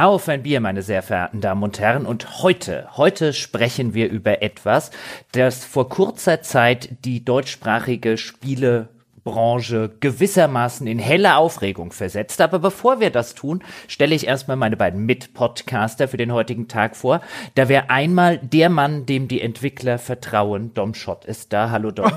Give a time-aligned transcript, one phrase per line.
[0.00, 2.06] Auf ein Bier, meine sehr verehrten Damen und Herren.
[2.06, 4.92] Und heute, heute sprechen wir über etwas,
[5.32, 8.88] das vor kurzer Zeit die deutschsprachige Spiele
[9.24, 12.40] Branche gewissermaßen in helle Aufregung versetzt.
[12.40, 16.96] Aber bevor wir das tun, stelle ich erstmal meine beiden Mitpodcaster für den heutigen Tag
[16.96, 17.20] vor.
[17.54, 20.74] Da wäre einmal der Mann, dem die Entwickler vertrauen.
[20.74, 21.70] Dom Schott ist da.
[21.70, 22.12] Hallo Dom.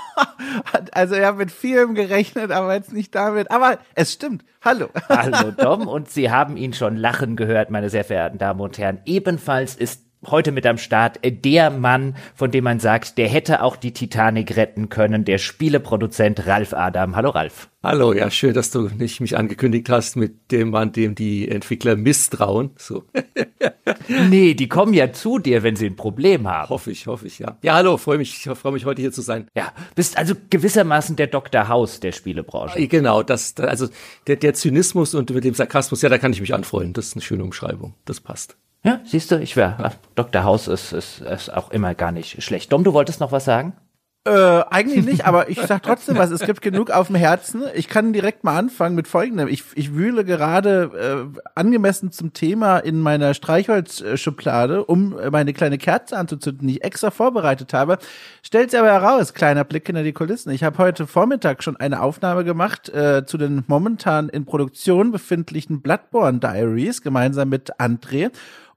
[0.92, 3.50] also er hat mit vielem gerechnet, aber jetzt nicht damit.
[3.50, 4.44] Aber es stimmt.
[4.62, 4.88] Hallo.
[5.08, 5.88] Hallo Dom.
[5.88, 9.00] Und Sie haben ihn schon lachen gehört, meine sehr verehrten Damen und Herren.
[9.04, 13.76] Ebenfalls ist heute mit am Start der Mann, von dem man sagt, der hätte auch
[13.76, 17.16] die Titanic retten können, der Spieleproduzent Ralf Adam.
[17.16, 17.70] Hallo Ralf.
[17.82, 21.96] Hallo, ja, schön, dass du nicht mich angekündigt hast mit dem Mann, dem die Entwickler
[21.96, 22.72] misstrauen.
[22.76, 23.04] So.
[24.28, 26.68] nee, die kommen ja zu dir, wenn sie ein Problem haben.
[26.68, 27.56] Hoffe ich, hoffe ich, ja.
[27.62, 29.46] Ja, hallo, freue mich, ich freue mich heute hier zu sein.
[29.56, 31.68] Ja, bist also gewissermaßen der Dr.
[31.68, 32.86] House der Spielebranche.
[32.86, 33.88] Genau, das, also
[34.26, 36.92] der, der Zynismus und mit dem Sarkasmus, ja, da kann ich mich anfreuen.
[36.92, 37.94] Das ist eine schöne Umschreibung.
[38.04, 38.58] Das passt.
[38.82, 40.42] Ja, siehst du, ich wäre, Dr.
[40.42, 42.72] House ist, ist, ist auch immer gar nicht schlecht.
[42.72, 43.74] Dom, du wolltest noch was sagen?
[44.26, 46.30] Äh, eigentlich nicht, aber ich sag trotzdem was.
[46.30, 47.62] Es gibt genug auf dem Herzen.
[47.74, 49.48] Ich kann direkt mal anfangen mit folgendem.
[49.48, 56.18] Ich, ich wühle gerade äh, angemessen zum Thema in meiner Streichholzschublade, um meine kleine Kerze
[56.18, 57.96] anzuzünden, die ich extra vorbereitet habe.
[58.42, 60.50] Stellt sich aber heraus, kleiner Blick hinter die Kulissen.
[60.52, 65.80] Ich habe heute Vormittag schon eine Aufnahme gemacht äh, zu den momentan in Produktion befindlichen
[65.80, 68.30] Bloodborne Diaries gemeinsam mit André.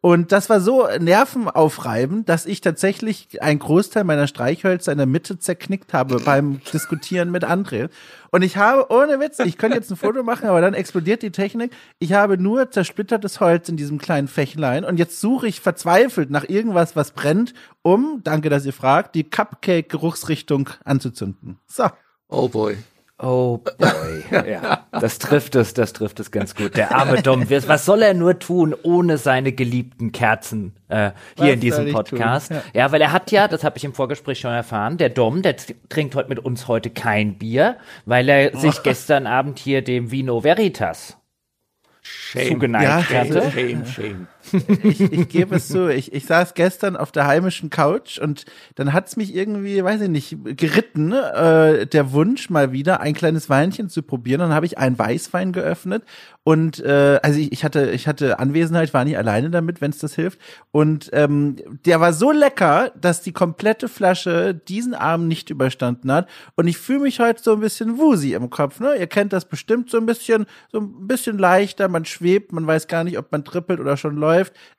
[0.06, 5.40] Und das war so nervenaufreibend, dass ich tatsächlich einen Großteil meiner Streichhölzer in der Mitte
[5.40, 7.90] zerknickt habe beim Diskutieren mit André.
[8.30, 11.31] Und ich habe, ohne Witz, ich könnte jetzt ein Foto machen, aber dann explodiert die
[11.31, 11.72] Technik.
[12.00, 16.50] Ich habe nur zersplittertes Holz in diesem kleinen Fächlein und jetzt suche ich verzweifelt nach
[16.50, 21.59] irgendwas, was brennt, um, danke, dass ihr fragt, die Cupcake-Geruchsrichtung anzuzünden.
[21.66, 21.86] So.
[22.28, 22.76] Oh boy.
[23.24, 24.24] Oh boy.
[24.52, 26.76] ja, das trifft es, das trifft es ganz gut.
[26.76, 31.50] Der arme Dom, was soll er nur tun ohne seine geliebten Kerzen äh, hier was
[31.53, 32.52] in diesem Podcast?
[32.52, 32.64] Ja.
[32.74, 32.92] ja.
[32.92, 35.56] weil er hat ja, das habe ich im Vorgespräch schon erfahren, der Dom, der
[35.88, 40.44] trinkt heute mit uns heute kein Bier, weil er sich gestern Abend hier dem Vino
[40.44, 41.18] Veritas
[42.02, 42.47] Shame.
[42.50, 43.52] zugeneigt ja, hatte.
[43.52, 44.28] Shame, shame.
[44.84, 48.46] Ich, ich gebe es zu, ich, ich saß gestern auf der heimischen Couch und
[48.76, 53.50] dann hat's mich irgendwie, weiß ich nicht, geritten, äh, der Wunsch mal wieder ein kleines
[53.50, 54.40] Weinchen zu probieren.
[54.40, 56.03] Dann habe ich einen Weißwein geöffnet
[56.44, 60.00] und äh, also ich, ich hatte ich hatte Anwesenheit, war nicht alleine damit, wenn es
[60.00, 60.40] das hilft.
[60.72, 61.56] Und ähm,
[61.86, 66.28] der war so lecker, dass die komplette Flasche diesen Abend nicht überstanden hat.
[66.56, 68.82] Und ich fühle mich heute so ein bisschen woozy im Kopf.
[68.82, 68.96] Ne?
[69.00, 71.88] Ihr kennt das bestimmt so ein bisschen, so ein bisschen leichter.
[71.88, 74.33] Man schwebt, man weiß gar nicht, ob man trippelt oder schon läuft.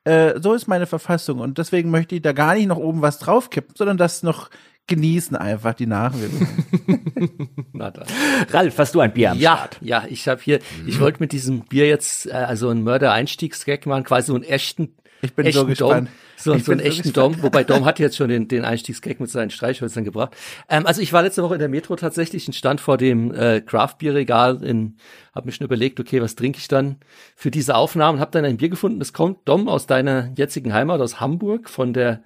[0.05, 3.19] Äh, so ist meine Verfassung und deswegen möchte ich da gar nicht noch oben was
[3.19, 4.51] draufkippen, sondern das noch
[4.87, 7.67] genießen einfach die Nachwirkungen.
[7.73, 8.07] Na dann.
[8.51, 9.79] Ralf, hast du ein Bier am ja, Start?
[9.81, 10.89] Ja, ich habe hier, mhm.
[10.89, 14.95] ich wollte mit diesem Bier jetzt äh, also einen Mörder-Einstiegsgag machen, quasi so einen echten
[15.25, 16.09] ich bin so gespannt.
[16.09, 17.37] Dom, so, so einen so echten gespannt.
[17.37, 20.37] Dom, wobei Dom hat jetzt schon den, den Einstiegsgag mit seinen Streichhölzern gebracht.
[20.69, 23.61] Ähm, also ich war letzte Woche in der Metro tatsächlich und stand vor dem äh,
[23.61, 24.97] Craft-Bier-Regal in,
[25.35, 26.97] hab mir schon überlegt, okay, was trinke ich dann
[27.37, 31.01] für diese Aufnahmen, hab dann ein Bier gefunden, das kommt, Dom, aus deiner jetzigen Heimat,
[31.01, 32.23] aus Hamburg, von der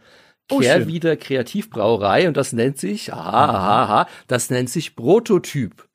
[0.51, 5.88] oh, Kehrwieder Kreativbrauerei und das nennt sich, aha, aha, aha, das nennt sich Prototyp.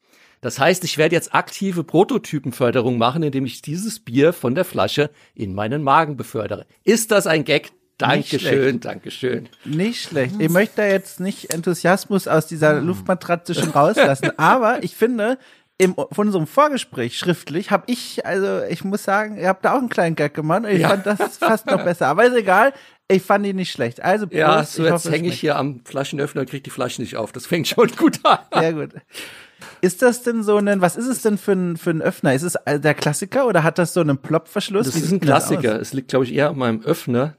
[0.43, 5.09] Das heißt, ich werde jetzt aktive Prototypenförderung machen, indem ich dieses Bier von der Flasche
[5.33, 6.65] in meinen Magen befördere.
[6.83, 7.71] Ist das ein Gag?
[7.97, 9.47] Dankeschön, Dankeschön.
[9.63, 10.35] Nicht schlecht.
[10.39, 15.37] Ich möchte da jetzt nicht Enthusiasmus aus dieser Luftmatratze schon rauslassen, aber ich finde,
[15.77, 19.79] im, von unserem Vorgespräch schriftlich habe ich, also ich muss sagen, ihr habt da auch
[19.79, 20.89] einen kleinen Gag gemacht und ich ja.
[20.89, 22.07] fand das fast noch besser.
[22.07, 22.73] Aber ist egal,
[23.07, 24.01] ich fand ihn nicht schlecht.
[24.01, 27.15] Also Prost, Ja, so jetzt hänge ich hier am Flaschenöffner und krieg die Flasche nicht
[27.15, 27.31] auf.
[27.31, 28.39] Das fängt schon gut an.
[28.53, 28.91] Sehr gut.
[29.81, 32.33] Ist das denn so ein, was ist es denn für ein, für ein Öffner?
[32.33, 34.87] Ist es der Klassiker oder hat das so einen Plopverschluss?
[34.87, 35.79] Das Wie ist ein Klassiker.
[35.79, 37.37] Es liegt, glaube ich, eher an meinem Öffner.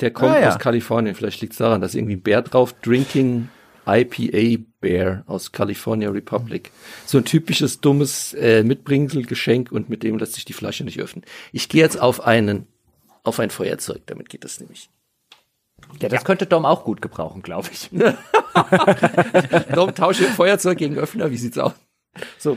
[0.00, 0.48] Der kommt ah, ja.
[0.48, 1.14] aus Kalifornien.
[1.14, 3.48] Vielleicht liegt es daran, dass irgendwie ein Bär drauf, Drinking
[3.86, 6.70] IPA Bear aus California Republic.
[7.06, 11.24] So ein typisches dummes äh, Mitbringselgeschenk und mit dem lässt sich die Flasche nicht öffnen.
[11.52, 12.66] Ich gehe jetzt auf einen,
[13.24, 14.02] auf ein Feuerzeug.
[14.06, 14.90] Damit geht das nämlich.
[16.00, 16.24] Ja, das ja.
[16.24, 17.90] könnte Dom auch gut gebrauchen, glaube ich.
[19.74, 21.72] Dom tausche Feuerzeug gegen Öffner, wie sieht's aus?
[22.38, 22.56] So.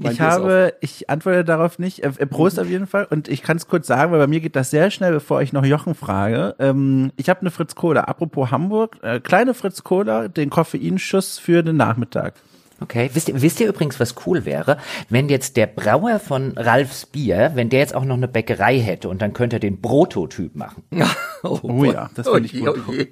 [0.00, 2.04] Ich habe, ich antworte darauf nicht.
[2.04, 2.62] Äh, Prost mhm.
[2.62, 3.06] auf jeden Fall.
[3.10, 5.52] Und ich kann es kurz sagen, weil bei mir geht das sehr schnell, bevor ich
[5.52, 6.54] noch Jochen frage.
[6.58, 8.02] Ähm, ich habe eine Fritz Cola.
[8.02, 12.34] Apropos Hamburg, äh, kleine Fritz Cola, den Koffeinschuss für den Nachmittag.
[12.80, 14.78] Okay, wisst ihr, wisst ihr übrigens, was cool wäre,
[15.08, 19.08] wenn jetzt der Brauer von Ralfs Bier, wenn der jetzt auch noch eine Bäckerei hätte
[19.08, 20.84] und dann könnte er den Prototyp machen.
[21.42, 22.80] oh, oh ja, das finde ich gut.
[22.88, 23.08] Oh je.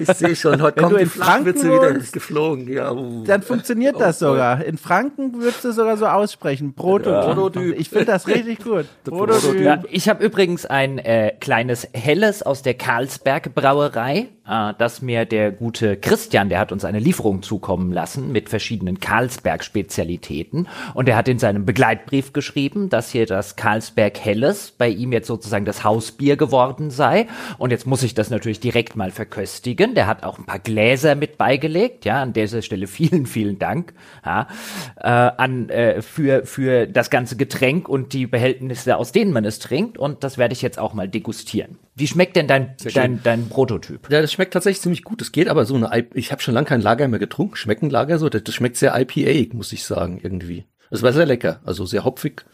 [0.00, 2.68] Ich sehe schon, heute Wenn kommt du die in Franken Flachwitze wieder geflogen.
[2.68, 3.24] Ja, uh.
[3.24, 4.64] Dann funktioniert das Oh, sogar.
[4.64, 6.74] In Franken würdest du sogar so aussprechen.
[6.74, 7.34] Prototyp.
[7.34, 7.78] Prototyp.
[7.78, 8.86] Ich finde das richtig gut.
[9.04, 9.60] Prototyp.
[9.60, 15.24] Ja, ich habe übrigens ein äh, kleines Helles aus der Karlsberg Brauerei, äh, das mir
[15.24, 21.10] der gute Christian, der hat uns eine Lieferung zukommen lassen mit verschiedenen Karlsberg Spezialitäten und
[21.10, 25.66] er hat in seinem Begleitbrief geschrieben, dass hier das Karlsberg Helles bei ihm jetzt sozusagen
[25.66, 27.26] das Hausbier geworden sei.
[27.58, 29.94] Und jetzt muss ich das natürlich direkt mal verköstigen.
[29.94, 33.92] Der hat auch ein paar Gläser mit beigelegt, ja, an dieser Stelle vielen vielen Dank,
[34.24, 34.48] ja,
[34.96, 39.58] äh, an äh, für für das ganze Getränk und die Behältnisse, aus denen man es
[39.58, 39.98] trinkt.
[39.98, 41.76] Und das werde ich jetzt auch mal degustieren.
[41.96, 44.10] Wie schmeckt denn dein dein, dein Prototyp?
[44.10, 45.22] Ja, das schmeckt tatsächlich ziemlich gut.
[45.22, 47.56] Es geht aber so eine, ich habe schon lange kein Lager mehr getrunken.
[47.56, 48.28] Schmeckt ein Lager so?
[48.28, 50.64] Das, schmeckt sehr IPA, muss ich sagen, irgendwie.
[50.90, 52.44] Es war sehr lecker, also sehr hopfig.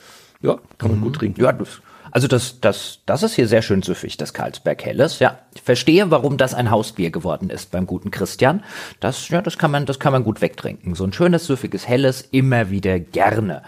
[0.42, 1.40] Ja, kann man gut trinken.
[1.40, 5.20] Ja, das, also das, das, das ist hier sehr schön süffig, das Karlsberg Helles.
[5.20, 8.62] Ja, ich verstehe, warum das ein Hausbier geworden ist beim guten Christian.
[9.00, 10.94] Das, ja, das kann man, das kann man gut wegtrinken.
[10.94, 13.62] So ein schönes süffiges Helles immer wieder gerne.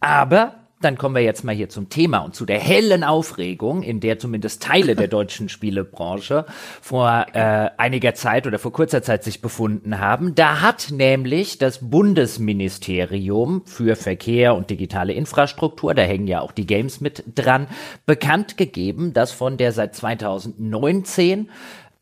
[0.00, 4.00] Aber dann kommen wir jetzt mal hier zum Thema und zu der hellen Aufregung, in
[4.00, 6.44] der zumindest Teile der deutschen Spielebranche
[6.80, 10.34] vor äh, einiger Zeit oder vor kurzer Zeit sich befunden haben.
[10.34, 16.66] Da hat nämlich das Bundesministerium für Verkehr und digitale Infrastruktur, da hängen ja auch die
[16.66, 17.66] Games mit dran,
[18.06, 21.48] bekannt gegeben, dass von der seit 2019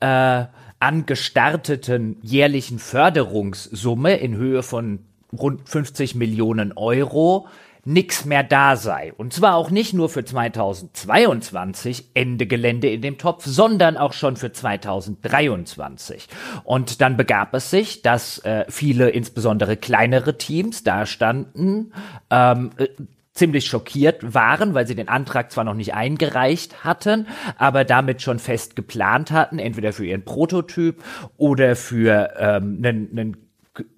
[0.00, 0.44] äh,
[0.80, 4.98] angestarteten jährlichen Förderungssumme in Höhe von
[5.32, 7.46] rund 50 Millionen Euro
[7.84, 9.12] nix mehr da sei.
[9.16, 14.36] Und zwar auch nicht nur für 2022 Ende Gelände in dem Topf, sondern auch schon
[14.36, 16.28] für 2023.
[16.64, 21.92] Und dann begab es sich, dass äh, viele, insbesondere kleinere Teams, da standen,
[22.30, 22.88] ähm, äh,
[23.32, 27.26] ziemlich schockiert waren, weil sie den Antrag zwar noch nicht eingereicht hatten,
[27.56, 31.02] aber damit schon fest geplant hatten, entweder für ihren Prototyp
[31.38, 33.36] oder für ähm, einen, einen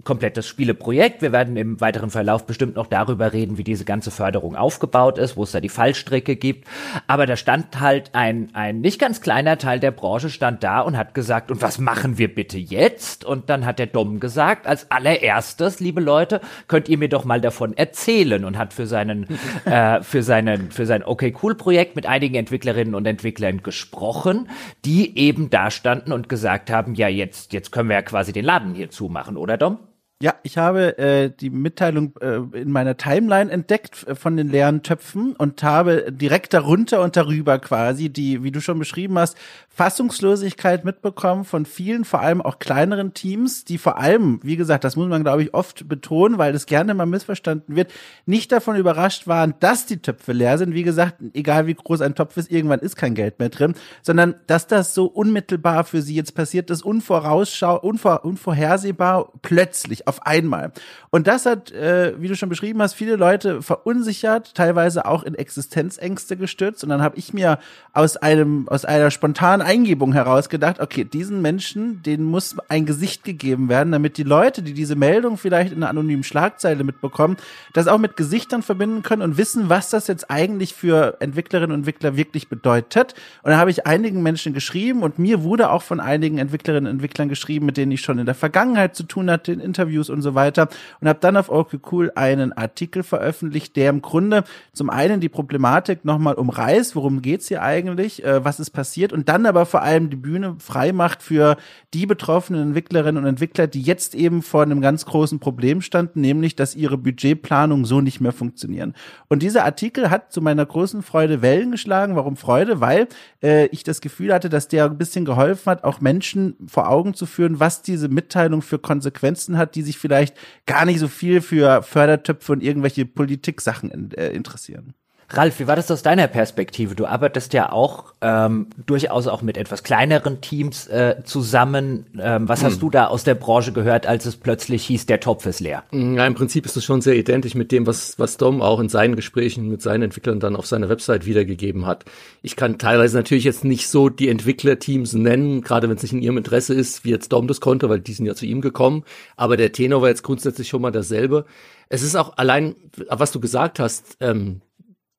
[0.05, 1.23] komplettes Spieleprojekt.
[1.23, 5.37] Wir werden im weiteren Verlauf bestimmt noch darüber reden, wie diese ganze Förderung aufgebaut ist,
[5.37, 6.69] wo es da die Fallstricke gibt.
[7.07, 10.97] Aber da stand halt ein, ein nicht ganz kleiner Teil der Branche stand da und
[10.97, 13.25] hat gesagt, und was machen wir bitte jetzt?
[13.25, 17.41] Und dann hat der Dom gesagt, als allererstes, liebe Leute, könnt ihr mir doch mal
[17.41, 19.27] davon erzählen und hat für seinen,
[19.65, 24.49] äh, für seinen, für sein Okay Cool Projekt mit einigen Entwicklerinnen und Entwicklern gesprochen,
[24.85, 28.45] die eben da standen und gesagt haben, ja, jetzt, jetzt können wir ja quasi den
[28.45, 29.79] Laden hier zumachen, oder Dom?
[30.23, 34.83] Ja, ich habe äh, die Mitteilung äh, in meiner Timeline entdeckt äh, von den leeren
[34.83, 39.37] Töpfen und habe direkt darunter und darüber quasi die, wie du schon beschrieben hast,
[39.75, 44.95] Fassungslosigkeit mitbekommen von vielen, vor allem auch kleineren Teams, die vor allem, wie gesagt, das
[44.95, 47.93] muss man glaube ich oft betonen, weil das gerne mal missverstanden wird,
[48.25, 50.75] nicht davon überrascht waren, dass die Töpfe leer sind.
[50.75, 54.37] Wie gesagt, egal wie groß ein Topf ist, irgendwann ist kein Geld mehr drin, sondern
[54.47, 60.71] dass das so unmittelbar für sie jetzt passiert ist, unvorausschau, unvor, unvorhersehbar, plötzlich, auf einmal.
[61.11, 65.35] Und das hat, äh, wie du schon beschrieben hast, viele Leute verunsichert, teilweise auch in
[65.35, 66.85] Existenzängste gestürzt.
[66.85, 67.59] Und dann habe ich mir
[67.93, 73.25] aus einem, aus einer spontanen Eingebung heraus gedacht, okay, diesen Menschen, denen muss ein Gesicht
[73.25, 77.37] gegeben werden, damit die Leute, die diese Meldung vielleicht in einer anonymen Schlagzeile mitbekommen,
[77.73, 81.81] das auch mit Gesichtern verbinden können und wissen, was das jetzt eigentlich für Entwicklerinnen und
[81.81, 83.15] Entwickler wirklich bedeutet.
[83.43, 86.97] Und da habe ich einigen Menschen geschrieben und mir wurde auch von einigen Entwicklerinnen und
[86.97, 90.23] Entwicklern geschrieben, mit denen ich schon in der Vergangenheit zu tun hatte, in Interviews und
[90.23, 90.69] so weiter.
[91.01, 95.29] Und habe dann auf Okay Cool einen Artikel veröffentlicht, der im Grunde zum einen die
[95.29, 99.83] Problematik nochmal umreißt, worum geht's hier eigentlich, äh, was ist passiert und dann aber vor
[99.83, 101.57] allem die Bühne frei macht für
[101.95, 106.57] die betroffenen Entwicklerinnen und Entwickler, die jetzt eben vor einem ganz großen Problem standen, nämlich,
[106.57, 108.95] dass ihre Budgetplanung so nicht mehr funktionieren.
[109.29, 112.17] Und dieser Artikel hat zu meiner großen Freude Wellen geschlagen.
[112.17, 112.81] Warum Freude?
[112.81, 113.07] Weil
[113.43, 117.15] äh, ich das Gefühl hatte, dass der ein bisschen geholfen hat, auch Menschen vor Augen
[117.15, 121.41] zu führen, was diese Mitteilung für Konsequenzen hat, die sich vielleicht gar nicht so viel
[121.41, 124.95] für Fördertöpfe und irgendwelche Politik-Sachen in, äh, interessieren.
[125.29, 126.95] Ralf, wie war das aus deiner Perspektive?
[126.95, 132.07] Du arbeitest ja auch ähm, durchaus auch mit etwas kleineren Teams äh, zusammen.
[132.19, 135.47] Ähm, was hast du da aus der Branche gehört, als es plötzlich hieß, der Topf
[135.47, 135.85] ist leer?
[135.93, 138.89] Ja, im Prinzip ist es schon sehr identisch mit dem, was, was Dom auch in
[138.89, 142.05] seinen Gesprächen mit seinen Entwicklern dann auf seiner Website wiedergegeben hat.
[142.43, 146.23] Ich kann teilweise natürlich jetzt nicht so die Entwicklerteams nennen, gerade wenn es nicht in
[146.23, 149.05] ihrem Interesse ist, wie jetzt Dom das konnte, weil die sind ja zu ihm gekommen.
[149.37, 151.45] Aber der Tenor war jetzt grundsätzlich schon mal dasselbe.
[151.89, 152.75] Es ist auch allein,
[153.09, 154.61] was du gesagt hast, ähm,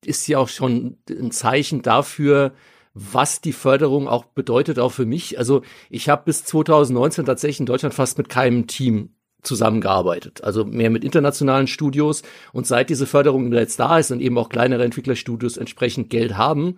[0.05, 2.53] ist ja auch schon ein Zeichen dafür,
[2.93, 5.38] was die Förderung auch bedeutet, auch für mich.
[5.38, 9.09] Also ich habe bis 2019 tatsächlich in Deutschland fast mit keinem Team
[9.43, 12.24] zusammengearbeitet, also mehr mit internationalen Studios.
[12.53, 16.77] Und seit diese Förderung jetzt da ist und eben auch kleinere Entwicklerstudios entsprechend Geld haben,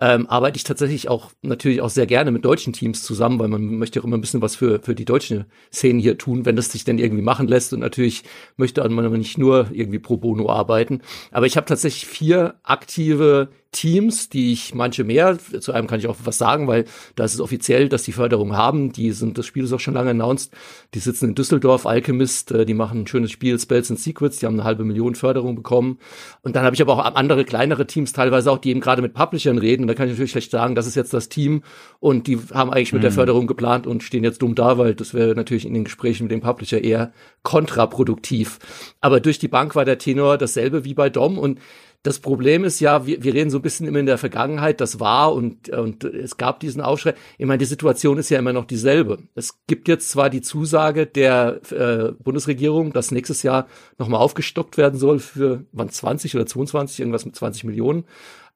[0.00, 3.78] ähm, arbeite ich tatsächlich auch natürlich auch sehr gerne mit deutschen Teams zusammen, weil man
[3.78, 6.72] möchte auch immer ein bisschen was für, für die deutsche Szene hier tun, wenn das
[6.72, 7.72] sich denn irgendwie machen lässt.
[7.72, 8.24] Und natürlich
[8.56, 11.00] möchte man nicht nur irgendwie pro bono arbeiten.
[11.30, 16.06] Aber ich habe tatsächlich vier aktive Teams, die ich manche mehr, zu einem kann ich
[16.06, 16.84] auch was sagen, weil
[17.16, 18.92] da ist es offiziell, dass die Förderung haben.
[18.92, 20.52] Die sind, das Spiel ist auch schon lange announced.
[20.94, 24.46] Die sitzen in Düsseldorf, Alchemist, äh, die machen ein schönes Spiel, Spells and Secrets, die
[24.46, 25.98] haben eine halbe Million Förderung bekommen.
[26.42, 29.12] Und dann habe ich aber auch andere kleinere Teams teilweise auch, die eben gerade mit
[29.12, 29.82] Publishern reden.
[29.82, 31.62] Und da kann ich natürlich schlecht sagen, das ist jetzt das Team
[31.98, 33.04] und die haben eigentlich mit mhm.
[33.04, 36.24] der Förderung geplant und stehen jetzt dumm da, weil das wäre natürlich in den Gesprächen
[36.24, 37.12] mit dem Publisher eher
[37.42, 38.58] kontraproduktiv.
[39.00, 41.58] Aber durch die Bank war der Tenor dasselbe wie bei Dom und
[42.04, 45.00] das Problem ist ja, wir, wir reden so ein bisschen immer in der Vergangenheit, das
[45.00, 47.14] war und, und es gab diesen Aufschrei.
[47.38, 49.20] Ich meine, die Situation ist ja immer noch dieselbe.
[49.34, 55.00] Es gibt jetzt zwar die Zusage der äh, Bundesregierung, dass nächstes Jahr nochmal aufgestockt werden
[55.00, 58.04] soll für wann 20 oder 22, irgendwas mit 20 Millionen,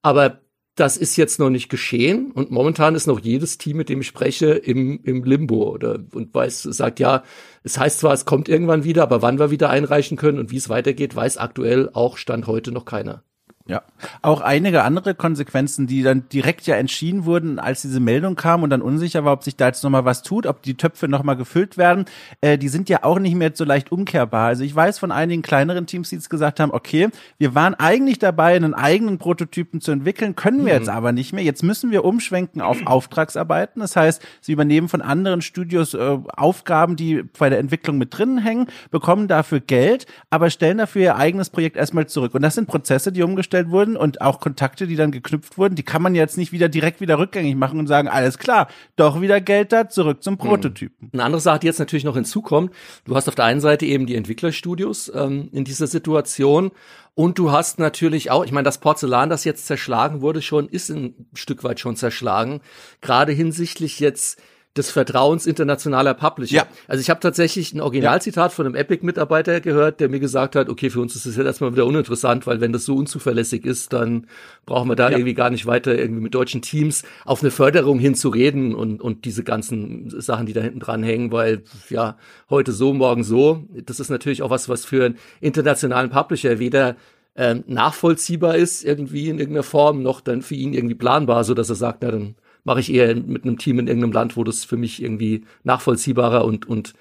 [0.02, 0.42] aber
[0.74, 4.06] das ist jetzt noch nicht geschehen und momentan ist noch jedes Team, mit dem ich
[4.06, 7.24] spreche, im, im Limbo oder und weiß, sagt ja,
[7.64, 10.58] es heißt zwar, es kommt irgendwann wieder, aber wann wir wieder einreichen können und wie
[10.58, 13.24] es weitergeht, weiß aktuell auch Stand heute noch keiner.
[13.68, 13.82] Ja,
[14.22, 18.70] auch einige andere Konsequenzen, die dann direkt ja entschieden wurden, als diese Meldung kam und
[18.70, 21.76] dann unsicher war, ob sich da jetzt nochmal was tut, ob die Töpfe nochmal gefüllt
[21.76, 22.06] werden,
[22.40, 24.46] äh, die sind ja auch nicht mehr so leicht umkehrbar.
[24.46, 28.18] Also ich weiß von einigen kleineren Teams, die jetzt gesagt haben, okay, wir waren eigentlich
[28.18, 30.78] dabei, einen eigenen Prototypen zu entwickeln, können wir mhm.
[30.78, 31.44] jetzt aber nicht mehr.
[31.44, 33.80] Jetzt müssen wir umschwenken auf Auftragsarbeiten.
[33.80, 38.38] Das heißt, sie übernehmen von anderen Studios äh, Aufgaben, die bei der Entwicklung mit drinnen
[38.38, 42.34] hängen, bekommen dafür Geld, aber stellen dafür ihr eigenes Projekt erstmal zurück.
[42.34, 45.74] Und das sind Prozesse, die umgestellt hergestellt wurden und auch Kontakte, die dann geknüpft wurden,
[45.74, 49.20] die kann man jetzt nicht wieder direkt wieder rückgängig machen und sagen, alles klar, doch
[49.20, 50.48] wieder Geld da, zurück zum hm.
[50.48, 51.10] Prototypen.
[51.12, 52.72] Eine andere Sache, die jetzt natürlich noch hinzukommt,
[53.04, 56.70] du hast auf der einen Seite eben die Entwicklerstudios ähm, in dieser Situation
[57.14, 60.90] und du hast natürlich auch, ich meine, das Porzellan, das jetzt zerschlagen wurde, schon ist
[60.90, 62.60] ein Stück weit schon zerschlagen,
[63.00, 64.40] gerade hinsichtlich jetzt
[64.76, 66.56] des Vertrauens internationaler Publisher.
[66.56, 66.66] Ja.
[66.86, 68.54] Also ich habe tatsächlich ein Originalzitat ja.
[68.54, 71.72] von einem Epic-Mitarbeiter gehört, der mir gesagt hat, okay, für uns ist das jetzt erstmal
[71.72, 74.26] wieder uninteressant, weil wenn das so unzuverlässig ist, dann
[74.66, 75.16] brauchen wir da ja.
[75.16, 79.42] irgendwie gar nicht weiter irgendwie mit deutschen Teams auf eine Förderung hinzureden und, und diese
[79.42, 82.16] ganzen Sachen, die da hinten dran hängen, weil ja,
[82.48, 83.64] heute so, morgen so.
[83.84, 86.96] Das ist natürlich auch was, was für einen internationalen Publisher weder
[87.34, 91.68] ähm, nachvollziehbar ist irgendwie in irgendeiner Form, noch dann für ihn irgendwie planbar, so dass
[91.68, 92.34] er sagt, na dann
[92.64, 96.44] mache ich eher mit einem Team in irgendeinem Land, wo das für mich irgendwie nachvollziehbarer
[96.44, 96.94] und, und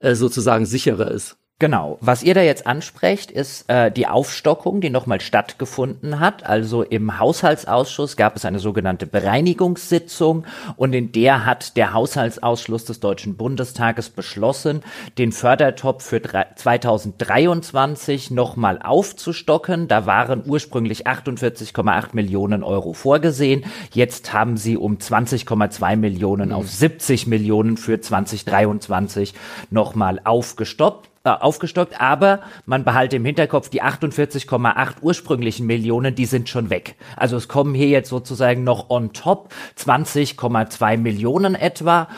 [0.00, 1.38] äh, sozusagen sicherer ist.
[1.62, 1.96] Genau.
[2.00, 6.44] Was ihr da jetzt ansprecht, ist äh, die Aufstockung, die nochmal stattgefunden hat.
[6.44, 10.44] Also im Haushaltsausschuss gab es eine sogenannte Bereinigungssitzung
[10.74, 14.82] und in der hat der Haushaltsausschuss des Deutschen Bundestages beschlossen,
[15.18, 19.86] den Fördertopf für 2023 nochmal aufzustocken.
[19.86, 23.66] Da waren ursprünglich 48,8 Millionen Euro vorgesehen.
[23.92, 26.54] Jetzt haben sie um 20,2 Millionen mhm.
[26.56, 29.32] auf 70 Millionen für 2023
[29.70, 36.48] nochmal aufgestoppt äh, aufgestockt, aber man behalte im Hinterkopf, die 48,8 ursprünglichen Millionen, die sind
[36.48, 36.96] schon weg.
[37.16, 42.08] Also es kommen hier jetzt sozusagen noch on top 20,2 Millionen etwa.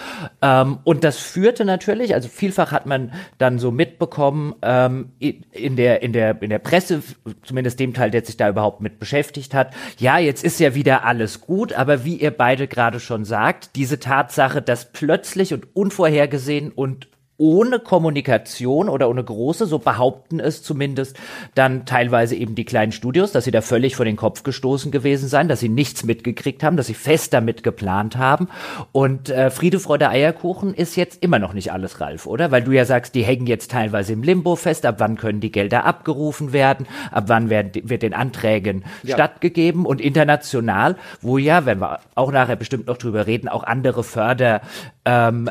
[0.40, 6.02] Ähm, und das führte natürlich, also vielfach hat man dann so mitbekommen, ähm, in, der,
[6.02, 7.02] in, der, in der Presse,
[7.42, 11.04] zumindest dem Teil, der sich da überhaupt mit beschäftigt hat, ja, jetzt ist ja wieder
[11.04, 16.72] alles gut, aber wie ihr beide gerade schon sagt, diese Tatsache, dass plötzlich und unvorhergesehen
[16.72, 21.16] und ohne Kommunikation oder ohne große, so behaupten es zumindest
[21.54, 25.28] dann teilweise eben die kleinen Studios, dass sie da völlig vor den Kopf gestoßen gewesen
[25.28, 28.48] seien, dass sie nichts mitgekriegt haben, dass sie fest damit geplant haben.
[28.92, 32.52] Und äh, Friede, Freude, Eierkuchen ist jetzt immer noch nicht alles, Ralf, oder?
[32.52, 35.50] Weil du ja sagst, die hängen jetzt teilweise im Limbo fest, ab wann können die
[35.50, 39.16] Gelder abgerufen werden, ab wann werden, wird den Anträgen ja.
[39.16, 44.04] stattgegeben und international, wo ja, wenn wir auch nachher bestimmt noch drüber reden, auch andere
[44.04, 45.50] Fördermaßnahmen ähm,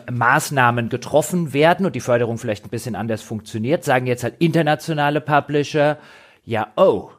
[0.90, 5.22] getroffen werden, werden und die Förderung vielleicht ein bisschen anders funktioniert, sagen jetzt halt internationale
[5.22, 5.98] Publisher,
[6.46, 7.10] ja, oh,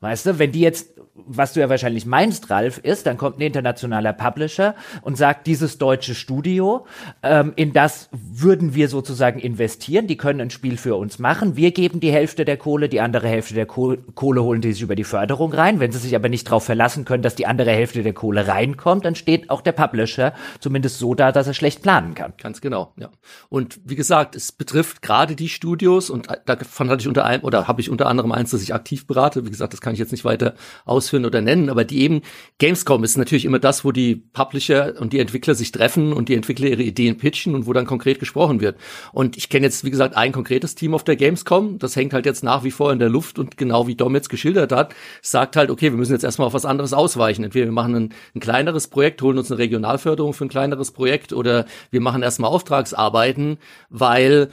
[0.00, 3.42] weißt du, wenn die jetzt was du ja wahrscheinlich meinst, Ralf, ist, dann kommt ein
[3.42, 6.86] internationaler Publisher und sagt, dieses deutsche Studio,
[7.22, 11.72] ähm, in das würden wir sozusagen investieren, die können ein Spiel für uns machen, wir
[11.72, 15.04] geben die Hälfte der Kohle, die andere Hälfte der Kohle holen die sich über die
[15.04, 15.80] Förderung rein.
[15.80, 19.04] Wenn sie sich aber nicht darauf verlassen können, dass die andere Hälfte der Kohle reinkommt,
[19.04, 22.32] dann steht auch der Publisher zumindest so da, dass er schlecht planen kann.
[22.40, 23.10] Ganz genau, ja.
[23.48, 27.68] Und wie gesagt, es betrifft gerade die Studios und davon hatte ich unter einem, oder
[27.68, 30.00] habe ich unter anderem eins, das ich aktiv berate, wie gesagt, das kann kann ich
[30.00, 30.54] jetzt nicht weiter
[30.84, 32.22] ausführen oder nennen, aber die eben,
[32.58, 36.36] Gamescom ist natürlich immer das, wo die Publisher und die Entwickler sich treffen und die
[36.36, 38.76] Entwickler ihre Ideen pitchen und wo dann konkret gesprochen wird.
[39.12, 42.24] Und ich kenne jetzt, wie gesagt, ein konkretes Team auf der Gamescom, das hängt halt
[42.24, 45.56] jetzt nach wie vor in der Luft und genau wie Dom jetzt geschildert hat, sagt
[45.56, 47.42] halt, okay, wir müssen jetzt erstmal auf was anderes ausweichen.
[47.42, 51.32] Entweder wir machen ein, ein kleineres Projekt, holen uns eine Regionalförderung für ein kleineres Projekt
[51.32, 54.50] oder wir machen erstmal Auftragsarbeiten, weil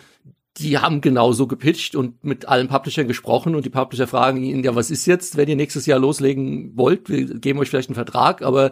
[0.58, 4.76] die haben genauso gepitcht und mit allen Publishern gesprochen und die Publisher fragen ihn, ja,
[4.76, 7.10] was ist jetzt, wenn ihr nächstes Jahr loslegen wollt?
[7.10, 8.72] Wir geben euch vielleicht einen Vertrag, aber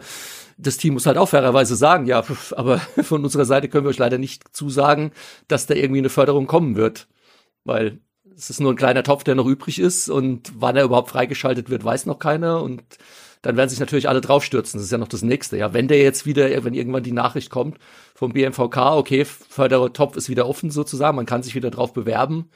[0.58, 3.98] das Team muss halt auch fairerweise sagen, ja, aber von unserer Seite können wir euch
[3.98, 5.12] leider nicht zusagen,
[5.48, 7.08] dass da irgendwie eine Förderung kommen wird,
[7.64, 8.00] weil
[8.36, 11.70] es ist nur ein kleiner Topf, der noch übrig ist und wann er überhaupt freigeschaltet
[11.70, 12.84] wird, weiß noch keiner und
[13.46, 14.80] dann werden sich natürlich alle draufstürzen.
[14.80, 15.56] Das ist ja noch das nächste.
[15.56, 17.78] Ja, wenn der jetzt wieder, wenn irgendwann die Nachricht kommt
[18.16, 22.50] vom BMVK, okay, Fördertopf ist wieder offen sozusagen, man kann sich wieder drauf bewerben.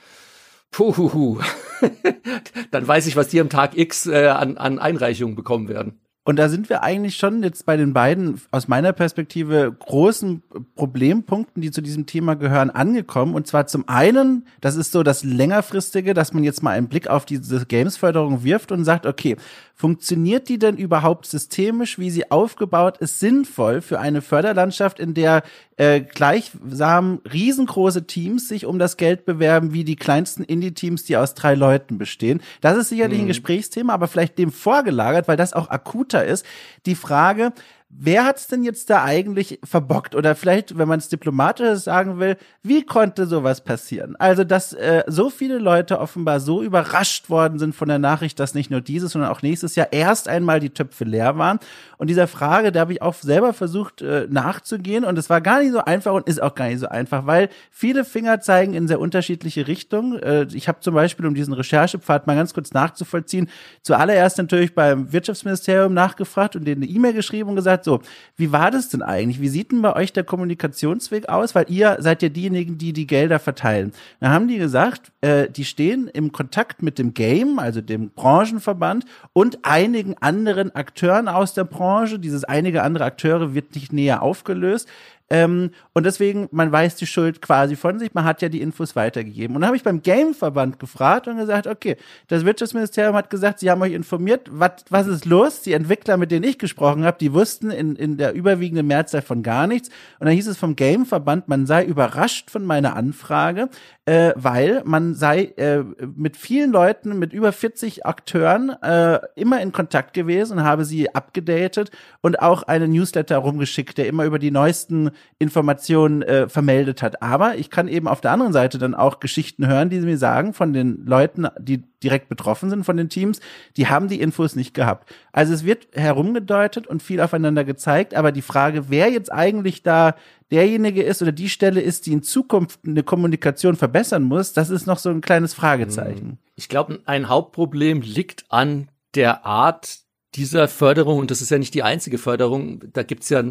[0.72, 1.41] Puhuhu.
[2.72, 6.01] dann weiß ich, was die am Tag X äh, an, an Einreichungen bekommen werden.
[6.29, 10.43] Und da sind wir eigentlich schon jetzt bei den beiden aus meiner Perspektive großen
[10.75, 13.33] Problempunkten, die zu diesem Thema gehören, angekommen.
[13.33, 17.07] Und zwar zum einen, das ist so das längerfristige, dass man jetzt mal einen Blick
[17.07, 19.38] auf diese Games-Förderung wirft und sagt, okay,
[19.79, 25.41] funktioniert die denn überhaupt systemisch, wie sie aufgebaut ist, sinnvoll für eine Förderlandschaft, in der
[25.77, 31.33] äh, gleichsam riesengroße Teams sich um das Geld bewerben, wie die kleinsten Indie-Teams, die aus
[31.33, 32.41] drei Leuten bestehen?
[32.59, 33.24] Das ist sicherlich mhm.
[33.24, 36.45] ein Gesprächsthema, aber vielleicht dem vorgelagert, weil das auch akuter ist,
[36.85, 37.53] die Frage,
[37.89, 40.13] wer hat's denn jetzt da eigentlich verbockt?
[40.15, 44.15] Oder vielleicht, wenn man es diplomatisch sagen will, wie konnte sowas passieren?
[44.17, 48.53] Also, dass äh, so viele Leute offenbar so überrascht worden sind von der Nachricht, dass
[48.53, 51.60] nicht nur dieses, sondern auch nächstes Jahr erst einmal die Töpfe leer waren.
[51.98, 55.03] Und dieser Frage, da habe ich auch selber versucht äh, nachzugehen.
[55.03, 57.50] Und es war gar nicht so einfach und ist auch gar nicht so einfach, weil
[57.72, 60.19] viele Finger zeigen in sehr unterschiedliche Richtungen.
[60.19, 63.50] Äh, ich habe zum Beispiel, um diesen Recherchepfad mal ganz kurz nachzuvollziehen,
[63.81, 68.01] zuallererst natürlich beim Wirtschaftsministerium nachgefragt und denen eine E-Mail geschrieben und gesagt, gesagt, so,
[68.38, 69.41] wie war das denn eigentlich?
[69.41, 71.55] Wie sieht denn bei euch der Kommunikationsweg aus?
[71.55, 73.91] Weil ihr seid ja diejenigen, die die Gelder verteilen.
[74.19, 79.05] Da haben die gesagt, äh, die stehen im Kontakt mit dem Game, also dem Branchenverband
[79.33, 82.19] und einigen anderen Akteuren aus der Branche.
[82.19, 84.88] Dieses einige andere Akteure wird nicht näher aufgelöst.
[85.29, 88.95] Ähm, und deswegen, man weiß die Schuld quasi von sich, man hat ja die Infos
[88.95, 89.55] weitergegeben.
[89.55, 93.69] Und dann habe ich beim Gameverband gefragt und gesagt, okay, das Wirtschaftsministerium hat gesagt, sie
[93.69, 95.62] haben euch informiert, wat, was ist los?
[95.62, 99.43] Die Entwickler, mit denen ich gesprochen habe, die wussten in, in der überwiegenden Mehrzahl von
[99.43, 99.89] gar nichts.
[100.19, 103.69] Und dann hieß es vom Gameverband, man sei überrascht von meiner Anfrage,
[104.06, 105.84] äh, weil man sei äh,
[106.15, 111.13] mit vielen Leuten, mit über 40 Akteuren äh, immer in Kontakt gewesen und habe sie
[111.13, 117.21] abgedatet und auch einen Newsletter rumgeschickt, der immer über die neuesten Informationen äh, vermeldet hat.
[117.21, 120.17] Aber ich kann eben auf der anderen Seite dann auch Geschichten hören, die sie mir
[120.17, 123.39] sagen von den Leuten, die direkt betroffen sind von den Teams,
[123.77, 125.10] die haben die Infos nicht gehabt.
[125.32, 130.15] Also es wird herumgedeutet und viel aufeinander gezeigt, aber die Frage, wer jetzt eigentlich da
[130.51, 134.88] derjenige ist oder die Stelle ist, die in Zukunft eine Kommunikation verbessern muss, das ist
[134.88, 136.39] noch so ein kleines Fragezeichen.
[136.55, 139.99] Ich glaube, ein Hauptproblem liegt an der Art
[140.35, 143.43] dieser Förderung, und das ist ja nicht die einzige Förderung, da gibt's ja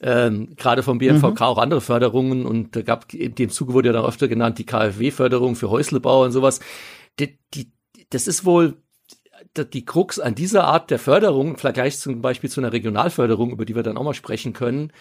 [0.00, 1.46] ähm, gerade vom BMVK mhm.
[1.46, 4.66] auch andere Förderungen und da gab in dem Zuge wurde ja dann öfter genannt die
[4.66, 6.60] KfW-Förderung für Häuslebau und sowas.
[7.18, 7.72] Die, die,
[8.10, 8.76] das ist wohl
[9.56, 13.64] die Krux an dieser Art der Förderung, im Vergleich zum Beispiel zu einer Regionalförderung, über
[13.64, 14.92] die wir dann auch mal sprechen können,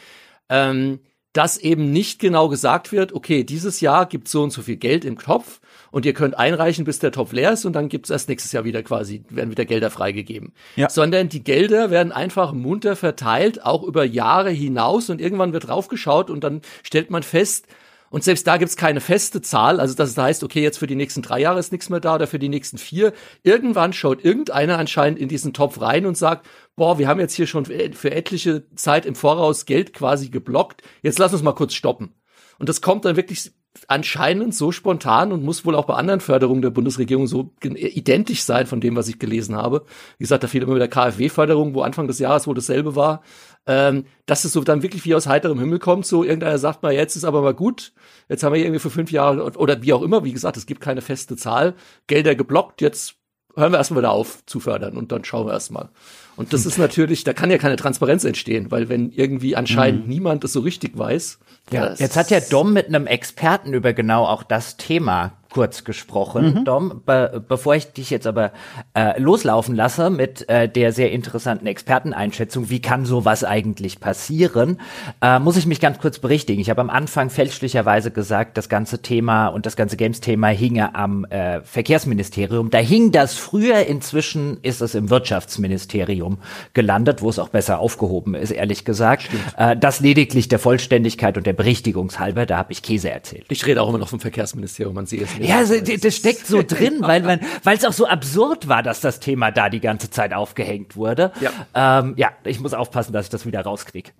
[0.49, 0.99] ähm,
[1.33, 5.03] dass eben nicht genau gesagt wird, okay, dieses Jahr gibt so und so viel Geld
[5.03, 5.59] im Topf
[5.95, 8.51] und ihr könnt einreichen, bis der Topf leer ist und dann gibt es erst nächstes
[8.51, 10.51] Jahr wieder quasi, werden wieder Gelder freigegeben.
[10.75, 10.89] Ja.
[10.89, 16.29] Sondern die Gelder werden einfach munter verteilt, auch über Jahre hinaus und irgendwann wird draufgeschaut
[16.29, 17.67] und dann stellt man fest,
[18.09, 20.95] und selbst da gibt's keine feste Zahl, also dass es heißt, okay, jetzt für die
[20.95, 23.13] nächsten drei Jahre ist nichts mehr da oder für die nächsten vier.
[23.43, 27.47] Irgendwann schaut irgendeiner anscheinend in diesen Topf rein und sagt, boah, wir haben jetzt hier
[27.47, 32.13] schon für etliche Zeit im Voraus Geld quasi geblockt, jetzt lass uns mal kurz stoppen.
[32.59, 33.53] Und das kommt dann wirklich
[33.87, 38.67] anscheinend so spontan und muss wohl auch bei anderen Förderungen der Bundesregierung so identisch sein
[38.67, 39.85] von dem, was ich gelesen habe.
[40.17, 43.21] Wie gesagt, da fiel immer wieder KfW-Förderung, wo Anfang des Jahres wohl dasselbe war.
[43.67, 46.93] Ähm, dass es so dann wirklich wie aus heiterem Himmel kommt, so irgendeiner sagt mal,
[46.93, 47.93] jetzt ist aber mal gut,
[48.29, 50.81] jetzt haben wir irgendwie für fünf Jahre oder wie auch immer, wie gesagt, es gibt
[50.81, 51.73] keine feste Zahl,
[52.05, 53.15] Gelder geblockt, jetzt
[53.55, 55.89] hören wir erstmal wieder auf zu fördern und dann schauen wir erstmal.
[56.35, 60.09] Und das ist natürlich, da kann ja keine Transparenz entstehen, weil wenn irgendwie anscheinend mhm.
[60.09, 61.39] niemand es so richtig weiß.
[61.71, 66.53] Ja, jetzt hat ja Dom mit einem Experten über genau auch das Thema kurz gesprochen,
[66.53, 66.65] mhm.
[66.65, 67.01] Dom.
[67.05, 68.51] Be bevor ich dich jetzt aber
[68.93, 74.81] äh, loslaufen lasse mit äh, der sehr interessanten Experteneinschätzung, wie kann sowas eigentlich passieren,
[75.21, 76.59] äh, muss ich mich ganz kurz berichtigen.
[76.59, 81.23] Ich habe am Anfang fälschlicherweise gesagt, das ganze Thema und das ganze Games-Thema hinge am
[81.23, 82.69] äh, Verkehrsministerium.
[82.69, 86.39] Da hing das früher, inzwischen ist es im Wirtschaftsministerium
[86.73, 89.29] gelandet, wo es auch besser aufgehoben ist, ehrlich gesagt.
[89.55, 93.45] Äh, das lediglich der Vollständigkeit und der Berichtigungshalber, da habe ich Käse erzählt.
[93.47, 95.44] Ich rede auch immer noch vom Verkehrsministerium, man sieht es nicht.
[95.47, 99.19] Ja, also, das steckt so drin, weil weil es auch so absurd war, dass das
[99.19, 101.31] Thema da die ganze Zeit aufgehängt wurde.
[101.41, 104.11] Ja, ähm, ja ich muss aufpassen, dass ich das wieder rauskriege.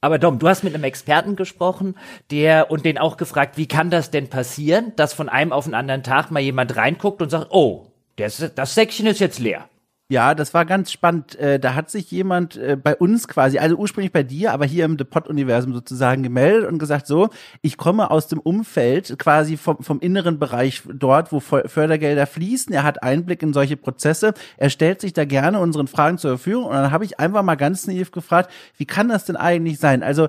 [0.00, 1.94] Aber Dom, du hast mit einem Experten gesprochen,
[2.32, 5.74] der und den auch gefragt, wie kann das denn passieren, dass von einem auf den
[5.74, 9.68] anderen Tag mal jemand reinguckt und sagt, oh, das, das Säckchen ist jetzt leer.
[10.12, 11.36] Ja, das war ganz spannend.
[11.36, 14.84] Äh, da hat sich jemand äh, bei uns quasi, also ursprünglich bei dir, aber hier
[14.84, 17.30] im The Pod-Universum sozusagen gemeldet und gesagt, so,
[17.62, 22.74] ich komme aus dem Umfeld quasi vom, vom inneren Bereich dort, wo Fördergelder fließen.
[22.74, 24.34] Er hat Einblick in solche Prozesse.
[24.58, 26.66] Er stellt sich da gerne unseren Fragen zur Verfügung.
[26.66, 30.02] Und dann habe ich einfach mal ganz naiv gefragt, wie kann das denn eigentlich sein?
[30.02, 30.28] Also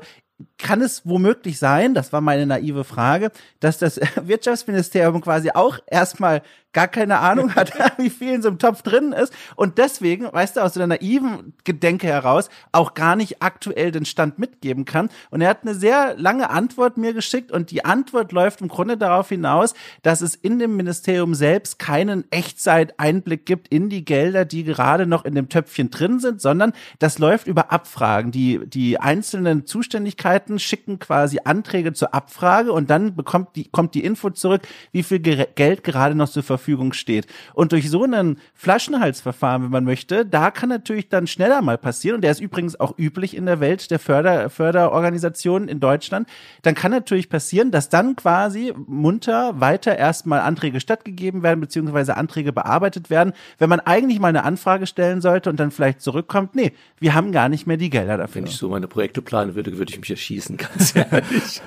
[0.57, 6.41] kann es womöglich sein, das war meine naive Frage, dass das Wirtschaftsministerium quasi auch erstmal
[6.73, 10.57] gar keine Ahnung hat, wie viel in so einem Topf drin ist und deswegen, weißt
[10.57, 15.09] du, aus so einer naiven Gedenke heraus auch gar nicht aktuell den Stand mitgeben kann.
[15.29, 18.97] Und er hat eine sehr lange Antwort mir geschickt und die Antwort läuft im Grunde
[18.97, 24.63] darauf hinaus, dass es in dem Ministerium selbst keinen Echtzeit-Einblick gibt in die Gelder, die
[24.63, 28.31] gerade noch in dem Töpfchen drin sind, sondern das läuft über Abfragen.
[28.31, 34.03] Die, die einzelnen Zuständigkeiten schicken quasi Anträge zur Abfrage und dann bekommt die, kommt die
[34.03, 37.27] Info zurück, wie viel Geld gerade noch zur Verfügung Verfügung steht.
[37.53, 42.15] Und durch so einen Flaschenhalsverfahren, wenn man möchte, da kann natürlich dann schneller mal passieren,
[42.15, 46.27] und der ist übrigens auch üblich in der Welt der Förder, Förderorganisationen in Deutschland,
[46.61, 52.53] dann kann natürlich passieren, dass dann quasi munter weiter erstmal Anträge stattgegeben werden, beziehungsweise Anträge
[52.53, 56.71] bearbeitet werden, wenn man eigentlich mal eine Anfrage stellen sollte und dann vielleicht zurückkommt, nee,
[56.99, 58.35] wir haben gar nicht mehr die Gelder dafür.
[58.41, 61.61] Wenn ich so meine Projekte planen würde, würde ich mich erschießen, ganz ehrlich.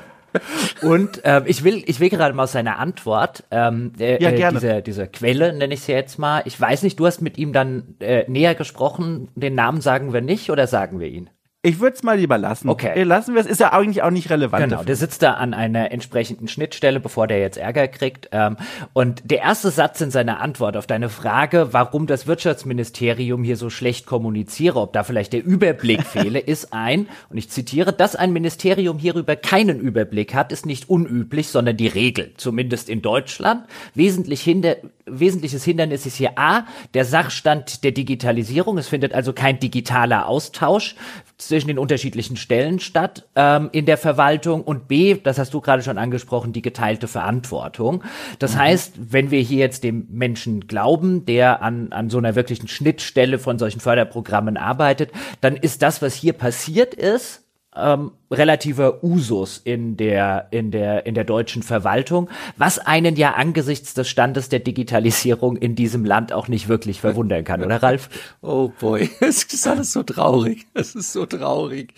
[0.83, 4.59] Und ähm, ich will, ich will gerade mal aus seiner Antwort, ähm, äh, ja, gerne.
[4.59, 6.43] diese, diese Quelle nenne ich sie jetzt mal.
[6.45, 9.29] Ich weiß nicht, du hast mit ihm dann äh, näher gesprochen.
[9.35, 11.31] Den Namen sagen wir nicht oder sagen wir ihn?
[11.67, 12.69] Ich würde es mal lieber lassen.
[12.69, 13.03] Okay.
[13.03, 14.71] Lassen wir es, ist ja eigentlich auch nicht relevant.
[14.71, 18.29] Genau, der sitzt da an einer entsprechenden Schnittstelle, bevor der jetzt Ärger kriegt.
[18.31, 18.57] Ähm,
[18.93, 23.69] und der erste Satz in seiner Antwort auf deine Frage, warum das Wirtschaftsministerium hier so
[23.69, 28.33] schlecht kommuniziere, ob da vielleicht der Überblick fehle, ist ein, und ich zitiere, dass ein
[28.33, 33.65] Ministerium hierüber keinen Überblick hat, ist nicht unüblich, sondern die Regel, zumindest in Deutschland.
[33.93, 38.79] Wesentlich hinder, wesentliches Hindernis ist hier A, der Sachstand der Digitalisierung.
[38.79, 40.95] Es findet also kein digitaler Austausch
[41.39, 45.83] zwischen den unterschiedlichen Stellen statt ähm, in der Verwaltung und B, das hast du gerade
[45.83, 48.05] schon angesprochen, die geteilte Verantwortung.
[48.39, 48.59] Das mhm.
[48.59, 53.39] heißt, wenn wir hier jetzt dem Menschen glauben, der an, an so einer wirklichen Schnittstelle
[53.39, 57.46] von solchen Förderprogrammen arbeitet, dann ist das, was hier passiert ist,
[57.77, 63.95] ähm, relativer Usus in der, in der, in der deutschen Verwaltung, was einen ja angesichts
[63.95, 68.09] des Standes der Digitalisierung in diesem Land auch nicht wirklich verwundern kann, oder Ralf?
[68.43, 70.67] Oh boy, es ist alles so traurig.
[70.75, 71.95] Es ist so traurig.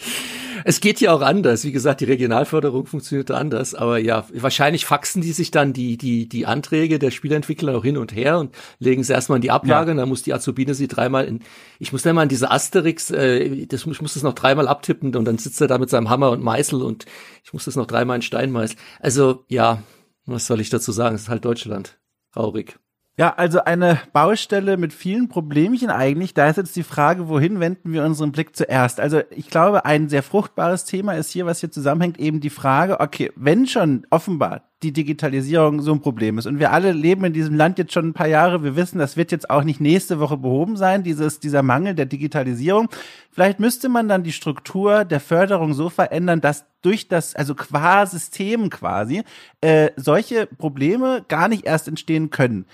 [0.64, 1.64] Es geht ja auch anders.
[1.64, 6.28] Wie gesagt, die Regionalförderung funktioniert anders, aber ja, wahrscheinlich faxen die sich dann die, die,
[6.28, 9.88] die Anträge der Spielentwickler noch hin und her und legen sie erstmal in die Ablage,
[9.88, 9.92] ja.
[9.92, 11.40] und dann muss die Azubine sie dreimal in,
[11.78, 15.14] ich muss dann mal in diese Asterix, äh, das, ich muss das noch dreimal abtippen
[15.14, 17.06] und dann sitzt er da mit seinem Hammer und Meißel und
[17.44, 18.80] ich muss das noch dreimal in Stein meißeln.
[19.00, 19.82] Also ja,
[20.26, 21.14] was soll ich dazu sagen?
[21.14, 21.98] Es ist halt Deutschland.
[22.32, 22.78] Traurig.
[23.18, 26.34] Ja, also eine Baustelle mit vielen Problemchen eigentlich.
[26.34, 29.00] Da ist jetzt die Frage, wohin wenden wir unseren Blick zuerst?
[29.00, 33.00] Also ich glaube, ein sehr fruchtbares Thema ist hier, was hier zusammenhängt, eben die Frage,
[33.00, 37.32] okay, wenn schon offenbar die Digitalisierung so ein Problem ist und wir alle leben in
[37.32, 40.20] diesem Land jetzt schon ein paar Jahre, wir wissen, das wird jetzt auch nicht nächste
[40.20, 42.88] Woche behoben sein, dieses, dieser Mangel der Digitalisierung.
[43.32, 48.06] Vielleicht müsste man dann die Struktur der Förderung so verändern, dass durch das, also qua
[48.06, 49.24] System quasi,
[49.60, 52.64] äh, solche Probleme gar nicht erst entstehen können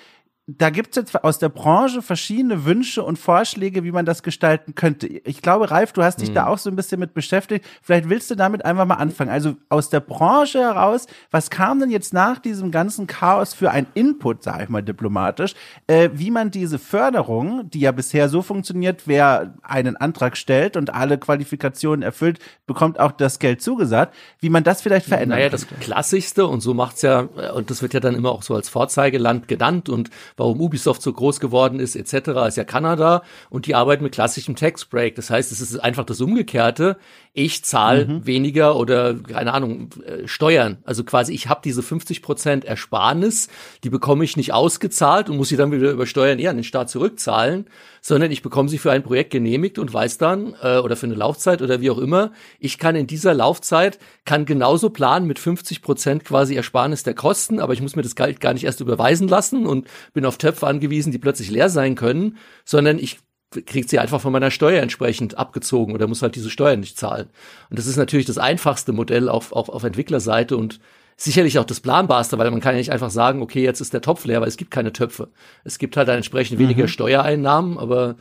[0.47, 4.75] da gibt es jetzt aus der Branche verschiedene Wünsche und Vorschläge, wie man das gestalten
[4.75, 5.07] könnte.
[5.07, 6.35] Ich glaube, Ralf, du hast dich mhm.
[6.35, 7.65] da auch so ein bisschen mit beschäftigt.
[7.81, 9.31] Vielleicht willst du damit einfach mal anfangen.
[9.31, 13.87] Also aus der Branche heraus, was kam denn jetzt nach diesem ganzen Chaos für ein
[13.95, 15.55] Input, sage ich mal diplomatisch,
[15.87, 20.93] äh, wie man diese Förderung, die ja bisher so funktioniert, wer einen Antrag stellt und
[20.93, 25.67] alle Qualifikationen erfüllt, bekommt auch das Geld zugesagt, wie man das vielleicht verändern Naja, das
[25.81, 29.49] Klassischste und so macht's ja, und das wird ja dann immer auch so als Vorzeigeland
[29.49, 34.03] genannt und warum Ubisoft so groß geworden ist, etc., ist ja Kanada und die arbeiten
[34.03, 35.15] mit klassischem Tax Break.
[35.15, 36.97] Das heißt, es ist einfach das Umgekehrte.
[37.37, 38.27] Ich zahle mhm.
[38.27, 40.79] weniger oder, keine Ahnung, äh, Steuern.
[40.85, 43.49] Also quasi, ich habe diese 50 Prozent Ersparnis,
[43.83, 46.63] die bekomme ich nicht ausgezahlt und muss sie dann wieder über Steuern eher an den
[46.63, 47.67] Staat zurückzahlen,
[48.01, 51.17] sondern ich bekomme sie für ein Projekt genehmigt und weiß dann, äh, oder für eine
[51.17, 55.83] Laufzeit oder wie auch immer, ich kann in dieser Laufzeit, kann genauso planen mit 50
[55.83, 59.27] Prozent quasi Ersparnis der Kosten, aber ich muss mir das Geld gar nicht erst überweisen
[59.27, 63.19] lassen und bin auf Töpfe angewiesen, die plötzlich leer sein können, sondern ich
[63.63, 67.29] kriegt sie einfach von meiner Steuer entsprechend abgezogen oder muss halt diese Steuern nicht zahlen.
[67.71, 70.81] Und das ist natürlich das einfachste Modell auf, auf, auf Entwicklerseite und
[71.17, 74.01] sicherlich auch das planbarste, weil man kann ja nicht einfach sagen, okay, jetzt ist der
[74.01, 75.29] Topf leer, weil es gibt keine Töpfe.
[75.63, 76.89] Es gibt halt dann entsprechend weniger mhm.
[76.89, 78.17] Steuereinnahmen, aber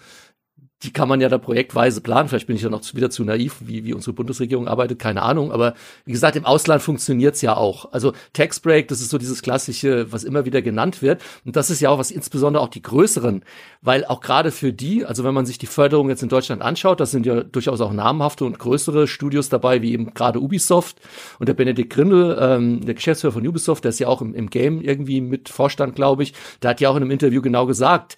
[0.83, 2.27] die kann man ja da projektweise planen.
[2.27, 5.51] Vielleicht bin ich ja noch wieder zu naiv, wie, wie unsere Bundesregierung arbeitet, keine Ahnung.
[5.51, 7.91] Aber wie gesagt, im Ausland funktioniert's ja auch.
[7.93, 11.21] Also Tax Break, das ist so dieses klassische, was immer wieder genannt wird.
[11.45, 13.43] Und das ist ja auch was insbesondere auch die größeren,
[13.81, 16.99] weil auch gerade für die, also wenn man sich die Förderung jetzt in Deutschland anschaut,
[16.99, 20.97] das sind ja durchaus auch namhafte und größere Studios dabei, wie eben gerade Ubisoft
[21.39, 24.49] und der Benedikt Grindel, ähm, der Geschäftsführer von Ubisoft, der ist ja auch im, im
[24.49, 28.17] Game irgendwie mit Vorstand, glaube ich, der hat ja auch in einem Interview genau gesagt,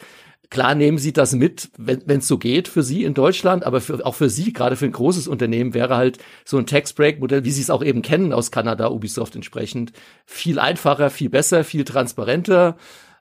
[0.50, 4.06] Klar nehmen Sie das mit, wenn es so geht für Sie in Deutschland, aber für,
[4.06, 7.62] auch für Sie, gerade für ein großes Unternehmen, wäre halt so ein Tax-Break-Modell, wie Sie
[7.62, 9.92] es auch eben kennen aus Kanada, Ubisoft entsprechend,
[10.26, 12.78] viel einfacher, viel besser, viel transparenter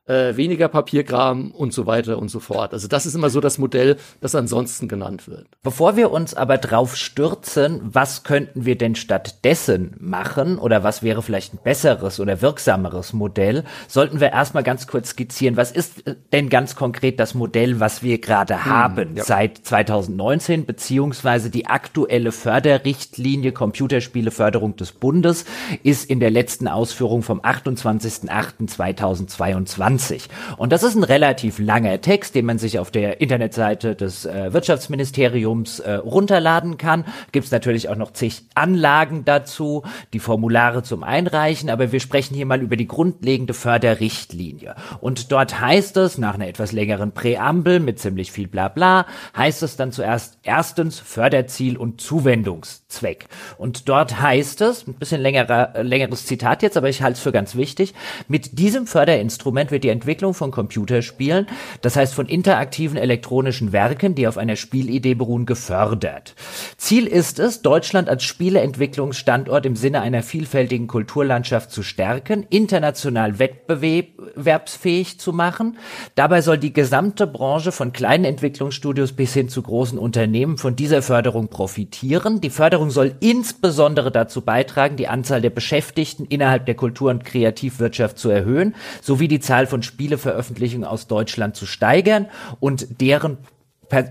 [0.07, 2.75] äh, weniger Papierkram und so weiter und so fort.
[2.75, 5.47] Also das ist immer so das Modell, das ansonsten genannt wird.
[5.62, 11.23] Bevor wir uns aber drauf stürzen, was könnten wir denn stattdessen machen oder was wäre
[11.23, 16.51] vielleicht ein besseres oder wirksameres Modell, sollten wir erstmal ganz kurz skizzieren, was ist denn
[16.51, 19.25] ganz konkret das Modell, was wir gerade hm, haben ja.
[19.25, 25.47] seit 2019, beziehungsweise die aktuelle Förderrichtlinie Computerspieleförderung des Bundes
[25.83, 30.28] ist in der letzten Ausführung vom 28.08.2022 20.
[30.57, 34.52] Und das ist ein relativ langer Text, den man sich auf der Internetseite des äh,
[34.52, 37.04] Wirtschaftsministeriums äh, runterladen kann.
[37.33, 42.35] Gibt es natürlich auch noch zig Anlagen dazu, die Formulare zum Einreichen, aber wir sprechen
[42.35, 44.74] hier mal über die grundlegende Förderrichtlinie.
[45.00, 49.76] Und dort heißt es, nach einer etwas längeren Präambel mit ziemlich viel Blabla, heißt es
[49.76, 53.26] dann zuerst erstens Förderziel und Zuwendungszweck.
[53.59, 57.20] Und dort heißt es, ein bisschen längerer, äh, längeres Zitat jetzt, aber ich halte es
[57.20, 57.94] für ganz wichtig,
[58.28, 61.47] mit diesem Förderinstrument wird die Entwicklung von Computerspielen,
[61.83, 66.35] das heißt von interaktiven elektronischen Werken, die auf einer Spielidee beruhen, gefördert.
[66.79, 75.20] Ziel ist es, Deutschland als Spieleentwicklungsstandort im Sinne einer vielfältigen Kulturlandschaft zu stärken, international wettbewerbsfähig
[75.20, 75.77] zu machen.
[76.14, 81.03] Dabei soll die gesamte Branche von kleinen Entwicklungsstudios bis hin zu großen Unternehmen von dieser
[81.03, 82.40] Förderung profitieren.
[82.40, 88.18] Die Förderung soll insbesondere dazu beitragen, die Anzahl der Beschäftigten innerhalb der Kultur- und Kreativwirtschaft
[88.18, 92.29] zu erhöhen, sowie die Zahl von Spieleveröffentlichungen aus Deutschland zu steigern
[92.61, 93.39] und deren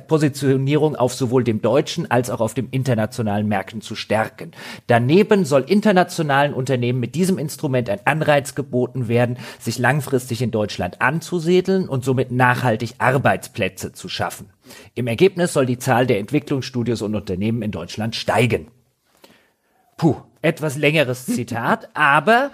[0.10, 4.52] Positionierung auf sowohl dem deutschen als auch auf dem internationalen Märkten zu stärken.
[4.88, 11.02] Daneben soll internationalen Unternehmen mit diesem Instrument ein Anreiz geboten werden, sich langfristig in Deutschland
[11.02, 14.49] anzusiedeln und somit nachhaltig Arbeitsplätze zu schaffen.
[14.95, 18.67] Im Ergebnis soll die Zahl der Entwicklungsstudios und Unternehmen in Deutschland steigen.
[19.95, 22.52] Puh, etwas längeres Zitat, aber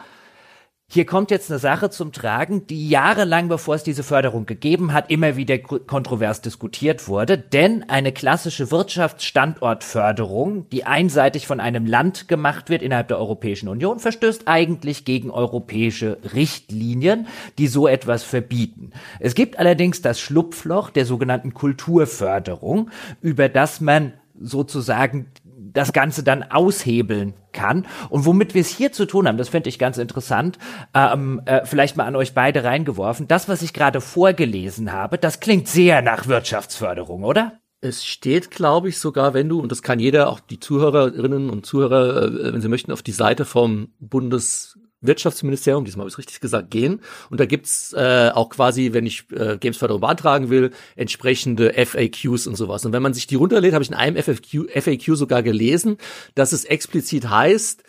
[0.92, 5.12] hier kommt jetzt eine Sache zum Tragen, die jahrelang, bevor es diese Förderung gegeben hat,
[5.12, 7.38] immer wieder kontrovers diskutiert wurde.
[7.38, 14.00] Denn eine klassische Wirtschaftsstandortförderung, die einseitig von einem Land gemacht wird innerhalb der Europäischen Union,
[14.00, 17.28] verstößt eigentlich gegen europäische Richtlinien,
[17.60, 18.90] die so etwas verbieten.
[19.20, 22.90] Es gibt allerdings das Schlupfloch der sogenannten Kulturförderung,
[23.22, 25.28] über das man sozusagen
[25.74, 27.86] das Ganze dann aushebeln kann.
[28.10, 30.58] Und womit wir es hier zu tun haben, das finde ich ganz interessant,
[30.94, 33.28] ähm, äh, vielleicht mal an euch beide reingeworfen.
[33.28, 37.60] Das, was ich gerade vorgelesen habe, das klingt sehr nach Wirtschaftsförderung, oder?
[37.82, 41.66] Es steht, glaube ich, sogar, wenn du, und das kann jeder, auch die Zuhörerinnen und
[41.66, 46.18] Zuhörer, äh, wenn sie möchten, auf die Seite vom Bundes Wirtschaftsministerium, diesmal habe ich es
[46.18, 47.02] richtig gesagt, gehen.
[47.30, 52.56] Und da gibt's äh, auch quasi, wenn ich äh, Gamesförderung beantragen will, entsprechende FAQs und
[52.56, 52.86] sowas.
[52.86, 55.98] Und wenn man sich die runterlädt, habe ich in einem FAQ, FAQ sogar gelesen,
[56.36, 57.84] dass es explizit heißt,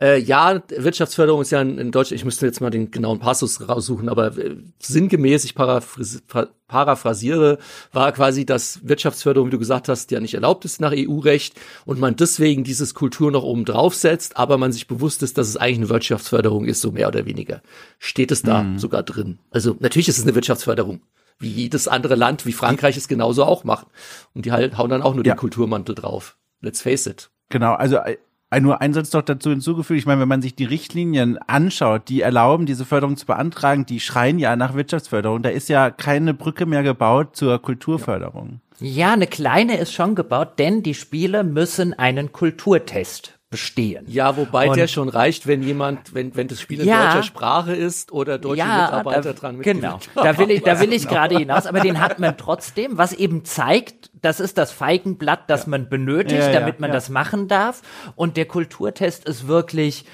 [0.00, 3.68] äh, ja, Wirtschaftsförderung ist ja in, in Deutschland, ich müsste jetzt mal den genauen Passus
[3.68, 7.58] raussuchen, aber äh, sinngemäß, ich paraphrasiere,
[7.92, 11.54] war quasi, dass Wirtschaftsförderung, wie du gesagt hast, ja nicht erlaubt ist nach EU-Recht
[11.84, 15.48] und man deswegen dieses Kultur noch oben drauf setzt, aber man sich bewusst ist, dass
[15.48, 17.62] es eigentlich eine Wirtschaftsförderung ist, so mehr oder weniger.
[17.98, 18.78] Steht es da mhm.
[18.78, 19.38] sogar drin.
[19.50, 21.02] Also natürlich ist es eine Wirtschaftsförderung
[21.38, 23.86] wie jedes andere Land, wie Frankreich es genauso auch macht.
[24.34, 25.34] Und die halt hauen dann auch nur ja.
[25.34, 26.36] den Kulturmantel drauf.
[26.60, 27.30] Let's face it.
[27.50, 28.16] Genau, also äh,
[28.60, 29.98] nur ein Satz noch dazu hinzugefügt.
[29.98, 34.00] Ich meine, wenn man sich die Richtlinien anschaut, die erlauben, diese Förderung zu beantragen, die
[34.00, 35.42] schreien ja nach Wirtschaftsförderung.
[35.42, 38.60] Da ist ja keine Brücke mehr gebaut zur Kulturförderung.
[38.80, 44.04] Ja, eine kleine ist schon gebaut, denn die Spiele müssen einen Kulturtest bestehen.
[44.08, 47.22] Ja, wobei und der schon reicht, wenn jemand, wenn, wenn das Spiel in ja, deutscher
[47.22, 51.06] Sprache ist oder deutsche ja, Mitarbeiter da, dran Genau, da will ich, da will ich
[51.08, 55.66] gerade hinaus, aber den hat man trotzdem, was eben zeigt, das ist das Feigenblatt, das
[55.66, 55.70] ja.
[55.70, 57.82] man benötigt, ja, damit man das machen darf.
[58.16, 60.04] Und der Kulturtest ist wirklich,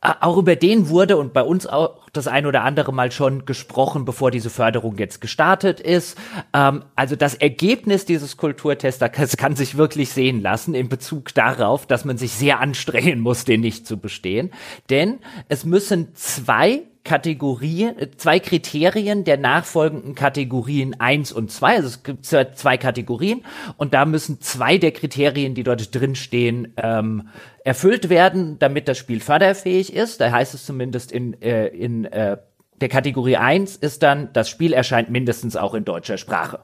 [0.00, 4.04] auch über den wurde und bei uns auch das ein oder andere Mal schon gesprochen,
[4.04, 6.18] bevor diese Förderung jetzt gestartet ist.
[6.52, 11.86] Ähm, also das Ergebnis dieses Kulturtests, das kann sich wirklich sehen lassen in Bezug darauf,
[11.86, 14.52] dass man sich sehr anstrengen muss, den nicht zu bestehen.
[14.90, 21.76] Denn es müssen zwei Kategorien, zwei Kriterien der nachfolgenden Kategorien eins und zwei.
[21.76, 23.44] Also es gibt zwei Kategorien
[23.76, 27.28] und da müssen zwei der Kriterien, die dort drinstehen, ähm,
[27.64, 30.20] erfüllt werden, damit das Spiel förderfähig ist.
[30.20, 32.38] Da heißt es zumindest in, äh, in äh,
[32.80, 36.60] der Kategorie eins ist dann, das Spiel erscheint mindestens auch in deutscher Sprache.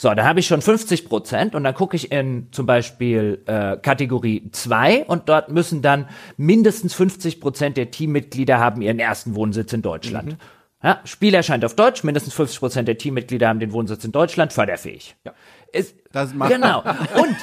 [0.00, 3.76] So, dann habe ich schon 50 Prozent und dann gucke ich in zum Beispiel äh,
[3.78, 9.72] Kategorie 2 und dort müssen dann mindestens 50 Prozent der Teammitglieder haben ihren ersten Wohnsitz
[9.72, 10.28] in Deutschland.
[10.28, 10.36] Mhm.
[10.84, 14.52] Ja, Spiel erscheint auf Deutsch, mindestens 50 Prozent der Teammitglieder haben den Wohnsitz in Deutschland,
[14.52, 15.16] förderfähig.
[15.24, 15.34] Ja.
[15.72, 16.80] Es, das macht genau.
[16.80, 17.36] Und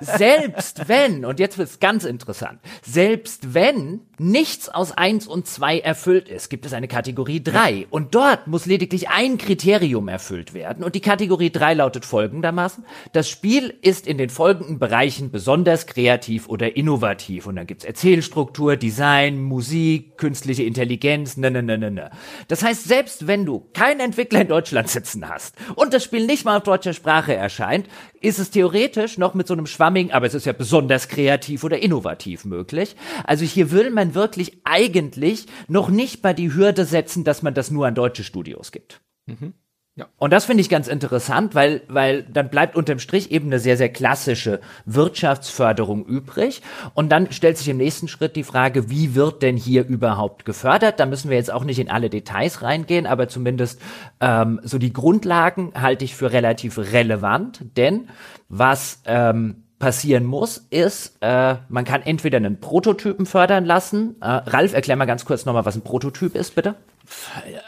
[0.00, 6.28] selbst wenn, und jetzt wird's ganz interessant, selbst wenn nichts aus eins und zwei erfüllt
[6.28, 10.82] ist, gibt es eine Kategorie drei Und dort muss lediglich ein Kriterium erfüllt werden.
[10.82, 16.48] Und die Kategorie drei lautet folgendermaßen, das Spiel ist in den folgenden Bereichen besonders kreativ
[16.48, 17.46] oder innovativ.
[17.46, 22.10] Und dann gibt's Erzählstruktur, Design, Musik, künstliche Intelligenz, ne, ne, ne, ne, ne.
[22.48, 26.44] Das heißt, selbst wenn du keinen Entwickler in Deutschland sitzen hast und das Spiel nicht
[26.44, 27.75] mal auf deutscher Sprache erscheint,
[28.20, 31.78] ist es theoretisch noch mit so einem schwammigen, aber es ist ja besonders kreativ oder
[31.78, 32.96] innovativ möglich.
[33.24, 37.70] Also hier will man wirklich eigentlich noch nicht bei die Hürde setzen, dass man das
[37.70, 39.00] nur an deutsche Studios gibt.
[39.26, 39.54] Mhm.
[39.98, 40.06] Ja.
[40.18, 43.78] Und das finde ich ganz interessant, weil, weil dann bleibt unterm Strich eben eine sehr,
[43.78, 46.60] sehr klassische Wirtschaftsförderung übrig.
[46.92, 51.00] Und dann stellt sich im nächsten Schritt die Frage, wie wird denn hier überhaupt gefördert?
[51.00, 53.80] Da müssen wir jetzt auch nicht in alle Details reingehen, aber zumindest
[54.20, 58.10] ähm, so die Grundlagen halte ich für relativ relevant, denn
[58.50, 64.16] was ähm, passieren muss, ist, äh, man kann entweder einen Prototypen fördern lassen.
[64.20, 66.74] Äh, Ralf, erklär mal ganz kurz nochmal, was ein Prototyp ist, bitte.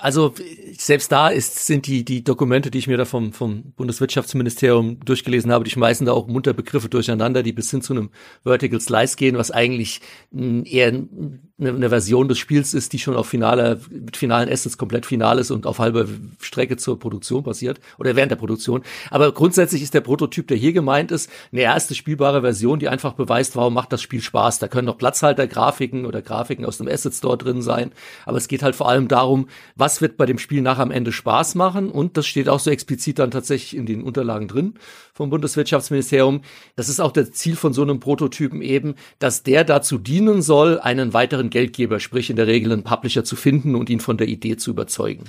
[0.00, 0.34] Also
[0.76, 5.52] selbst da ist, sind die, die Dokumente, die ich mir da vom, vom Bundeswirtschaftsministerium durchgelesen
[5.52, 8.10] habe, die schmeißen da auch munter Begriffe durcheinander, die bis hin zu einem
[8.44, 10.00] Vertical Slice gehen, was eigentlich
[10.32, 15.06] eher eine, eine Version des Spiels ist, die schon auf finaler, mit finalen Assets komplett
[15.06, 16.06] final ist und auf halber
[16.40, 18.82] Strecke zur Produktion passiert oder während der Produktion.
[19.10, 23.14] Aber grundsätzlich ist der Prototyp, der hier gemeint ist, eine erste spielbare Version, die einfach
[23.14, 24.58] beweist, warum macht das Spiel Spaß.
[24.58, 27.92] Da können noch Platzhalter-Grafiken oder Grafiken aus dem Asset Store drin sein.
[28.24, 29.27] Aber es geht halt vor allem darum,
[29.76, 31.90] was wird bei dem Spiel nach am Ende Spaß machen.
[31.90, 34.74] Und das steht auch so explizit dann tatsächlich in den Unterlagen drin
[35.14, 36.42] vom Bundeswirtschaftsministerium.
[36.76, 40.78] Das ist auch das Ziel von so einem Prototypen eben, dass der dazu dienen soll,
[40.78, 44.28] einen weiteren Geldgeber, sprich in der Regel einen Publisher zu finden und ihn von der
[44.28, 45.24] Idee zu überzeugen.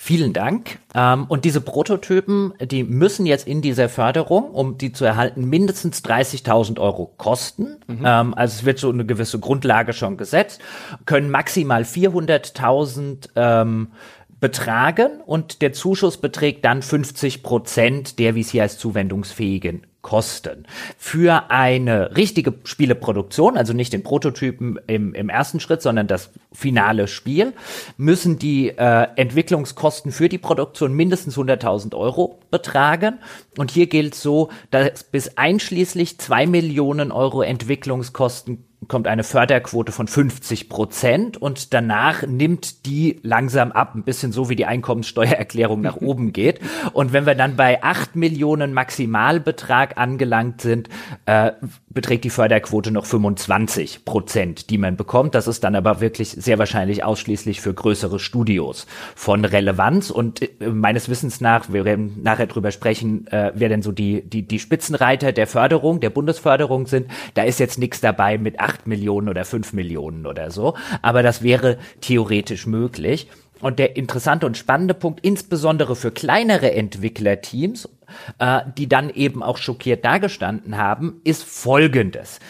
[0.00, 0.78] Vielen Dank.
[0.94, 6.04] Ähm, und diese Prototypen, die müssen jetzt in dieser Förderung, um die zu erhalten, mindestens
[6.04, 7.80] 30.000 Euro kosten.
[7.88, 8.04] Mhm.
[8.04, 10.60] Ähm, also es wird so eine gewisse Grundlage schon gesetzt,
[11.04, 13.88] können maximal 400.000 ähm,
[14.38, 20.64] betragen und der Zuschuss beträgt dann 50 Prozent der, wie es hier als zuwendungsfähigen Kosten.
[20.96, 27.08] Für eine richtige Spieleproduktion, also nicht den Prototypen im, im ersten Schritt, sondern das finale
[27.08, 27.52] Spiel,
[27.96, 33.18] müssen die äh, Entwicklungskosten für die Produktion mindestens 100.000 Euro betragen.
[33.56, 40.06] Und hier gilt so, dass bis einschließlich zwei Millionen Euro Entwicklungskosten kommt eine Förderquote von
[40.06, 45.96] 50 Prozent und danach nimmt die langsam ab, ein bisschen so wie die Einkommenssteuererklärung nach
[46.00, 46.60] oben geht.
[46.92, 50.88] Und wenn wir dann bei 8 Millionen Maximalbetrag angelangt sind,
[51.26, 51.52] äh,
[51.90, 55.34] beträgt die Förderquote noch 25 Prozent, die man bekommt.
[55.34, 60.10] Das ist dann aber wirklich sehr wahrscheinlich ausschließlich für größere Studios von Relevanz.
[60.10, 64.22] Und äh, meines Wissens nach, wir werden nachher drüber sprechen, äh, wer denn so die,
[64.22, 67.10] die, die Spitzenreiter der Förderung, der Bundesförderung sind.
[67.34, 70.74] Da ist jetzt nichts dabei mit 8 Millionen oder 5 Millionen oder so.
[71.02, 73.28] Aber das wäre theoretisch möglich.
[73.60, 77.88] Und der interessante und spannende Punkt, insbesondere für kleinere Entwicklerteams,
[78.38, 82.40] äh, die dann eben auch schockiert dagestanden haben, ist folgendes.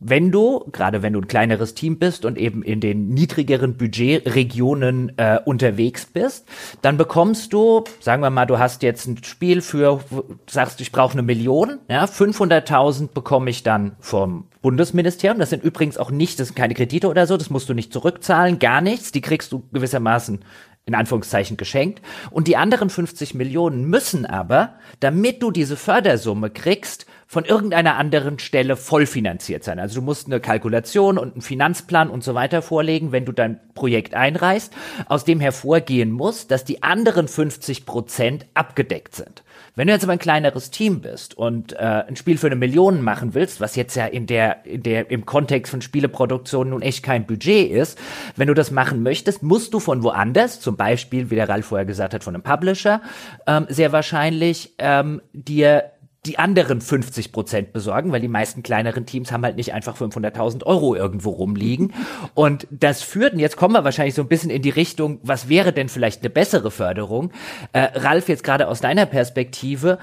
[0.00, 5.12] Wenn du, gerade wenn du ein kleineres Team bist und eben in den niedrigeren Budgetregionen
[5.18, 6.48] äh, unterwegs bist,
[6.80, 10.00] dann bekommst du, sagen wir mal, du hast jetzt ein Spiel für,
[10.48, 15.38] sagst, ich brauche eine Million, ja, 500.000 bekomme ich dann vom Bundesministerium.
[15.38, 17.92] Das sind übrigens auch nicht, das sind keine Kredite oder so, das musst du nicht
[17.92, 19.12] zurückzahlen, gar nichts.
[19.12, 20.40] Die kriegst du gewissermaßen
[20.86, 22.02] in Anführungszeichen geschenkt.
[22.30, 28.40] Und die anderen 50 Millionen müssen aber, damit du diese Fördersumme kriegst, von irgendeiner anderen
[28.40, 29.78] Stelle vollfinanziert sein.
[29.78, 33.60] Also du musst eine Kalkulation und einen Finanzplan und so weiter vorlegen, wenn du dein
[33.74, 34.74] Projekt einreißt,
[35.06, 39.44] aus dem hervorgehen muss, dass die anderen 50 Prozent abgedeckt sind.
[39.76, 41.76] Wenn du jetzt aber ein kleineres Team bist und äh,
[42.08, 45.24] ein Spiel für eine Million machen willst, was jetzt ja in der, in der im
[45.24, 47.96] Kontext von Spieleproduktion nun echt kein Budget ist,
[48.34, 51.86] wenn du das machen möchtest, musst du von woanders, zum Beispiel, wie der Ralf vorher
[51.86, 53.00] gesagt hat, von einem Publisher,
[53.46, 55.92] ähm, sehr wahrscheinlich ähm, dir
[56.26, 60.64] die anderen 50 Prozent besorgen, weil die meisten kleineren Teams haben halt nicht einfach 500.000
[60.64, 61.94] Euro irgendwo rumliegen.
[62.34, 65.48] Und das führt, und jetzt kommen wir wahrscheinlich so ein bisschen in die Richtung, was
[65.48, 67.32] wäre denn vielleicht eine bessere Förderung?
[67.72, 69.98] Äh, Ralf, jetzt gerade aus deiner Perspektive,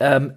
[0.00, 0.34] ähm,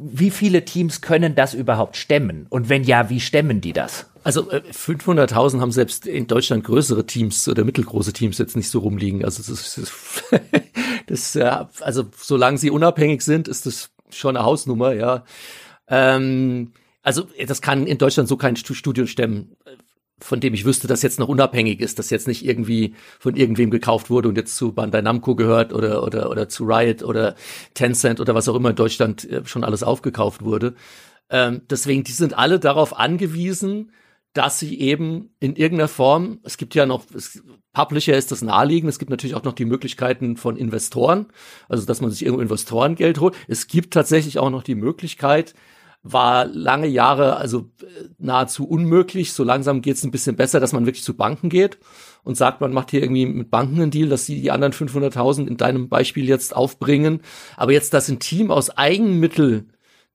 [0.00, 2.46] wie viele Teams können das überhaupt stemmen?
[2.50, 4.06] Und wenn ja, wie stemmen die das?
[4.24, 8.80] Also 500.000 äh, haben selbst in Deutschland größere Teams oder mittelgroße Teams jetzt nicht so
[8.80, 9.24] rumliegen.
[9.24, 9.74] Also das,
[11.06, 15.24] das, das, das also solange sie unabhängig sind, ist das schon eine Hausnummer, ja.
[15.88, 19.56] Ähm, also das kann in Deutschland so kein Studio stemmen,
[20.20, 23.70] von dem ich wüsste, dass jetzt noch unabhängig ist, dass jetzt nicht irgendwie von irgendwem
[23.70, 27.34] gekauft wurde und jetzt zu Bandai Namco gehört oder oder oder zu Riot oder
[27.74, 30.74] Tencent oder was auch immer in Deutschland äh, schon alles aufgekauft wurde.
[31.30, 33.92] Ähm, deswegen, die sind alle darauf angewiesen,
[34.32, 38.90] dass sie eben in irgendeiner Form, es gibt ja noch, es, Publisher ist das naheliegend,
[38.90, 41.26] es gibt natürlich auch noch die Möglichkeiten von Investoren,
[41.68, 43.34] also dass man sich irgendwo Investorengeld holt.
[43.46, 45.54] Es gibt tatsächlich auch noch die Möglichkeit,
[46.02, 49.32] war lange Jahre also äh, nahezu unmöglich.
[49.32, 51.78] So langsam geht es ein bisschen besser, dass man wirklich zu Banken geht
[52.22, 55.46] und sagt, man macht hier irgendwie mit Banken einen Deal, dass sie die anderen 500.000
[55.46, 57.20] in deinem Beispiel jetzt aufbringen.
[57.56, 59.66] Aber jetzt, dass ein Team aus Eigenmittel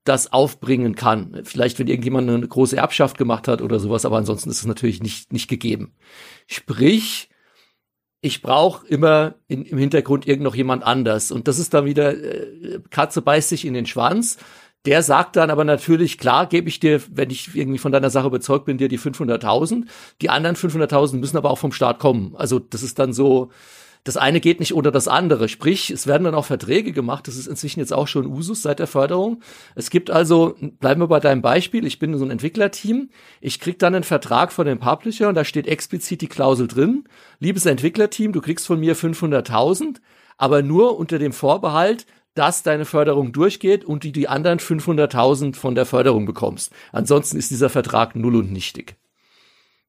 [0.04, 1.42] das aufbringen kann.
[1.44, 5.02] Vielleicht, wenn irgendjemand eine große Erbschaft gemacht hat oder sowas, aber ansonsten ist es natürlich
[5.02, 5.94] nicht, nicht gegeben.
[6.48, 7.30] Sprich,
[8.22, 11.32] ich brauche immer in, im Hintergrund irgend noch jemand anders.
[11.32, 14.38] Und das ist dann wieder, äh, Katze beißt sich in den Schwanz.
[14.86, 18.28] Der sagt dann aber natürlich, klar, gebe ich dir, wenn ich irgendwie von deiner Sache
[18.28, 19.86] überzeugt bin, dir die 500.000.
[20.22, 22.36] Die anderen 500.000 müssen aber auch vom Staat kommen.
[22.36, 23.52] Also das ist dann so,
[24.04, 25.48] das eine geht nicht ohne das andere.
[25.48, 27.28] Sprich, es werden dann auch Verträge gemacht.
[27.28, 29.42] Das ist inzwischen jetzt auch schon Usus seit der Förderung.
[29.76, 33.10] Es gibt also, bleiben wir bei deinem Beispiel, ich bin so ein Entwicklerteam.
[33.40, 37.06] Ich krieg dann einen Vertrag von dem Publisher und da steht explizit die Klausel drin.
[37.40, 40.02] Liebes Entwicklerteam, du kriegst von mir 500.000,
[40.38, 45.76] aber nur unter dem Vorbehalt, dass deine Förderung durchgeht und du die anderen 500.000 von
[45.76, 46.74] der Förderung bekommst.
[46.92, 48.98] Ansonsten ist dieser Vertrag null und nichtig.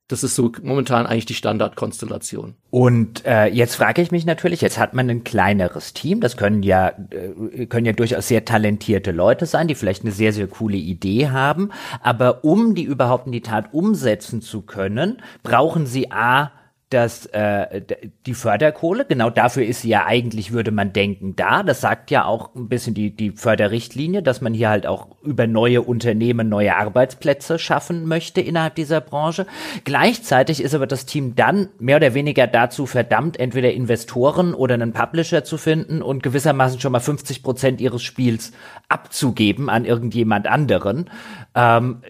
[0.09, 2.55] Das ist so momentan eigentlich die Standardkonstellation.
[2.71, 6.63] Und äh, jetzt frage ich mich natürlich, jetzt hat man ein kleineres Team, das können
[6.63, 10.77] ja äh, können ja durchaus sehr talentierte Leute sein, die vielleicht eine sehr sehr coole
[10.77, 11.71] Idee haben,
[12.03, 16.53] aber um die überhaupt in die Tat umsetzen zu können, brauchen sie a
[16.91, 17.83] dass äh,
[18.27, 21.63] die Förderkohle, genau dafür ist sie ja eigentlich, würde man denken, da.
[21.63, 25.47] Das sagt ja auch ein bisschen die, die Förderrichtlinie, dass man hier halt auch über
[25.47, 29.47] neue Unternehmen neue Arbeitsplätze schaffen möchte innerhalb dieser Branche.
[29.85, 34.93] Gleichzeitig ist aber das Team dann mehr oder weniger dazu verdammt, entweder Investoren oder einen
[34.93, 38.53] Publisher zu finden und gewissermaßen schon mal 50 Prozent ihres Spiels
[38.89, 41.11] abzugeben an irgendjemand anderen.
[41.55, 42.03] Ähm,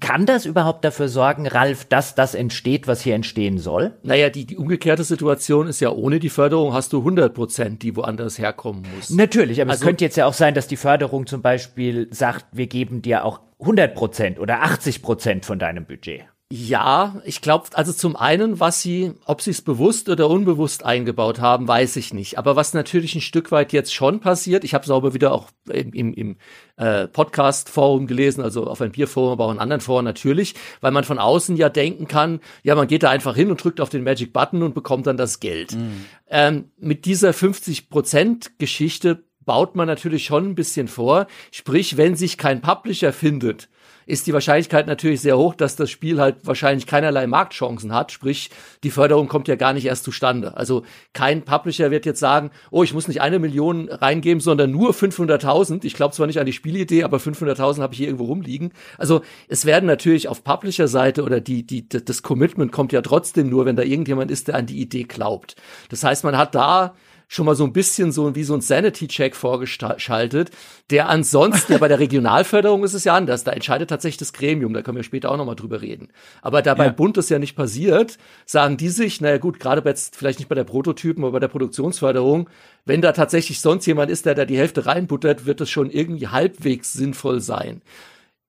[0.00, 3.92] kann das überhaupt dafür sorgen, Ralf, dass das entsteht, was hier entstehen soll?
[4.04, 7.96] Naja, die, die umgekehrte Situation ist ja, ohne die Förderung hast du 100 Prozent, die
[7.96, 9.08] woanders herkommen muss.
[9.08, 12.44] Natürlich, aber also, es könnte jetzt ja auch sein, dass die Förderung zum Beispiel sagt,
[12.52, 16.24] wir geben dir auch 100 Prozent oder 80 Prozent von deinem Budget.
[16.52, 21.40] Ja, ich glaube, also zum einen, was sie, ob sie es bewusst oder unbewusst eingebaut
[21.40, 22.38] haben, weiß ich nicht.
[22.38, 25.48] Aber was natürlich ein Stück weit jetzt schon passiert, ich habe es aber wieder auch
[25.70, 26.36] im, im, im
[26.76, 31.04] äh, Podcast-Forum gelesen, also auf ein Bierforum, aber auch in anderen Foren natürlich, weil man
[31.04, 34.04] von außen ja denken kann, ja, man geht da einfach hin und drückt auf den
[34.04, 35.72] Magic Button und bekommt dann das Geld.
[35.72, 36.04] Mhm.
[36.28, 41.26] Ähm, mit dieser 50%-Geschichte baut man natürlich schon ein bisschen vor.
[41.50, 43.68] Sprich, wenn sich kein Publisher findet,
[44.06, 48.12] ist die Wahrscheinlichkeit natürlich sehr hoch, dass das Spiel halt wahrscheinlich keinerlei Marktchancen hat.
[48.12, 48.50] Sprich,
[48.82, 50.56] die Förderung kommt ja gar nicht erst zustande.
[50.56, 54.92] Also kein Publisher wird jetzt sagen, oh, ich muss nicht eine Million reingeben, sondern nur
[54.92, 55.84] 500.000.
[55.84, 58.72] Ich glaube zwar nicht an die Spielidee, aber 500.000 habe ich hier irgendwo rumliegen.
[58.98, 63.66] Also es werden natürlich auf Publisher-Seite oder die, die, das Commitment kommt ja trotzdem nur,
[63.66, 65.56] wenn da irgendjemand ist, der an die Idee glaubt.
[65.88, 66.94] Das heißt, man hat da
[67.34, 70.50] schon mal so ein bisschen so wie so ein Sanity-Check vorgeschaltet,
[70.90, 74.72] der ansonsten, ja bei der Regionalförderung ist es ja anders, da entscheidet tatsächlich das Gremium,
[74.72, 76.08] da können wir später auch nochmal drüber reden.
[76.42, 80.14] Aber da beim Bund das ja nicht passiert, sagen die sich, naja gut, gerade jetzt
[80.14, 82.48] vielleicht nicht bei der Prototypen, aber bei der Produktionsförderung,
[82.84, 86.28] wenn da tatsächlich sonst jemand ist, der da die Hälfte reinbuttert, wird das schon irgendwie
[86.28, 87.82] halbwegs sinnvoll sein.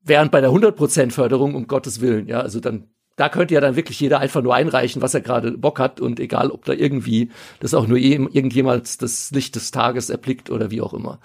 [0.03, 3.75] Während bei der 100% Förderung, um Gottes Willen, ja, also dann da könnte ja dann
[3.75, 7.29] wirklich jeder einfach nur einreichen, was er gerade Bock hat und egal, ob da irgendwie
[7.59, 11.19] das auch nur irgendjemals das Licht des Tages erblickt oder wie auch immer.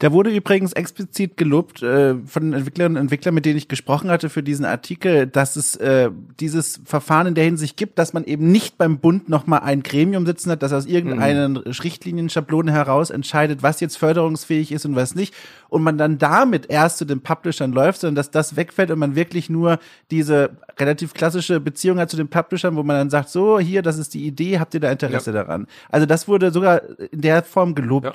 [0.00, 4.10] Der wurde übrigens explizit gelobt äh, von den Entwicklerinnen und Entwicklern, mit denen ich gesprochen
[4.10, 6.10] hatte für diesen Artikel, dass es äh,
[6.40, 10.26] dieses Verfahren in der Hinsicht gibt, dass man eben nicht beim Bund nochmal ein Gremium
[10.26, 11.58] sitzen hat, das aus irgendeinen mhm.
[11.66, 15.34] Richtlinien-Schablonen heraus entscheidet, was jetzt förderungsfähig ist und was nicht,
[15.68, 19.14] und man dann damit erst zu den Publishern läuft, sondern dass das wegfällt und man
[19.14, 19.78] wirklich nur
[20.10, 23.98] diese relativ klassische Beziehung hat zu den Publishern, wo man dann sagt, so, hier, das
[23.98, 25.44] ist die Idee, habt ihr da Interesse ja.
[25.44, 25.66] daran?
[25.90, 28.06] Also das wurde sogar in der Form gelobt.
[28.06, 28.12] Ja.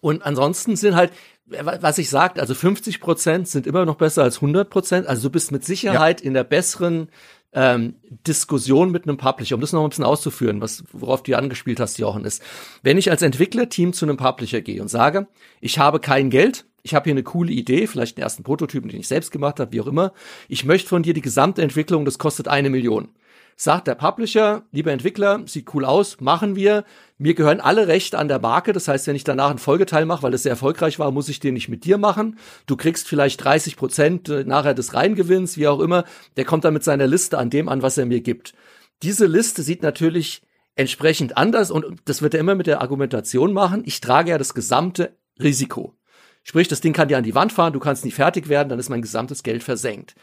[0.00, 1.12] Und ansonsten sind halt,
[1.46, 5.06] was ich sagte, also 50 Prozent sind immer noch besser als 100 Prozent.
[5.06, 6.26] Also du bist mit Sicherheit ja.
[6.26, 7.08] in der besseren
[7.52, 7.94] ähm,
[8.26, 11.98] Diskussion mit einem Publisher, um das noch ein bisschen auszuführen, was, worauf du angespielt hast,
[11.98, 12.42] Jochen, ist,
[12.82, 15.26] wenn ich als Entwicklerteam zu einem Publisher gehe und sage,
[15.60, 19.00] ich habe kein Geld, ich habe hier eine coole Idee, vielleicht einen ersten Prototypen, den
[19.00, 20.12] ich selbst gemacht habe, wie auch immer,
[20.48, 23.08] ich möchte von dir die gesamte Entwicklung, das kostet eine Million
[23.56, 26.84] sagt der Publisher, lieber Entwickler, sieht cool aus, machen wir.
[27.18, 28.72] Mir gehören alle Rechte an der Marke.
[28.72, 31.40] Das heißt, wenn ich danach einen Folgeteil mache, weil es sehr erfolgreich war, muss ich
[31.40, 32.38] den nicht mit dir machen.
[32.66, 36.04] Du kriegst vielleicht 30 Prozent äh, nachher des Reingewinns, wie auch immer.
[36.36, 38.54] Der kommt dann mit seiner Liste an dem an, was er mir gibt.
[39.02, 40.42] Diese Liste sieht natürlich
[40.74, 43.82] entsprechend anders und das wird er immer mit der Argumentation machen.
[43.84, 45.94] Ich trage ja das gesamte Risiko.
[46.42, 48.78] Sprich, das Ding kann dir an die Wand fahren, du kannst nicht fertig werden, dann
[48.78, 50.14] ist mein gesamtes Geld versenkt.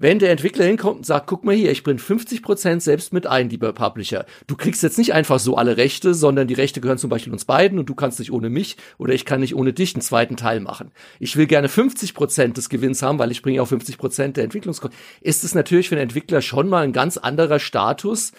[0.00, 3.26] Wenn der Entwickler hinkommt und sagt, guck mal hier, ich bringe 50 Prozent selbst mit
[3.26, 4.26] ein, lieber Publisher.
[4.46, 7.44] Du kriegst jetzt nicht einfach so alle Rechte, sondern die Rechte gehören zum Beispiel uns
[7.44, 10.36] beiden und du kannst nicht ohne mich oder ich kann nicht ohne dich einen zweiten
[10.36, 10.92] Teil machen.
[11.18, 14.44] Ich will gerne 50 Prozent des Gewinns haben, weil ich bringe auch 50 Prozent der
[14.44, 14.96] Entwicklungskosten.
[15.20, 18.30] Ist es natürlich für den Entwickler schon mal ein ganz anderer Status,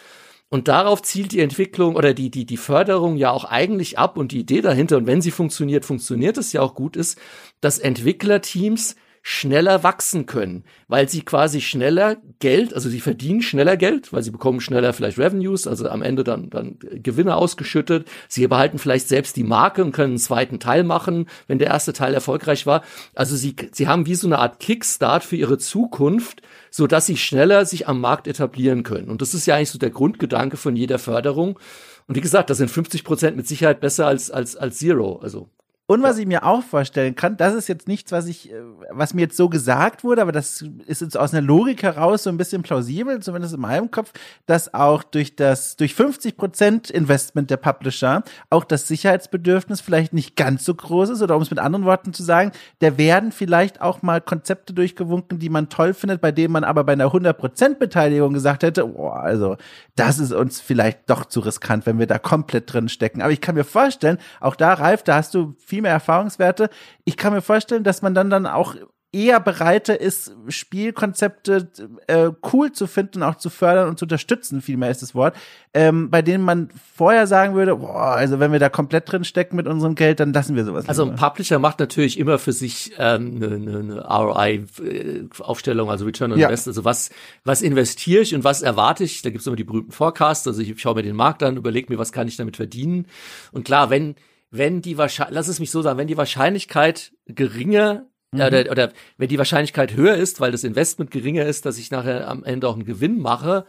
[0.49, 4.31] und darauf zielt die Entwicklung oder die, die, die Förderung ja auch eigentlich ab und
[4.31, 7.19] die Idee dahinter, und wenn sie funktioniert, funktioniert es ja auch gut, ist,
[7.61, 14.13] dass Entwicklerteams schneller wachsen können, weil sie quasi schneller Geld, also sie verdienen schneller Geld,
[14.13, 18.07] weil sie bekommen schneller vielleicht Revenues, also am Ende dann, dann Gewinne ausgeschüttet.
[18.27, 21.93] Sie behalten vielleicht selbst die Marke und können einen zweiten Teil machen, wenn der erste
[21.93, 22.83] Teil erfolgreich war.
[23.15, 26.41] Also sie, sie haben wie so eine Art Kickstart für ihre Zukunft,
[26.71, 29.09] so dass sie schneller sich am Markt etablieren können.
[29.09, 31.59] Und das ist ja eigentlich so der Grundgedanke von jeder Förderung.
[32.07, 35.19] Und wie gesagt, das sind 50 Prozent mit Sicherheit besser als, als, als Zero.
[35.21, 35.49] Also
[35.89, 38.61] und was ich mir auch vorstellen kann, das ist jetzt nichts, was ich, äh,
[38.91, 42.29] was mir jetzt so gesagt wurde, aber das ist jetzt aus einer Logik heraus so
[42.29, 44.11] ein bisschen plausibel, zumindest in meinem Kopf,
[44.45, 48.21] dass auch durch das, durch 50 Prozent Investment der Publisher
[48.51, 52.13] auch das Sicherheitsbedürfnis vielleicht nicht ganz so groß ist oder um es mit anderen Worten
[52.13, 56.53] zu sagen, da werden vielleicht auch mal Konzepte durchgewunken, die man toll findet, bei denen
[56.53, 59.57] man aber bei einer 100 Prozent Beteiligung gesagt hätte, oh, also
[59.95, 63.23] das ist uns vielleicht doch zu riskant, wenn wir da komplett drin stecken.
[63.23, 66.69] Aber ich kann mir vorstellen, auch da, Ralf, da hast du viel viel mehr Erfahrungswerte.
[67.05, 68.75] Ich kann mir vorstellen, dass man dann dann auch
[69.11, 71.71] eher bereiter ist, Spielkonzepte
[72.05, 75.35] äh, cool zu finden, auch zu fördern und zu unterstützen, vielmehr ist das Wort,
[75.73, 79.55] ähm, bei denen man vorher sagen würde, boah, also wenn wir da komplett drin stecken
[79.55, 80.87] mit unserem Geld, dann lassen wir sowas.
[80.87, 86.37] Also ein Publisher macht natürlich immer für sich ähm, eine, eine, ROI-Aufstellung, also Return on
[86.37, 86.47] ja.
[86.47, 87.09] Invest, also was,
[87.43, 90.61] was investiere ich und was erwarte ich, da gibt es immer die berühmten Forecasts, also
[90.61, 93.07] ich schaue mir den Markt an, überlege mir, was kann ich damit verdienen
[93.51, 94.13] und klar, wenn
[94.51, 98.41] wenn die Wahrscheinlichkeit, lass es mich so sagen, wenn die Wahrscheinlichkeit geringer mhm.
[98.41, 102.27] oder, oder wenn die Wahrscheinlichkeit höher ist, weil das Investment geringer ist, dass ich nachher
[102.27, 103.65] am Ende auch einen Gewinn mache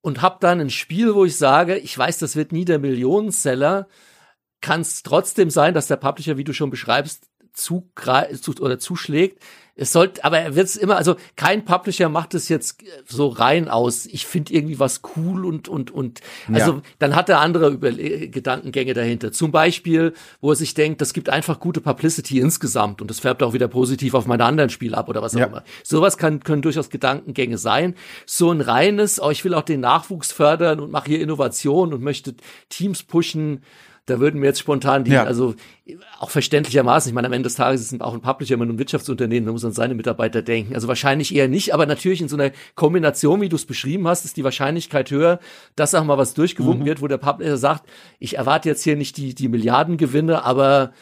[0.00, 3.88] und hab dann ein Spiel, wo ich sage, ich weiß, das wird nie der Millionenseller,
[4.60, 9.42] kann es trotzdem sein, dass der Publisher, wie du schon beschreibst, zugreift oder zuschlägt.
[9.76, 13.68] Es sollte, aber er wird es immer, also kein Publisher macht es jetzt so rein
[13.68, 14.06] aus.
[14.06, 16.20] Ich finde irgendwie was cool und und und
[16.52, 16.82] also ja.
[17.00, 19.32] dann hat er andere Über Gedankengänge dahinter.
[19.32, 23.42] Zum Beispiel, wo er sich denkt, das gibt einfach gute Publicity insgesamt und das färbt
[23.42, 25.46] auch wieder positiv auf meine anderen Spiele ab oder was auch ja.
[25.46, 25.64] immer.
[25.82, 27.96] Sowas kann können durchaus Gedankengänge sein.
[28.26, 32.00] So ein reines, oh, ich will auch den Nachwuchs fördern und mache hier Innovation und
[32.00, 32.34] möchte
[32.68, 33.62] Teams pushen
[34.06, 35.24] da würden mir jetzt spontan die, ja.
[35.24, 35.54] also
[36.18, 39.46] auch verständlichermaßen, ich meine, am Ende des Tages ist auch ein Publisher immer ein Wirtschaftsunternehmen,
[39.46, 40.74] da muss an seine Mitarbeiter denken.
[40.74, 44.24] Also wahrscheinlich eher nicht, aber natürlich in so einer Kombination, wie du es beschrieben hast,
[44.24, 45.40] ist die Wahrscheinlichkeit höher,
[45.74, 46.86] dass auch mal was durchgewunken mhm.
[46.86, 47.88] wird, wo der Publisher sagt,
[48.18, 50.92] ich erwarte jetzt hier nicht die, die Milliardengewinne, aber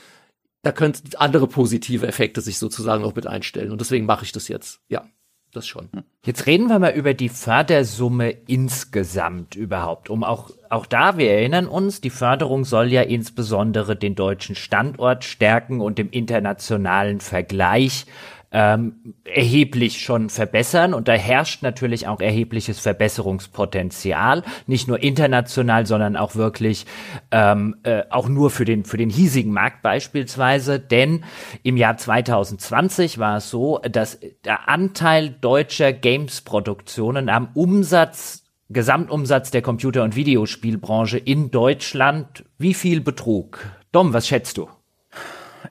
[0.62, 3.72] da könnten andere positive Effekte sich sozusagen auch mit einstellen.
[3.72, 5.04] Und deswegen mache ich das jetzt, ja.
[5.52, 5.88] Das schon.
[6.24, 11.66] Jetzt reden wir mal über die Fördersumme insgesamt überhaupt, um auch, auch da, wir erinnern
[11.66, 18.06] uns, die Förderung soll ja insbesondere den deutschen Standort stärken und im internationalen Vergleich
[18.52, 26.16] ähm, erheblich schon verbessern und da herrscht natürlich auch erhebliches Verbesserungspotenzial, nicht nur international, sondern
[26.16, 26.86] auch wirklich
[27.30, 31.24] ähm, äh, auch nur für den für den hiesigen Markt beispielsweise, denn
[31.62, 38.42] im Jahr 2020 war es so, dass der Anteil deutscher Games-Produktionen am Umsatz
[38.72, 43.70] Gesamtumsatz der Computer- und Videospielbranche in Deutschland wie viel betrug?
[43.92, 44.68] Dom, was schätzt du?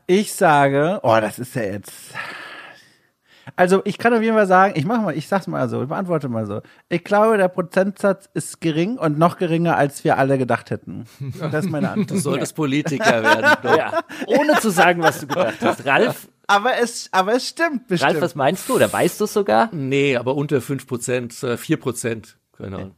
[0.08, 2.14] Ich sage, oh, das ist ja jetzt
[3.56, 5.90] also ich kann auf jeden Fall sagen, ich mache mal, ich sag's mal so, ich
[5.90, 6.62] beantworte mal so.
[6.90, 11.06] Ich glaube, der Prozentsatz ist gering und noch geringer, als wir alle gedacht hätten.
[11.52, 12.12] Das ist meine Antwort.
[12.12, 13.58] Du solltest Politiker werden.
[13.78, 14.02] ja.
[14.28, 15.86] Ohne zu sagen, was du gedacht hast.
[15.86, 18.12] Ralf, aber es, aber es stimmt bestimmt.
[18.14, 18.76] Ralf, was meinst du?
[18.76, 19.70] Oder weißt du es sogar?
[19.72, 22.38] Nee, aber unter 5 Prozent, 4 Prozent.
[22.58, 22.92] Genau.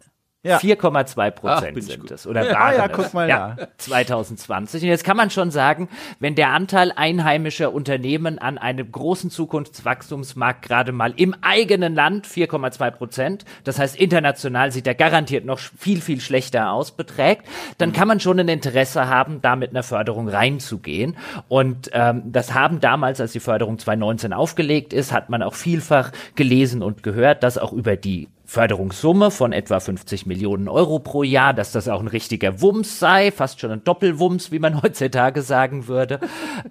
[0.45, 0.57] Ja.
[0.57, 2.27] 4,2 Prozent sind es.
[2.27, 2.91] Oder ja, waren ja, es.
[2.91, 4.83] guck mal ja, 2020.
[4.83, 5.87] Und jetzt kann man schon sagen,
[6.19, 12.91] wenn der Anteil einheimischer Unternehmen an einem großen Zukunftswachstumsmarkt gerade mal im eigenen Land 4,2
[12.91, 17.45] Prozent, das heißt international sieht er garantiert noch viel, viel schlechter aus, beträgt,
[17.77, 21.15] dann kann man schon ein Interesse haben, da mit einer Förderung reinzugehen.
[21.47, 26.11] Und ähm, das haben damals, als die Förderung 2019 aufgelegt ist, hat man auch vielfach
[26.35, 31.55] gelesen und gehört, dass auch über die Förderungssumme von etwa 50 Millionen Euro pro Jahr,
[31.55, 35.87] dass das auch ein richtiger Wumms sei, fast schon ein Doppelwumms, wie man heutzutage sagen
[35.87, 36.19] würde.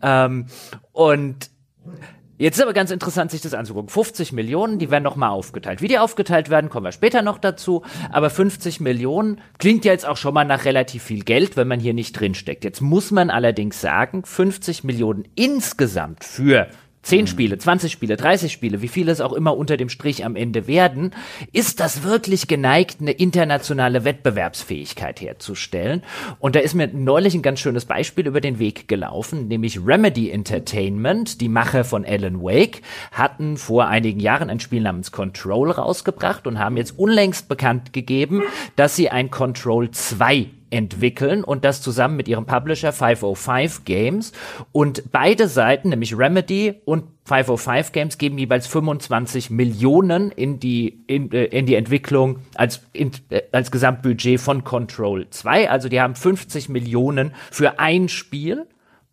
[0.01, 0.47] ähm,
[0.93, 1.51] und
[2.39, 3.89] Jetzt ist aber ganz interessant, sich das anzugucken.
[3.89, 5.81] 50 Millionen, die werden nochmal aufgeteilt.
[5.81, 7.83] Wie die aufgeteilt werden, kommen wir später noch dazu.
[8.11, 11.79] Aber 50 Millionen klingt ja jetzt auch schon mal nach relativ viel Geld, wenn man
[11.79, 12.65] hier nicht drinsteckt.
[12.65, 16.67] Jetzt muss man allerdings sagen, 50 Millionen insgesamt für
[17.03, 20.37] 10 Spiele, 20 Spiele, 30 Spiele, wie viele es auch immer unter dem Strich am
[20.37, 21.13] Ende werden,
[21.53, 26.03] ist das wirklich geneigt, eine internationale Wettbewerbsfähigkeit herzustellen.
[26.39, 30.31] Und da ist mir neulich ein ganz schönes Beispiel über den Weg gelaufen, nämlich Remedy
[30.31, 36.47] Entertainment, die Macher von Alan Wake, hatten vor einigen Jahren ein Spiel namens Control rausgebracht
[36.47, 38.43] und haben jetzt unlängst bekannt gegeben,
[38.77, 44.33] dass sie ein Control 2 entwickeln und das zusammen mit ihrem Publisher 505 Games.
[44.73, 51.31] Und beide Seiten, nämlich Remedy und 505 Games, geben jeweils 25 Millionen in die, in,
[51.33, 55.71] äh, in die Entwicklung als, in, äh, als Gesamtbudget von Control 2.
[55.71, 58.67] Also die haben 50 Millionen für ein Spiel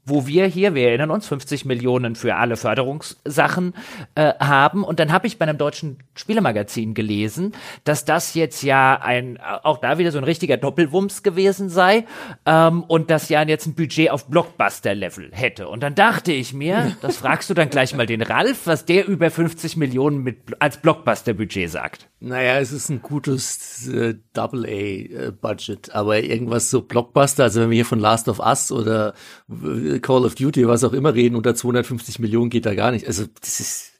[0.05, 3.73] wo wir hier, wir erinnern uns, 50 Millionen für alle Förderungssachen
[4.15, 4.83] äh, haben.
[4.83, 9.77] Und dann habe ich bei einem deutschen Spielemagazin gelesen, dass das jetzt ja ein, auch
[9.77, 12.05] da wieder so ein richtiger Doppelwumms gewesen sei
[12.45, 15.67] ähm, und das ja jetzt ein Budget auf Blockbuster-Level hätte.
[15.67, 19.07] Und dann dachte ich mir, das fragst du dann gleich mal den Ralf, was der
[19.07, 22.09] über 50 Millionen mit, als Blockbuster-Budget sagt.
[22.21, 27.85] Naja, es ist ein gutes äh, Double-A-Budget, aber irgendwas so Blockbuster, also wenn wir hier
[27.85, 29.13] von Last of Us oder
[29.49, 33.07] äh, Call of Duty, was auch immer reden, unter 250 Millionen geht da gar nicht.
[33.07, 33.93] Also das ist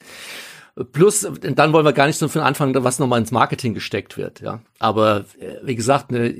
[0.93, 4.39] Plus, dann wollen wir gar nicht so von Anfang, was nochmal ins Marketing gesteckt wird,
[4.39, 4.61] ja.
[4.79, 6.33] Aber äh, wie gesagt, ne,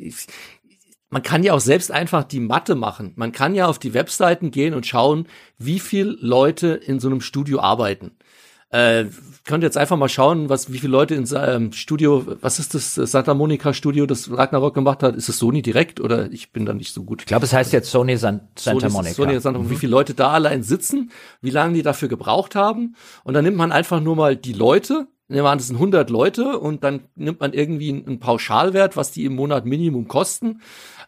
[1.09, 3.13] man kann ja auch selbst einfach die Matte machen.
[3.15, 7.21] Man kann ja auf die Webseiten gehen und schauen, wie viel Leute in so einem
[7.21, 8.11] Studio arbeiten.
[8.71, 9.05] Äh,
[9.45, 12.93] könnt jetzt einfach mal schauen, was, wie viele Leute in seinem Studio, was ist das
[12.93, 15.15] Santa Monica Studio, das Ragnarok gemacht hat?
[15.15, 17.21] Ist es Sony direkt oder ich bin da nicht so gut?
[17.21, 19.15] Ich glaube, es heißt jetzt Sony San Santa Monica.
[19.15, 19.71] Sony Santa, mhm.
[19.71, 21.11] Wie viele Leute da allein sitzen,
[21.41, 25.07] wie lange die dafür gebraucht haben und dann nimmt man einfach nur mal die Leute,
[25.31, 29.11] Nehmen wir an, das sind 100 Leute und dann nimmt man irgendwie einen Pauschalwert, was
[29.11, 30.61] die im Monat Minimum kosten.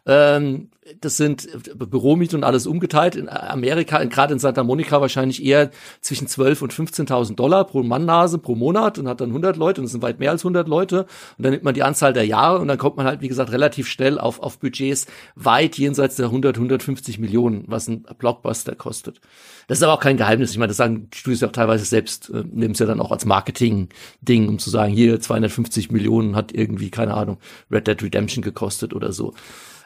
[0.05, 1.47] Ähm, das sind
[1.77, 3.15] Büromiete und alles umgeteilt.
[3.15, 5.69] In Amerika, gerade in Santa Monica wahrscheinlich eher
[6.01, 9.85] zwischen 12 und 15.000 Dollar pro Mannnase pro Monat und hat dann 100 Leute und
[9.85, 11.01] es sind weit mehr als 100 Leute.
[11.37, 13.51] Und dann nimmt man die Anzahl der Jahre und dann kommt man halt, wie gesagt,
[13.51, 19.21] relativ schnell auf, auf Budgets weit jenseits der 100, 150 Millionen, was ein Blockbuster kostet.
[19.67, 20.51] Das ist aber auch kein Geheimnis.
[20.51, 23.11] Ich meine, das sagen Studios ja auch teilweise selbst, äh, nehmen es ja dann auch
[23.11, 27.37] als Marketing-Ding, um zu sagen, hier 250 Millionen hat irgendwie, keine Ahnung,
[27.69, 29.33] Red Dead Redemption gekostet oder so.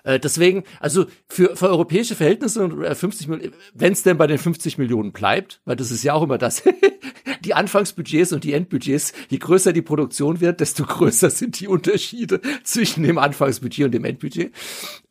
[0.06, 4.78] Äh, deswegen, also für, für europäische Verhältnisse 50 Millionen, wenn es denn bei den 50
[4.78, 6.64] Millionen bleibt, weil das ist ja auch immer das,
[7.42, 12.40] die Anfangsbudgets und die Endbudgets, je größer die Produktion wird, desto größer sind die Unterschiede
[12.64, 14.54] zwischen dem Anfangsbudget und dem Endbudget.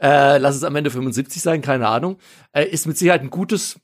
[0.00, 2.18] Äh, lass es am Ende 75 sein, keine Ahnung.
[2.52, 3.80] Äh, ist mit Sicherheit ein gutes,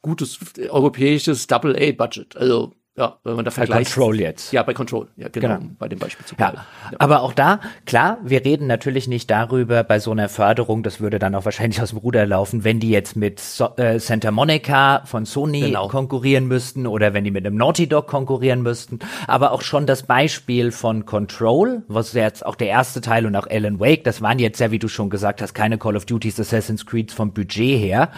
[0.00, 0.38] gutes
[0.70, 2.36] europäisches Double-A-Budget.
[2.38, 3.94] Also Ja, wenn man da bei vergleicht.
[3.94, 4.52] Control jetzt.
[4.52, 5.06] Ja, bei Control.
[5.16, 5.58] Ja, genau.
[5.58, 5.70] Genau.
[5.78, 6.66] Bei dem Beispiel zu Ja, bleiben.
[6.98, 11.18] aber auch da, klar, wir reden natürlich nicht darüber bei so einer Förderung, das würde
[11.20, 15.02] dann auch wahrscheinlich aus dem Ruder laufen, wenn die jetzt mit so äh, Santa Monica
[15.04, 15.86] von Sony Genau.
[15.88, 18.98] konkurrieren müssten oder wenn die mit einem Naughty Dog konkurrieren müssten.
[19.28, 23.46] Aber auch schon das Beispiel von Control, was jetzt auch der erste Teil und auch
[23.48, 26.40] Alan Wake, das waren jetzt ja, wie du schon gesagt hast, keine Call of Duties,
[26.40, 28.08] Assassin's Creed vom Budget her.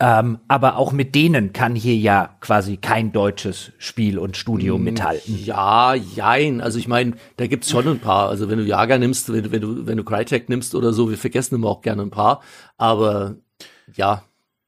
[0.00, 5.36] Ähm, aber auch mit denen kann hier ja quasi kein deutsches Spiel und Studio mithalten.
[5.44, 6.60] Ja, jein.
[6.60, 8.28] Also ich meine, da gibt's schon ein paar.
[8.28, 11.10] Also wenn du Jager nimmst, wenn, du- wenn du wenn du Crytek nimmst oder so,
[11.10, 12.40] wir vergessen immer auch gerne ein paar.
[12.78, 13.34] Aber
[13.94, 14.22] ja,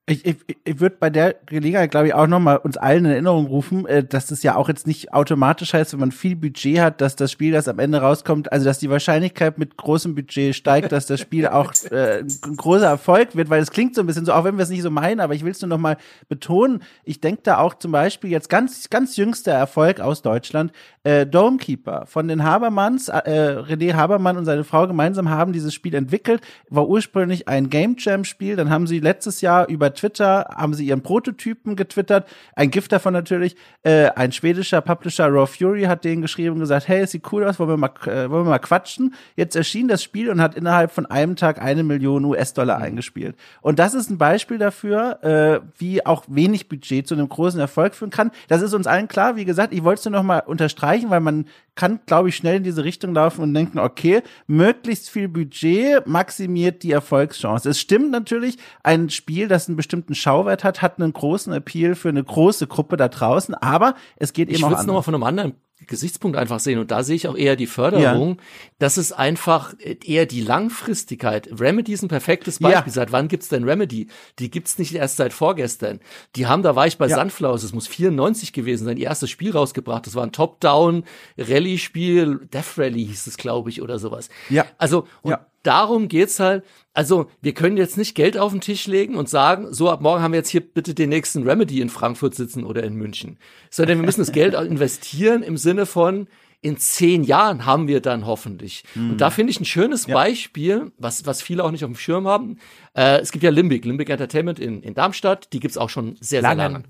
[0.07, 3.47] Ich, ich, ich würde bei der Gelegenheit, glaube ich, auch nochmal uns allen in Erinnerung
[3.47, 7.01] rufen, äh, dass das ja auch jetzt nicht automatisch heißt, wenn man viel Budget hat,
[7.01, 10.91] dass das Spiel, das am Ende rauskommt, also dass die Wahrscheinlichkeit mit großem Budget steigt,
[10.91, 14.25] dass das Spiel auch äh, ein großer Erfolg wird, weil es klingt so ein bisschen
[14.25, 15.97] so, auch wenn wir es nicht so meinen, aber ich will es nur nochmal
[16.29, 16.83] betonen.
[17.05, 20.73] Ich denke da auch zum Beispiel jetzt ganz, ganz jüngster Erfolg aus Deutschland,
[21.05, 25.95] äh, Domekeeper von den Habermanns, äh, René Habermann und seine Frau gemeinsam haben dieses Spiel
[25.95, 30.75] entwickelt, war ursprünglich ein Game Jam Spiel, dann haben sie letztes Jahr über Twitter, haben
[30.75, 36.05] sie ihren Prototypen getwittert, ein Gift davon natürlich, äh, ein schwedischer Publisher Raw Fury hat
[36.05, 38.51] denen geschrieben und gesagt, hey, es sieht cool aus, wollen wir mal, äh, wollen wir
[38.51, 39.15] mal quatschen.
[39.37, 43.37] Jetzt erschien das Spiel und hat innerhalb von einem Tag eine Million US-Dollar eingespielt.
[43.61, 47.95] Und das ist ein Beispiel dafür, äh, wie auch wenig Budget zu einem großen Erfolg
[47.95, 48.31] führen kann.
[48.49, 49.37] Das ist uns allen klar.
[49.37, 52.57] Wie gesagt, ich wollte es nur noch mal unterstreichen, weil man kann, glaube ich, schnell
[52.57, 57.69] in diese Richtung laufen und denken, okay, möglichst viel Budget maximiert die Erfolgschance.
[57.69, 62.09] Es stimmt natürlich, ein Spiel, das einen bestimmten Schauwert hat, hat einen großen Appeal für
[62.09, 65.15] eine große Gruppe da draußen, aber es geht ich eben auch würde es nochmal von
[65.15, 65.55] einem anderen
[65.87, 66.79] Gesichtspunkt einfach sehen.
[66.79, 68.39] Und da sehe ich auch eher die Förderung.
[68.79, 69.75] Das ist einfach
[70.05, 71.49] eher die Langfristigkeit.
[71.59, 72.87] Remedy ist ein perfektes Beispiel.
[72.87, 72.93] Ja.
[72.93, 74.09] Seit wann gibt's denn Remedy?
[74.39, 76.01] Die gibt's nicht erst seit vorgestern.
[76.37, 77.17] Die haben, da war ich bei Ja.
[77.17, 80.07] Sunflowers, es muss 94 gewesen sein, ihr erstes Spiel rausgebracht.
[80.07, 82.49] Das war ein Top-Down-Rallye-Spiel.
[82.53, 84.29] Death Rally hieß es, glaube ich, oder sowas.
[84.49, 84.67] Ja.
[84.79, 85.47] Also, und Ja.
[85.63, 86.65] Darum geht's halt.
[86.95, 90.23] Also, wir können jetzt nicht Geld auf den Tisch legen und sagen, so ab morgen
[90.23, 93.39] haben wir jetzt hier bitte den nächsten Remedy in Frankfurt sitzen oder in München.
[93.71, 96.29] Sondern wir müssen das Geld investieren im Sinne von,
[96.63, 98.85] in zehn Jahren haben wir dann hoffentlich.
[98.95, 102.29] Und da finde ich ein schönes Beispiel, was, was viele auch nicht auf dem Schirm
[102.29, 102.59] haben.
[102.95, 106.41] Äh, es gibt ja Limbic, Limbic Entertainment in, in Darmstadt, die gibt's auch schon sehr,
[106.41, 106.73] sehr Langen.
[106.73, 106.85] lange.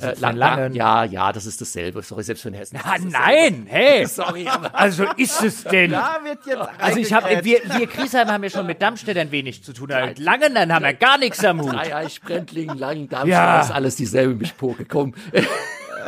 [0.00, 0.74] Äh, lang, Langen.
[0.74, 2.02] ja, ja, das ist dasselbe.
[2.02, 2.78] Sorry, selbst für den Hessen.
[2.82, 4.04] Ah, nein, hey.
[4.08, 5.92] Sorry, aber Also ist es denn?
[5.92, 9.30] Da wird jetzt Also ich habe, wir, wir Griesheim haben ja schon mit Darmstadt ein
[9.30, 9.92] wenig zu tun.
[9.92, 11.72] Aber Mit Langen, dann haben wir gar nichts am Hut.
[11.72, 13.60] Dreieich, Brentling, Langen, Darmstadt, Ja.
[13.60, 15.14] ist alles dieselbe Mischpoke, komm.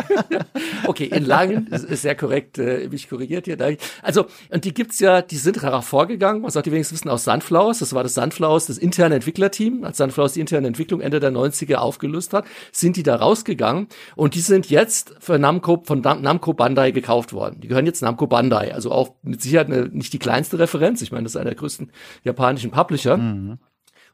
[0.86, 3.56] okay, in Langen ist, ist sehr korrekt, äh, mich korrigiert hier.
[4.02, 7.24] Also, und die gibt's ja, die sind darauf vorgegangen, was auch die wenigsten wissen, aus
[7.24, 7.78] Sunflowers.
[7.80, 9.84] Das war das Sunflowers, das interne Entwicklerteam.
[9.84, 14.34] Als Sunflowers die interne Entwicklung Ende der 90er aufgelöst hat, sind die da rausgegangen und
[14.34, 17.60] die sind jetzt für Namco, von Nam- Namco Bandai gekauft worden.
[17.60, 21.02] Die gehören jetzt Namco Bandai, also auch mit Sicherheit eine, nicht die kleinste Referenz.
[21.02, 21.90] Ich meine, das ist einer der größten
[22.24, 23.16] japanischen Publisher.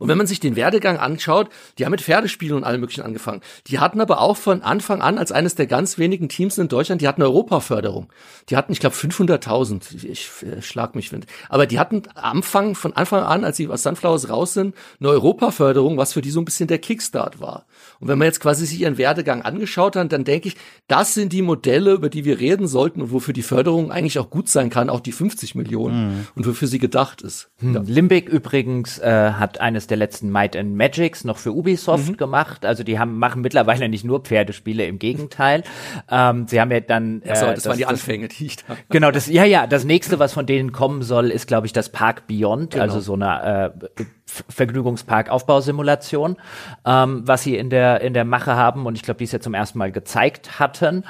[0.02, 1.48] Und wenn man sich den Werdegang anschaut,
[1.78, 3.40] die haben mit Pferdespielen und allem möglichen angefangen.
[3.68, 7.00] Die hatten aber auch von Anfang an als eines der ganz wenigen Teams in Deutschland,
[7.02, 8.12] die hatten Europaförderung.
[8.48, 9.94] Die hatten, ich glaube, 500.000.
[9.94, 11.26] Ich, ich äh, schlag mich wind.
[11.48, 15.96] Aber die hatten Anfang, von Anfang an, als sie aus Sunflowers raus sind, eine Europaförderung,
[15.98, 17.64] was für die so ein bisschen der Kickstart war.
[18.02, 20.56] Und wenn man jetzt quasi sich ihren Werdegang angeschaut hat, dann denke ich,
[20.88, 24.28] das sind die Modelle, über die wir reden sollten und wofür die Förderung eigentlich auch
[24.28, 27.50] gut sein kann, auch die 50 Millionen und wofür sie gedacht ist.
[27.60, 27.80] Ja.
[27.86, 32.64] Limbic übrigens äh, hat eines der letzten Might and Magics noch für Ubisoft gemacht.
[32.64, 35.62] Also die haben machen mittlerweile nicht nur Pferdespiele, im Gegenteil.
[36.10, 38.76] Ähm, sie haben ja dann äh, So, das, waren die Anfänge, die ich da.
[38.88, 41.88] Genau, das, ja, ja, das nächste, was von denen kommen soll, ist, glaube ich, das
[41.90, 42.82] Park Beyond, Genau.
[42.82, 46.36] also so eine äh, Vergnügungspark-Aufbausimulation,
[46.84, 49.40] ähm, was sie in der, in der Mache haben und ich glaube, die es ja
[49.40, 51.04] zum ersten Mal gezeigt hatten.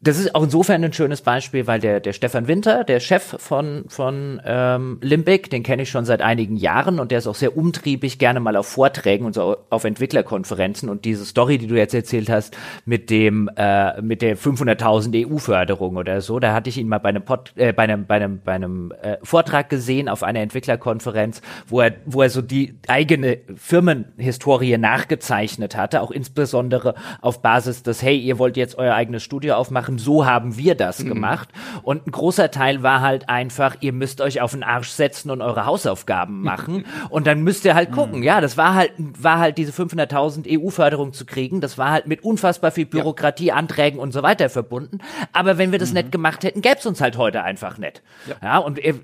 [0.00, 3.84] Das ist auch insofern ein schönes Beispiel, weil der, der Stefan Winter, der Chef von,
[3.88, 7.56] von ähm, Limbic, den kenne ich schon seit einigen Jahren und der ist auch sehr
[7.56, 10.88] umtriebig, gerne mal auf Vorträgen und so auf Entwicklerkonferenzen.
[10.88, 15.96] Und diese Story, die du jetzt erzählt hast, mit dem äh, mit der 500.000 EU-Förderung
[15.96, 18.40] oder so, da hatte ich ihn mal bei einem, Pod, äh, bei einem, bei einem,
[18.44, 23.38] bei einem äh, Vortrag gesehen auf einer Entwicklerkonferenz, wo er, wo er so die eigene
[23.56, 29.54] Firmenhistorie nachgezeichnet hatte, auch insbesondere auf Basis des, hey, ihr wollt jetzt euer eigenes Studio
[29.54, 31.48] aufmachen, so haben wir das gemacht.
[31.82, 35.40] Und ein großer Teil war halt einfach, ihr müsst euch auf den Arsch setzen und
[35.40, 36.84] eure Hausaufgaben machen.
[37.08, 38.22] und dann müsst ihr halt gucken.
[38.22, 41.60] Ja, das war halt, war halt diese 500.000 EU-Förderung zu kriegen.
[41.60, 44.98] Das war halt mit unfassbar viel Bürokratie, Anträgen und so weiter verbunden.
[45.32, 48.02] Aber wenn wir das nicht gemacht hätten, gäbe es uns halt heute einfach nicht.
[48.42, 48.94] Ja, und er,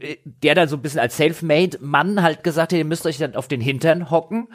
[0.43, 3.49] der dann so ein bisschen als Selfmade-Mann halt gesagt hat, ihr müsst euch dann auf
[3.49, 4.49] den Hintern hocken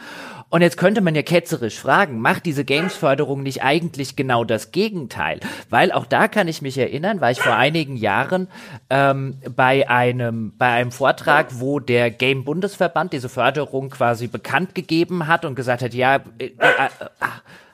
[0.49, 5.39] Und jetzt könnte man ja ketzerisch fragen, macht diese Games-Förderung nicht eigentlich genau das Gegenteil?
[5.69, 8.47] Weil auch da kann ich mich erinnern, war ich vor einigen Jahren
[8.89, 15.27] ähm, bei einem bei einem Vortrag, wo der Game Bundesverband diese Förderung quasi bekannt gegeben
[15.27, 17.25] hat und gesagt hat, ja, äh, äh, äh,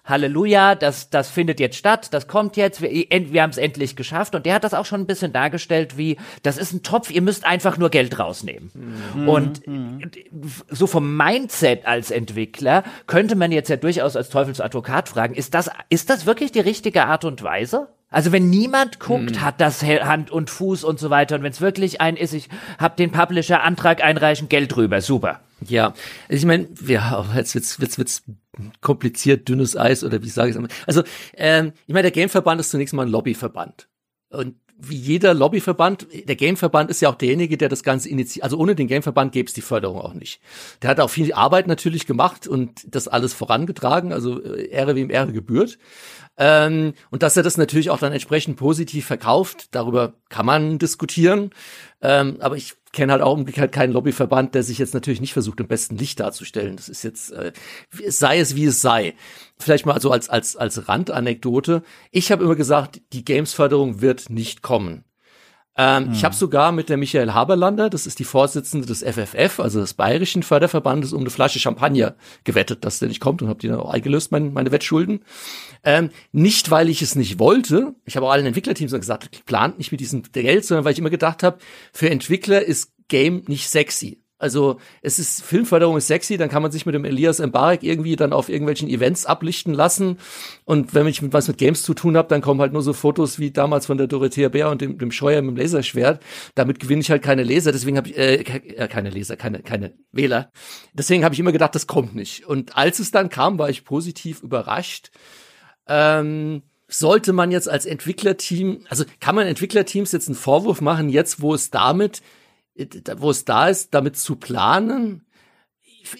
[0.06, 4.36] Halleluja, das, das findet jetzt statt, das kommt jetzt, wir, wir haben es endlich geschafft.
[4.36, 7.22] Und der hat das auch schon ein bisschen dargestellt wie, das ist ein Topf, ihr
[7.22, 8.72] müsst einfach nur Geld rausnehmen.
[9.16, 9.30] Mhm.
[9.30, 10.12] Und mhm.
[10.70, 15.70] so vom Mindset als Entwickler könnte man jetzt ja durchaus als Teufelsadvokat fragen, ist das,
[15.90, 17.88] ist das wirklich die richtige Art und Weise?
[18.12, 19.42] Also wenn niemand guckt, hm.
[19.42, 21.36] hat das Hand und Fuß und so weiter.
[21.36, 22.48] Und wenn es wirklich ein ist, ich
[22.78, 25.42] habe den Publisher Antrag einreichen, Geld drüber, super.
[25.68, 25.94] Ja,
[26.30, 28.24] ich meine, ja, jetzt wird's, wird's, wird's
[28.82, 30.64] kompliziert, dünnes Eis oder wie sage ich es?
[30.88, 31.04] Also,
[31.36, 33.88] ähm, ich meine, der Gameverband ist zunächst mal ein Lobbyverband.
[34.30, 38.44] Und wie jeder Lobbyverband, der Gameverband ist ja auch derjenige, der das Ganze initiiert.
[38.44, 40.42] Also ohne den Gameverband gäbe es die Förderung auch nicht.
[40.82, 45.10] Der hat auch viel Arbeit natürlich gemacht und das alles vorangetragen, also äh, Ehre wem
[45.10, 45.78] Ehre gebührt.
[46.38, 51.52] Ähm, und dass er das natürlich auch dann entsprechend positiv verkauft, darüber kann man diskutieren.
[52.02, 55.60] Ähm, aber ich kenne halt auch umgekehrt keinen Lobbyverband, der sich jetzt natürlich nicht versucht,
[55.60, 56.76] im besten Licht darzustellen.
[56.76, 57.52] Das ist jetzt, äh,
[58.08, 59.16] sei es wie es sei.
[59.60, 61.84] Vielleicht mal so als, als, als Randanekdote.
[62.12, 65.04] Ich habe immer gesagt, die Games-Förderung wird nicht kommen.
[65.78, 66.14] Ähm, hm.
[66.14, 69.94] Ich habe sogar mit der Michael Haberlander, das ist die Vorsitzende des FFF, also des
[69.94, 73.80] Bayerischen Förderverbandes, um eine Flasche Champagner gewettet, dass der nicht kommt und habe die dann
[73.80, 75.22] auch eingelöst, mein, meine Wettschulden.
[75.84, 77.94] Ähm, nicht, weil ich es nicht wollte.
[78.06, 81.10] Ich habe auch allen Entwicklerteams gesagt, plant nicht mit diesem Geld, sondern weil ich immer
[81.10, 81.58] gedacht habe,
[81.92, 84.25] für Entwickler ist Game nicht sexy.
[84.46, 88.16] Also es ist Filmförderung ist sexy, dann kann man sich mit dem Elias Mbarek irgendwie
[88.16, 90.20] dann auf irgendwelchen Events ablichten lassen.
[90.66, 92.94] Und wenn ich mit was mit Games zu tun habe, dann kommen halt nur so
[92.94, 96.22] Fotos wie damals von der Dorothea Bär und dem, dem Scheuer mit dem Laserschwert.
[96.54, 99.96] Damit gewinne ich halt keine Leser, deswegen habe ich äh, äh, keine Leser, keine keine
[100.12, 100.52] Wähler.
[100.94, 102.46] Deswegen habe ich immer gedacht, das kommt nicht.
[102.46, 105.10] Und als es dann kam, war ich positiv überrascht.
[105.88, 111.42] Ähm, sollte man jetzt als Entwicklerteam, also kann man Entwicklerteams jetzt einen Vorwurf machen, jetzt
[111.42, 112.22] wo es damit
[113.18, 115.26] wo es da ist, damit zu planen,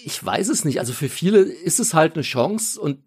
[0.04, 0.80] ich weiß es nicht.
[0.80, 3.04] Also für viele ist es halt eine Chance und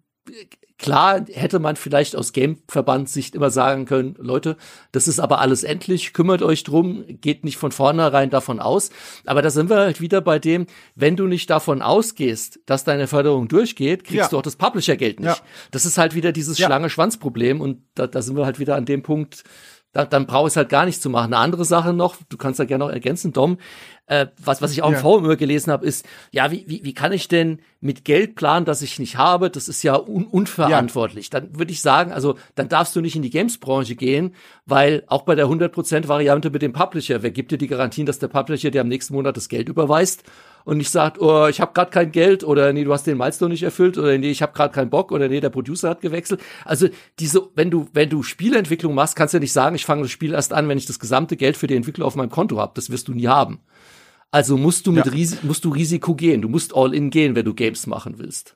[0.77, 4.55] klar hätte man vielleicht aus Game-Verband-Sicht immer sagen können, Leute,
[4.91, 8.89] das ist aber alles endlich, kümmert euch drum, geht nicht von vornherein davon aus.
[9.25, 13.07] Aber da sind wir halt wieder bei dem, wenn du nicht davon ausgehst, dass deine
[13.07, 14.27] Förderung durchgeht, kriegst ja.
[14.29, 15.37] du auch das Publisher-Geld nicht.
[15.37, 15.43] Ja.
[15.71, 16.67] Das ist halt wieder dieses ja.
[16.67, 19.43] Schlange-Schwanz-Problem und da, da sind wir halt wieder an dem Punkt,
[19.91, 21.33] da, dann brauche ich es halt gar nicht zu machen.
[21.33, 23.57] Eine andere Sache noch, du kannst da gerne noch ergänzen, Dom,
[24.05, 24.97] äh, was, was ich auch ja.
[24.97, 28.35] im Forum immer gelesen habe, ist, ja, wie, wie, wie kann ich denn mit Geld
[28.35, 29.49] planen, das ich nicht habe?
[29.49, 31.29] Das ist ja un unverantwortlich.
[31.31, 31.39] Ja.
[31.39, 34.35] Dann würde ich sagen, also dann darfst du nicht in die Games-Branche gehen,
[34.65, 38.29] weil auch bei der 100%-Variante mit dem Publisher, wer gibt dir die Garantien, dass der
[38.29, 40.23] Publisher dir am nächsten Monat das Geld überweist?
[40.65, 43.51] Und nicht sagt, oh, ich habe gerade kein Geld oder nee, du hast den Milestone
[43.51, 46.41] nicht erfüllt oder nee, ich habe gerade keinen Bock oder nee, der Producer hat gewechselt.
[46.65, 46.87] Also
[47.19, 50.11] diese, wenn du wenn du Spielentwicklung machst, kannst du ja nicht sagen, ich fange das
[50.11, 52.73] Spiel erst an, wenn ich das gesamte Geld für die Entwickler auf meinem Konto habe.
[52.75, 53.59] Das wirst du nie haben.
[54.31, 55.11] Also musst du mit ja.
[55.11, 56.41] Ris musst du Risiko gehen.
[56.41, 58.55] Du musst all in gehen, wenn du Games machen willst.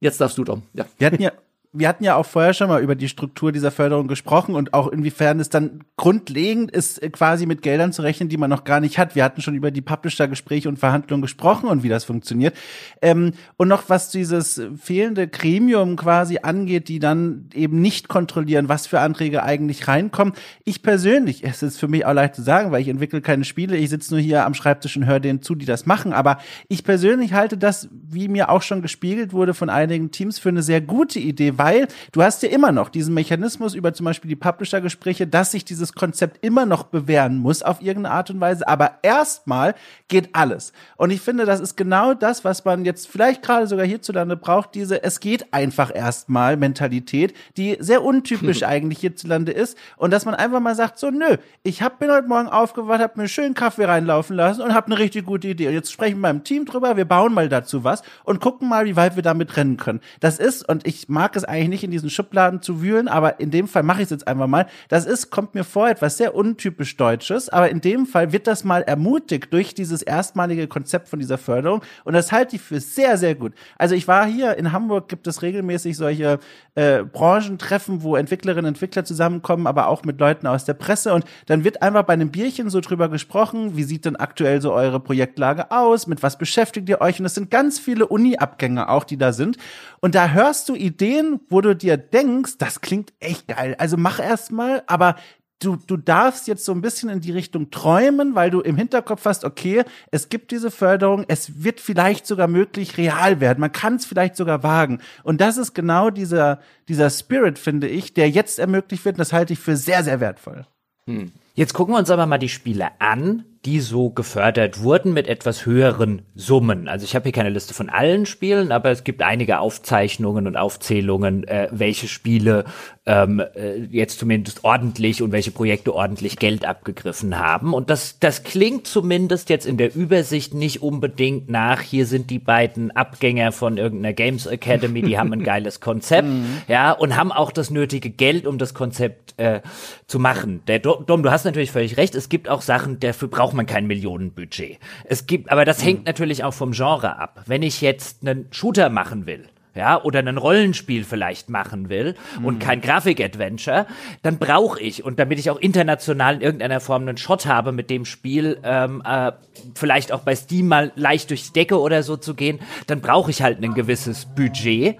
[0.00, 0.62] Jetzt darfst du, Dom.
[0.74, 0.86] Ja.
[0.96, 1.32] Wir hatten ja,
[1.72, 4.88] wir hatten ja auch vorher schon mal über die Struktur dieser Förderung gesprochen und auch
[4.88, 8.80] inwiefern es dann grundlegend ist, äh, quasi mit Geldern zu rechnen, die man noch gar
[8.80, 9.14] nicht hat.
[9.14, 12.56] Wir hatten schon über die Publisher-Gespräche und Verhandlungen gesprochen und wie das funktioniert.
[13.02, 18.86] Ähm, und noch was dieses fehlende Gremium quasi angeht, die dann eben nicht kontrollieren, was
[18.86, 20.32] für Anträge eigentlich reinkommen.
[20.64, 23.76] Ich persönlich, es ist für mich auch leicht zu sagen, weil ich entwickle keine Spiele,
[23.76, 26.14] ich sitze nur hier am Schreibtisch und höre denen zu, die das machen.
[26.14, 26.38] Aber
[26.68, 30.62] ich persönlich halte das, wie mir auch schon gespiegelt wurde von einigen Teams, für eine
[30.62, 34.36] sehr gute Idee, weil du hast ja immer noch diesen Mechanismus über zum Beispiel die
[34.36, 38.68] Publisher-Gespräche, dass sich dieses Konzept immer noch bewähren muss auf irgendeine Art und Weise.
[38.68, 39.74] Aber erstmal
[40.08, 40.72] geht alles.
[40.96, 44.74] Und ich finde, das ist genau das, was man jetzt vielleicht gerade sogar hierzulande braucht,
[44.74, 49.76] diese es geht einfach erstmal Mentalität, die sehr untypisch eigentlich hierzulande ist.
[49.96, 53.16] Und dass man einfach mal sagt, so, nö, ich hab, bin heute Morgen aufgewacht, hab
[53.16, 55.68] mir einen schönen Kaffee reinlaufen lassen und hab eine richtig gute Idee.
[55.68, 58.68] Und jetzt sprechen wir mit meinem Team drüber, wir bauen mal dazu was und gucken
[58.68, 60.00] mal, wie weit wir damit rennen können.
[60.20, 63.50] Das ist, und ich mag es eigentlich nicht in diesen Schubladen zu wühlen, aber in
[63.50, 64.66] dem Fall mache ich es jetzt einfach mal.
[64.88, 68.64] Das ist, kommt mir vor, etwas sehr untypisch Deutsches, aber in dem Fall wird das
[68.64, 73.16] mal ermutigt durch dieses erstmalige Konzept von dieser Förderung und das halte ich für sehr,
[73.16, 73.52] sehr gut.
[73.76, 76.38] Also ich war hier in Hamburg, gibt es regelmäßig solche
[76.74, 81.24] äh, Branchentreffen, wo Entwicklerinnen und Entwickler zusammenkommen, aber auch mit Leuten aus der Presse und
[81.46, 85.00] dann wird einfach bei einem Bierchen so drüber gesprochen, wie sieht denn aktuell so eure
[85.00, 89.16] Projektlage aus, mit was beschäftigt ihr euch und es sind ganz viele Uni-Abgänge auch, die
[89.16, 89.56] da sind
[90.00, 93.74] und da hörst du Ideen, wo du dir denkst, das klingt echt geil.
[93.78, 95.16] Also mach erst mal, aber
[95.60, 99.24] du, du darfst jetzt so ein bisschen in die Richtung träumen, weil du im Hinterkopf
[99.24, 103.96] hast, okay, es gibt diese Förderung, es wird vielleicht sogar möglich real werden, man kann
[103.96, 105.00] es vielleicht sogar wagen.
[105.22, 109.32] Und das ist genau dieser, dieser Spirit, finde ich, der jetzt ermöglicht wird, und das
[109.32, 110.66] halte ich für sehr, sehr wertvoll.
[111.06, 111.32] Hm.
[111.54, 115.66] Jetzt gucken wir uns aber mal die Spiele an, die so gefördert wurden mit etwas
[115.66, 116.88] höheren Summen.
[116.88, 120.56] Also ich habe hier keine Liste von allen Spielen, aber es gibt einige Aufzeichnungen und
[120.56, 122.64] Aufzählungen, äh, welche Spiele
[123.08, 127.72] ähm, äh, jetzt zumindest ordentlich und welche Projekte ordentlich Geld abgegriffen haben.
[127.72, 132.38] Und das, das klingt zumindest jetzt in der Übersicht nicht unbedingt nach, hier sind die
[132.38, 136.62] beiden Abgänger von irgendeiner Games Academy, die haben ein geiles Konzept, mhm.
[136.68, 139.62] ja, und haben auch das nötige Geld, um das Konzept äh,
[140.06, 140.60] zu machen.
[140.68, 143.86] Der Dom, du hast natürlich völlig recht, es gibt auch Sachen, dafür braucht man kein
[143.86, 144.78] Millionenbudget.
[145.04, 145.84] Es gibt, aber das mhm.
[145.84, 147.42] hängt natürlich auch vom Genre ab.
[147.46, 152.44] Wenn ich jetzt einen Shooter machen will, ja, oder ein Rollenspiel vielleicht machen will mhm.
[152.44, 153.86] und kein Grafik-Adventure,
[154.22, 157.88] dann brauche ich, und damit ich auch international in irgendeiner Form einen Shot habe mit
[157.88, 159.32] dem Spiel, ähm, äh,
[159.74, 163.30] vielleicht auch bei Steam mal leicht durch die Decke oder so zu gehen, dann brauche
[163.30, 164.96] ich halt ein gewisses Budget.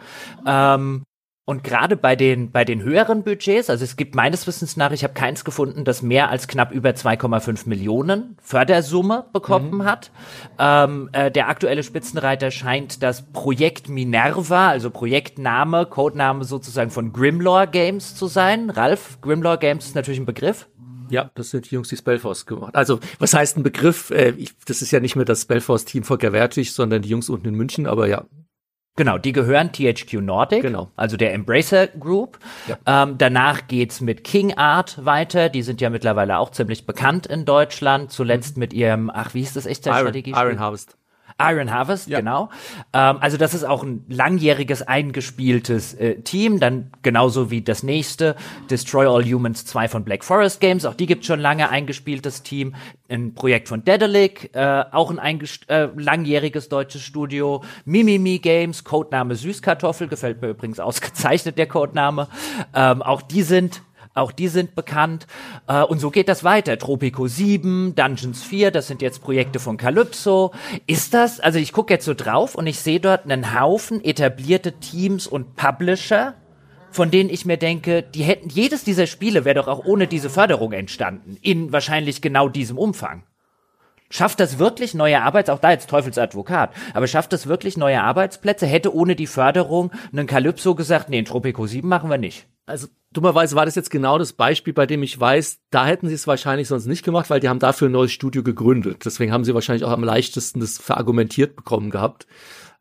[0.46, 1.02] Ähm,
[1.48, 5.02] und gerade bei den, bei den höheren Budgets, also es gibt meines Wissens nach, ich
[5.02, 9.84] habe keins gefunden, das mehr als knapp über 2,5 Millionen Fördersumme bekommen mhm.
[9.86, 10.10] hat.
[10.58, 17.66] Ähm, äh, der aktuelle Spitzenreiter scheint das Projekt Minerva, also Projektname, Codename sozusagen von Grimlore
[17.66, 18.68] Games zu sein.
[18.68, 20.68] Ralf, Grimlore Games ist natürlich ein Begriff.
[21.08, 22.74] Ja, das sind die Jungs, die Spellforce gemacht.
[22.74, 24.10] Also, was heißt ein Begriff?
[24.10, 27.48] Äh, ich, das ist ja nicht mehr das Spellforce-Team von Gerwertig, sondern die Jungs unten
[27.48, 28.26] in München, aber ja,
[28.98, 30.90] Genau, die gehören THQ Nordic, genau.
[30.96, 32.40] also der Embracer Group.
[32.66, 33.04] Ja.
[33.04, 35.48] Ähm, danach geht's mit King Art weiter.
[35.50, 38.10] Die sind ja mittlerweile auch ziemlich bekannt in Deutschland.
[38.10, 38.60] Zuletzt mhm.
[38.60, 40.32] mit ihrem, ach, wie ist das echte Strategie?
[40.32, 40.97] Iron Harvest.
[41.40, 42.18] Iron Harvest, ja.
[42.18, 42.50] genau.
[42.92, 48.34] Ähm, also das ist auch ein langjähriges eingespieltes äh, Team, dann genauso wie das nächste,
[48.70, 52.74] Destroy All Humans 2 von Black Forest Games, auch die gibt schon lange eingespieltes Team.
[53.08, 57.62] Ein Projekt von Dedelic, äh, auch ein äh, langjähriges deutsches Studio.
[57.84, 62.28] Mimimi Games, Codename Süßkartoffel, gefällt mir übrigens ausgezeichnet der Codename.
[62.74, 63.82] Ähm, auch die sind
[64.18, 65.26] auch die sind bekannt.
[65.66, 66.78] Äh, und so geht das weiter.
[66.78, 70.52] Tropico 7, Dungeons 4, das sind jetzt Projekte von Calypso.
[70.86, 74.72] Ist das, also ich gucke jetzt so drauf und ich sehe dort einen Haufen etablierte
[74.72, 76.34] Teams und Publisher,
[76.90, 80.30] von denen ich mir denke, die hätten, jedes dieser Spiele wäre doch auch ohne diese
[80.30, 81.36] Förderung entstanden.
[81.42, 83.24] In wahrscheinlich genau diesem Umfang.
[84.10, 88.66] Schafft das wirklich neue Arbeits, auch da jetzt Teufelsadvokat, aber schafft das wirklich neue Arbeitsplätze?
[88.66, 92.46] Hätte ohne die Förderung einen Calypso gesagt, nee, in Tropico 7 machen wir nicht.
[92.64, 92.88] Also
[93.18, 96.28] dummerweise war das jetzt genau das Beispiel, bei dem ich weiß, da hätten sie es
[96.28, 99.04] wahrscheinlich sonst nicht gemacht, weil die haben dafür ein neues Studio gegründet.
[99.04, 102.28] Deswegen haben sie wahrscheinlich auch am leichtesten das verargumentiert bekommen gehabt.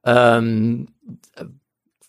[0.03, 0.89] Ähm,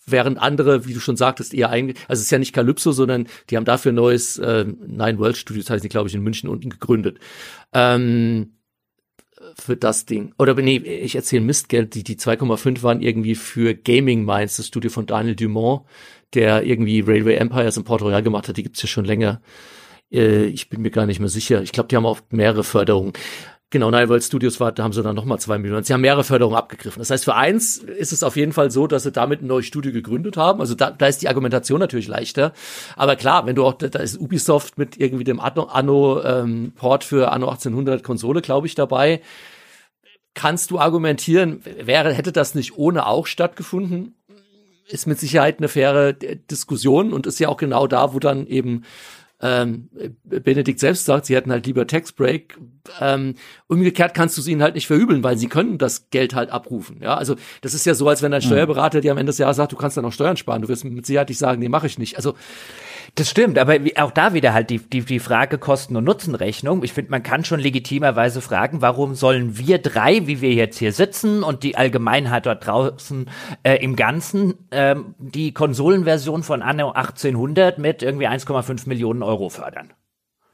[0.06, 3.28] während andere, wie du schon sagtest, eher eigentlich, also es ist ja nicht Calypso, sondern
[3.48, 6.22] die haben dafür ein neues äh, Nine World Studio, das heißt die, glaube ich, in
[6.22, 7.18] München unten gegründet.
[7.72, 8.52] Ähm,
[9.58, 10.34] für das Ding.
[10.38, 14.90] Oder nee, ich erzähle Mistgeld, die, die 2,5 waren irgendwie für Gaming Minds, das Studio
[14.90, 15.86] von Daniel Dumont
[16.34, 19.40] der irgendwie Railway Empires in Port Royal gemacht hat, die gibt's ja schon länger.
[20.10, 21.62] Äh, ich bin mir gar nicht mehr sicher.
[21.62, 23.12] Ich glaube, die haben auch mehrere Förderungen.
[23.70, 25.84] Genau, Nile World Studios war, da haben sie dann nochmal zwei Millionen.
[25.84, 27.00] Sie haben mehrere Förderungen abgegriffen.
[27.00, 29.66] Das heißt, für eins ist es auf jeden Fall so, dass sie damit ein neues
[29.66, 30.60] Studio gegründet haben.
[30.62, 32.54] Also da, da ist die Argumentation natürlich leichter.
[32.96, 37.04] Aber klar, wenn du auch, da ist Ubisoft mit irgendwie dem Anno, Anno ähm, Port
[37.04, 39.20] für Anno 1800 Konsole, glaube ich, dabei.
[40.32, 44.17] Kannst du argumentieren, wäre, hätte das nicht ohne auch stattgefunden?
[44.88, 48.84] Ist mit Sicherheit eine faire Diskussion und ist ja auch genau da, wo dann eben
[49.40, 49.88] ähm,
[50.24, 52.58] Benedikt selbst sagt, sie hätten halt lieber Tax Break.
[53.00, 53.34] Ähm,
[53.68, 57.00] umgekehrt kannst du sie ihnen halt nicht verübeln, weil sie können das Geld halt abrufen.
[57.02, 58.48] Ja, also das ist ja so, als wenn ein hm.
[58.48, 60.62] Steuerberater dir am Ende des Jahres sagt, du kannst dann auch Steuern sparen.
[60.62, 62.16] Du wirst mit Sicherheit nicht sagen, nee, mache ich nicht.
[62.16, 62.34] Also
[63.18, 66.84] das stimmt, aber auch da wieder halt die, die, die Frage Kosten- und Nutzenrechnung.
[66.84, 70.92] Ich finde, man kann schon legitimerweise fragen, warum sollen wir drei, wie wir jetzt hier
[70.92, 73.28] sitzen und die Allgemeinheit dort draußen
[73.64, 79.92] äh, im Ganzen ähm, die Konsolenversion von Anno 1800 mit irgendwie 1,5 Millionen Euro fördern?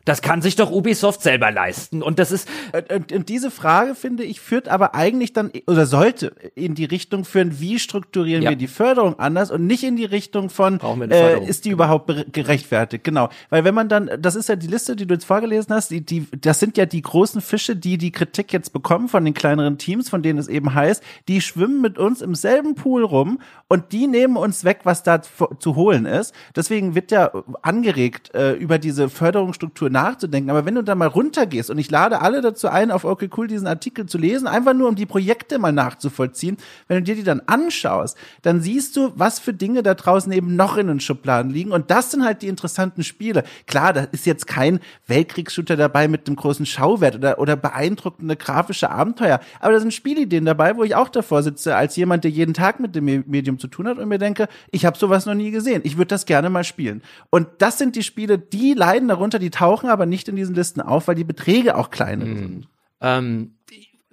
[0.05, 2.03] Das kann sich doch Ubisoft selber leisten.
[2.03, 2.49] Und das ist.
[2.93, 7.25] Und, und, diese Frage, finde ich, führt aber eigentlich dann oder sollte in die Richtung
[7.25, 8.51] führen, wie strukturieren ja.
[8.51, 10.79] wir die Förderung anders und nicht in die Richtung von,
[11.11, 13.05] äh, ist die überhaupt gerechtfertigt?
[13.05, 13.31] Genau.
[13.49, 16.05] Weil wenn man dann, das ist ja die Liste, die du jetzt vorgelesen hast, die,
[16.05, 19.79] die, das sind ja die großen Fische, die die Kritik jetzt bekommen von den kleineren
[19.79, 23.93] Teams, von denen es eben heißt, die schwimmen mit uns im selben Pool rum und
[23.93, 26.35] die nehmen uns weg, was da zu holen ist.
[26.55, 27.31] Deswegen wird ja
[27.63, 30.51] angeregt, äh, über diese Förderungsstruktur nachzudenken.
[30.51, 33.47] Aber wenn du da mal runtergehst und ich lade alle dazu ein, auf okay cool
[33.47, 37.23] diesen Artikel zu lesen, einfach nur um die Projekte mal nachzuvollziehen, wenn du dir die
[37.23, 41.51] dann anschaust, dann siehst du, was für Dinge da draußen eben noch in den Schubladen
[41.51, 41.73] liegen.
[41.73, 43.45] Und das sind halt die interessanten Spiele.
[43.67, 48.91] Klar, da ist jetzt kein Weltkriegsshooter dabei mit einem großen Schauwert oder, oder beeindruckende grafische
[48.91, 49.41] Abenteuer.
[49.61, 52.81] Aber da sind Spielideen dabei, wo ich auch davor sitze, als jemand, der jeden Tag
[52.81, 55.83] mit dem Medium zu tun hat und mir denke, ich habe sowas noch nie gesehen.
[55.85, 57.03] Ich würde das gerne mal spielen.
[57.31, 60.81] Und das sind die Spiele, die leiden darunter, die tauchen aber nicht in diesen Listen
[60.81, 62.39] auf, weil die Beträge auch kleiner mhm.
[62.39, 62.69] sind.
[63.01, 63.54] Ähm,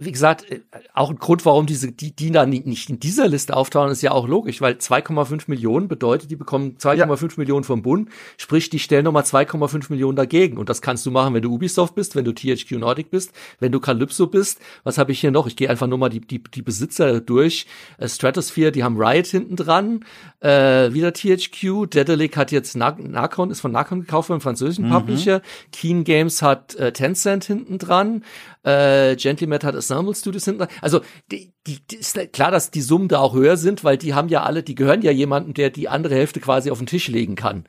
[0.03, 0.61] wie gesagt, äh,
[0.93, 4.11] auch ein Grund, warum diese, die, die da nicht in dieser Liste auftauchen, ist ja
[4.11, 7.33] auch logisch, weil 2,5 Millionen bedeutet, die bekommen 2,5 ja.
[7.37, 10.57] Millionen vom Bund, sprich, die stellen nochmal 2,5 Millionen dagegen.
[10.57, 13.71] Und das kannst du machen, wenn du Ubisoft bist, wenn du THQ Nordic bist, wenn
[13.71, 14.59] du Calypso bist.
[14.83, 15.45] Was habe ich hier noch?
[15.45, 17.67] Ich gehe einfach nur mal die, die, die Besitzer durch.
[17.99, 20.03] Äh, Stratosphere, die haben Riot hinten dran,
[20.39, 21.85] äh, wieder THQ.
[21.87, 24.93] Dedalic hat jetzt Narcon, ist von Narcon gekauft, einem französischen mhm.
[24.93, 25.41] Publisher.
[25.71, 28.23] Keen Games hat äh, Tencent hinten dran.
[28.63, 30.67] Äh, Gentleman hat Ensemble Studios hinten.
[30.81, 34.13] Also die, die, die ist klar, dass die Summen da auch höher sind, weil die
[34.13, 37.07] haben ja alle, die gehören ja jemandem, der die andere Hälfte quasi auf den Tisch
[37.07, 37.65] legen kann.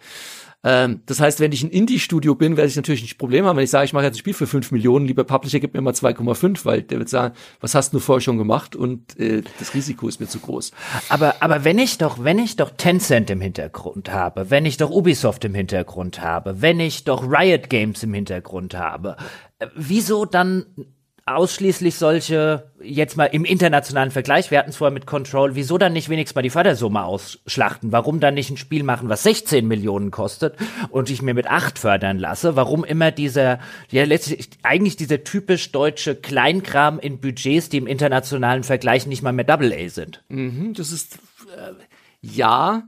[0.64, 3.64] Ähm, das heißt, wenn ich ein Indie-Studio bin, werde ich natürlich ein Problem haben, wenn
[3.64, 5.92] ich sage, ich mache jetzt ein Spiel für 5 Millionen, lieber Publisher, gib mir mal
[5.92, 10.06] 2,5, weil der wird sagen, was hast du vorher schon gemacht und äh, das Risiko
[10.06, 10.70] ist mir zu groß.
[11.08, 14.90] Aber, aber wenn ich doch, wenn ich doch Tencent im Hintergrund habe, wenn ich doch
[14.90, 19.16] Ubisoft im Hintergrund habe, wenn ich doch Riot Games im Hintergrund habe,
[19.58, 20.66] äh, wieso dann
[21.26, 25.92] ausschließlich solche, jetzt mal im internationalen Vergleich, wir hatten es vorher mit Control, wieso dann
[25.92, 27.92] nicht wenigstens mal die Fördersumme ausschlachten?
[27.92, 30.56] Warum dann nicht ein Spiel machen, was 16 Millionen kostet
[30.90, 32.56] und ich mir mit 8 fördern lasse?
[32.56, 33.60] Warum immer dieser,
[33.90, 39.32] ja letztlich, eigentlich dieser typisch deutsche Kleinkram in Budgets, die im internationalen Vergleich nicht mal
[39.32, 40.24] mehr Double A sind?
[40.28, 41.18] Mhm, das ist,
[41.56, 41.72] äh,
[42.20, 42.82] ja,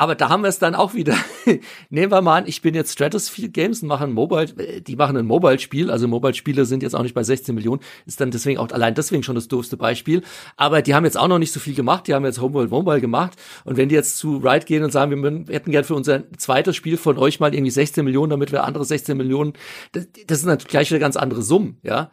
[0.00, 1.14] aber da haben wir es dann auch wieder.
[1.90, 5.14] Nehmen wir mal an, ich bin jetzt Stratosphere Games und machen Mobile, äh, die machen
[5.18, 8.70] ein Mobile-Spiel, also Mobile-Spiele sind jetzt auch nicht bei 16 Millionen, ist dann deswegen auch
[8.70, 10.22] allein deswegen schon das doofste Beispiel.
[10.56, 13.02] Aber die haben jetzt auch noch nicht so viel gemacht, die haben jetzt Homeworld Mobile
[13.02, 13.32] gemacht.
[13.64, 16.76] Und wenn die jetzt zu Riot gehen und sagen, wir hätten gern für unser zweites
[16.76, 19.52] Spiel von euch mal irgendwie 16 Millionen, damit wir andere 16 Millionen,
[19.92, 22.10] das, das sind natürlich gleich wieder ganz andere Summen, ja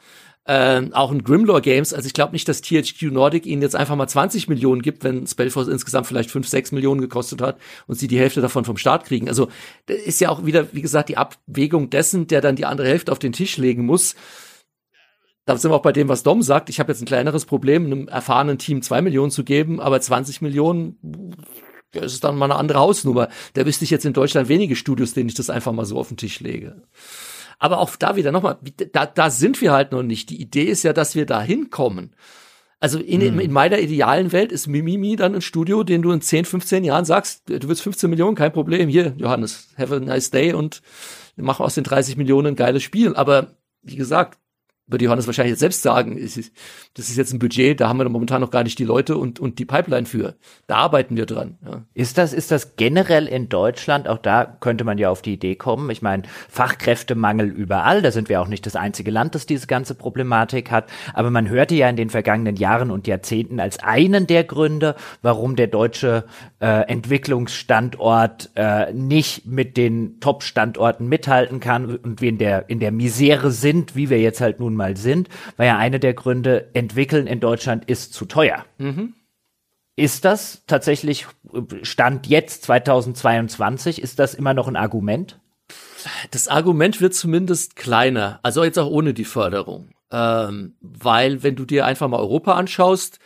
[0.47, 1.93] äh, auch in Grimlore Games.
[1.93, 5.27] Also ich glaube nicht, dass THQ Nordic ihnen jetzt einfach mal 20 Millionen gibt, wenn
[5.27, 9.05] Spellforce insgesamt vielleicht 5, 6 Millionen gekostet hat und sie die Hälfte davon vom Start
[9.05, 9.27] kriegen.
[9.27, 9.49] Also
[9.87, 13.11] das ist ja auch wieder, wie gesagt, die Abwägung dessen, der dann die andere Hälfte
[13.11, 14.15] auf den Tisch legen muss.
[15.45, 16.69] Da sind wir auch bei dem, was Dom sagt.
[16.69, 20.41] Ich habe jetzt ein kleineres Problem, einem erfahrenen Team zwei Millionen zu geben, aber 20
[20.41, 20.97] Millionen,
[21.91, 23.27] das ist dann mal eine andere Hausnummer.
[23.53, 26.07] Da wüsste ich jetzt in Deutschland wenige Studios, denen ich das einfach mal so auf
[26.07, 26.83] den Tisch lege.
[27.59, 28.57] Aber auch da wieder nochmal,
[28.93, 30.29] da, da sind wir halt noch nicht.
[30.29, 32.13] Die Idee ist ja, dass wir da hinkommen.
[32.79, 33.39] Also in, hm.
[33.39, 37.05] in meiner idealen Welt ist Mimimi dann ein Studio, den du in 10, 15 Jahren
[37.05, 38.87] sagst, du willst 15 Millionen, kein Problem.
[38.87, 40.81] Hier, Johannes, have a nice day und
[41.35, 43.15] mach aus den 30 Millionen ein geiles Spiel.
[43.15, 44.37] Aber wie gesagt,
[44.87, 46.37] würde Johannes wahrscheinlich jetzt selbst sagen, das
[47.09, 49.59] ist jetzt ein Budget, da haben wir momentan noch gar nicht die Leute und, und
[49.59, 50.35] die Pipeline für.
[50.65, 51.57] Da arbeiten wir dran.
[51.65, 51.83] Ja.
[51.93, 55.55] Ist das, ist das generell in Deutschland, auch da könnte man ja auf die Idee
[55.55, 59.67] kommen, ich meine, Fachkräftemangel überall, da sind wir auch nicht das einzige Land, das diese
[59.67, 64.25] ganze Problematik hat, aber man hörte ja in den vergangenen Jahren und Jahrzehnten als einen
[64.25, 66.23] der Gründe, warum der deutsche
[66.61, 72.93] äh, Entwicklungsstandort äh, nicht mit den Top-Standorten mithalten kann und wir in der, in der
[72.93, 77.27] Misere sind, wie wir jetzt halt nun mal sind, war ja eine der Gründe, entwickeln
[77.27, 78.65] in Deutschland ist zu teuer.
[78.77, 79.13] Mhm.
[79.97, 81.25] Ist das tatsächlich,
[81.81, 85.39] Stand jetzt 2022, ist das immer noch ein Argument?
[86.31, 89.89] Das Argument wird zumindest kleiner, also jetzt auch ohne die Förderung.
[90.11, 93.19] Ähm, weil wenn du dir einfach mal Europa anschaust,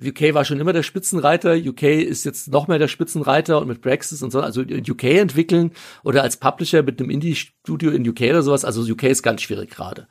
[0.00, 3.80] UK war schon immer der Spitzenreiter, UK ist jetzt noch mehr der Spitzenreiter und mit
[3.80, 5.72] Brexit und so, also UK entwickeln
[6.04, 9.70] oder als Publisher mit einem Indie-Studio in UK oder sowas, also UK ist ganz schwierig
[9.70, 10.06] gerade.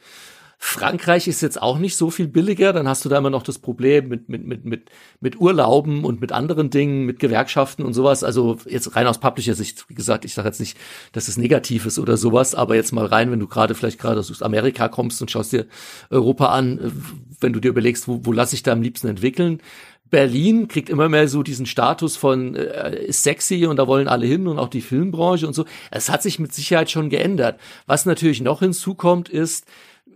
[0.60, 3.60] Frankreich ist jetzt auch nicht so viel billiger, dann hast du da immer noch das
[3.60, 4.90] Problem mit, mit, mit, mit,
[5.20, 8.24] mit Urlauben und mit anderen Dingen, mit Gewerkschaften und sowas.
[8.24, 10.76] Also jetzt rein aus Publisher-Sicht, wie gesagt, ich sage jetzt nicht,
[11.12, 14.20] dass es negativ ist oder sowas, aber jetzt mal rein, wenn du gerade vielleicht gerade
[14.20, 15.68] aus Amerika kommst und schaust dir
[16.10, 16.92] Europa an, äh,
[17.40, 19.62] wenn du dir überlegst, wo, wo lasse ich da am liebsten entwickeln,
[20.10, 24.48] Berlin kriegt immer mehr so diesen Status von äh, sexy und da wollen alle hin
[24.48, 25.66] und auch die Filmbranche und so.
[25.92, 27.60] Es hat sich mit Sicherheit schon geändert.
[27.86, 29.66] Was natürlich noch hinzukommt, ist,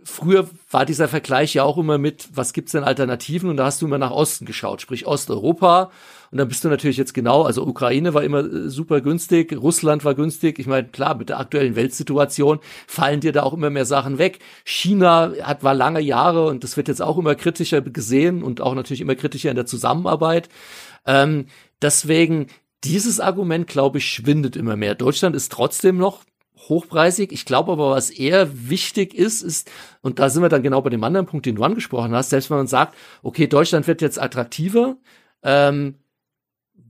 [0.04, 3.50] früher war dieser Vergleich ja auch immer mit, was gibt's denn Alternativen?
[3.50, 5.90] Und da hast du immer nach Osten geschaut, sprich Osteuropa.
[6.30, 10.04] Und dann bist du natürlich jetzt genau, also Ukraine war immer äh, super günstig, Russland
[10.04, 10.58] war günstig.
[10.58, 14.38] Ich meine, klar, mit der aktuellen Weltsituation fallen dir da auch immer mehr Sachen weg.
[14.64, 18.74] China hat, war lange Jahre und das wird jetzt auch immer kritischer gesehen und auch
[18.74, 20.48] natürlich immer kritischer in der Zusammenarbeit.
[21.06, 21.46] Ähm,
[21.82, 22.46] deswegen,
[22.84, 24.94] dieses Argument, glaube ich, schwindet immer mehr.
[24.94, 26.24] Deutschland ist trotzdem noch
[26.68, 27.32] hochpreisig.
[27.32, 30.90] Ich glaube aber, was eher wichtig ist, ist, und da sind wir dann genau bei
[30.90, 34.20] dem anderen Punkt, den du angesprochen hast, selbst wenn man sagt, okay, Deutschland wird jetzt
[34.20, 34.96] attraktiver,
[35.42, 35.96] ähm,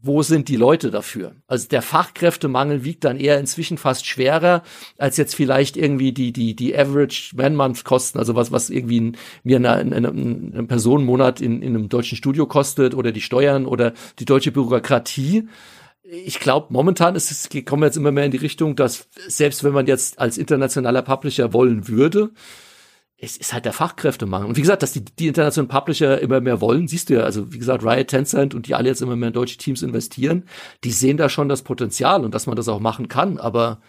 [0.04, 1.36] wo sind die Leute dafür?
[1.46, 4.64] Also der Fachkräftemangel wiegt dann eher inzwischen fast schwerer
[4.98, 9.16] als jetzt vielleicht irgendwie die die die Average Man-Month Kosten, also was was irgendwie ein,
[9.44, 13.92] mir eine, eine, eine Personenmonat in, in einem deutschen Studio kostet oder die Steuern oder
[14.18, 15.48] die deutsche Bürokratie.
[16.14, 19.64] Ich glaube, momentan ist es, kommen wir jetzt immer mehr in die Richtung, dass selbst
[19.64, 22.32] wenn man jetzt als internationaler Publisher wollen würde,
[23.16, 24.46] es ist halt der Fachkräftemangel.
[24.46, 27.50] Und wie gesagt, dass die, die internationalen Publisher immer mehr wollen, siehst du ja, also
[27.54, 30.44] wie gesagt, Riot, Tencent und die alle jetzt immer mehr in deutsche Teams investieren,
[30.84, 33.80] die sehen da schon das Potenzial und dass man das auch machen kann, aber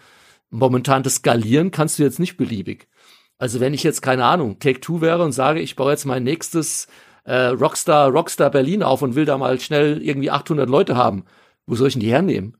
[0.48, 2.88] momentan das Skalieren kannst du jetzt nicht beliebig.
[3.36, 6.86] Also wenn ich jetzt, keine Ahnung, Take-Two wäre und sage, ich baue jetzt mein nächstes
[7.24, 11.24] äh, Rockstar, Rockstar Berlin auf und will da mal schnell irgendwie 800 Leute haben,
[11.66, 12.56] wo soll ich denn die hernehmen?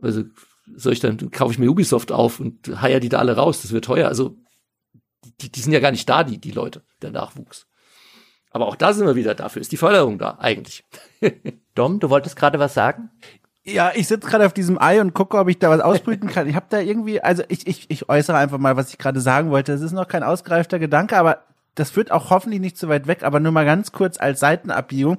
[0.00, 0.24] Also
[0.76, 3.72] soll ich dann, kaufe ich mir Ubisoft auf und heier die da alle raus, das
[3.72, 4.08] wird teuer.
[4.08, 4.36] Also
[5.40, 7.66] die, die sind ja gar nicht da, die, die Leute, der Nachwuchs.
[8.50, 10.84] Aber auch da sind wir wieder, dafür ist die Förderung da, eigentlich.
[11.74, 13.10] Dom, du wolltest gerade was sagen?
[13.64, 16.48] Ja, ich sitze gerade auf diesem Ei und gucke, ob ich da was ausbrüten kann.
[16.48, 19.50] Ich habe da irgendwie, also ich, ich, ich äußere einfach mal, was ich gerade sagen
[19.50, 19.72] wollte.
[19.72, 21.44] Es ist noch kein ausgereifter Gedanke, aber
[21.74, 25.18] das führt auch hoffentlich nicht zu weit weg, aber nur mal ganz kurz als Seitenabbiegung.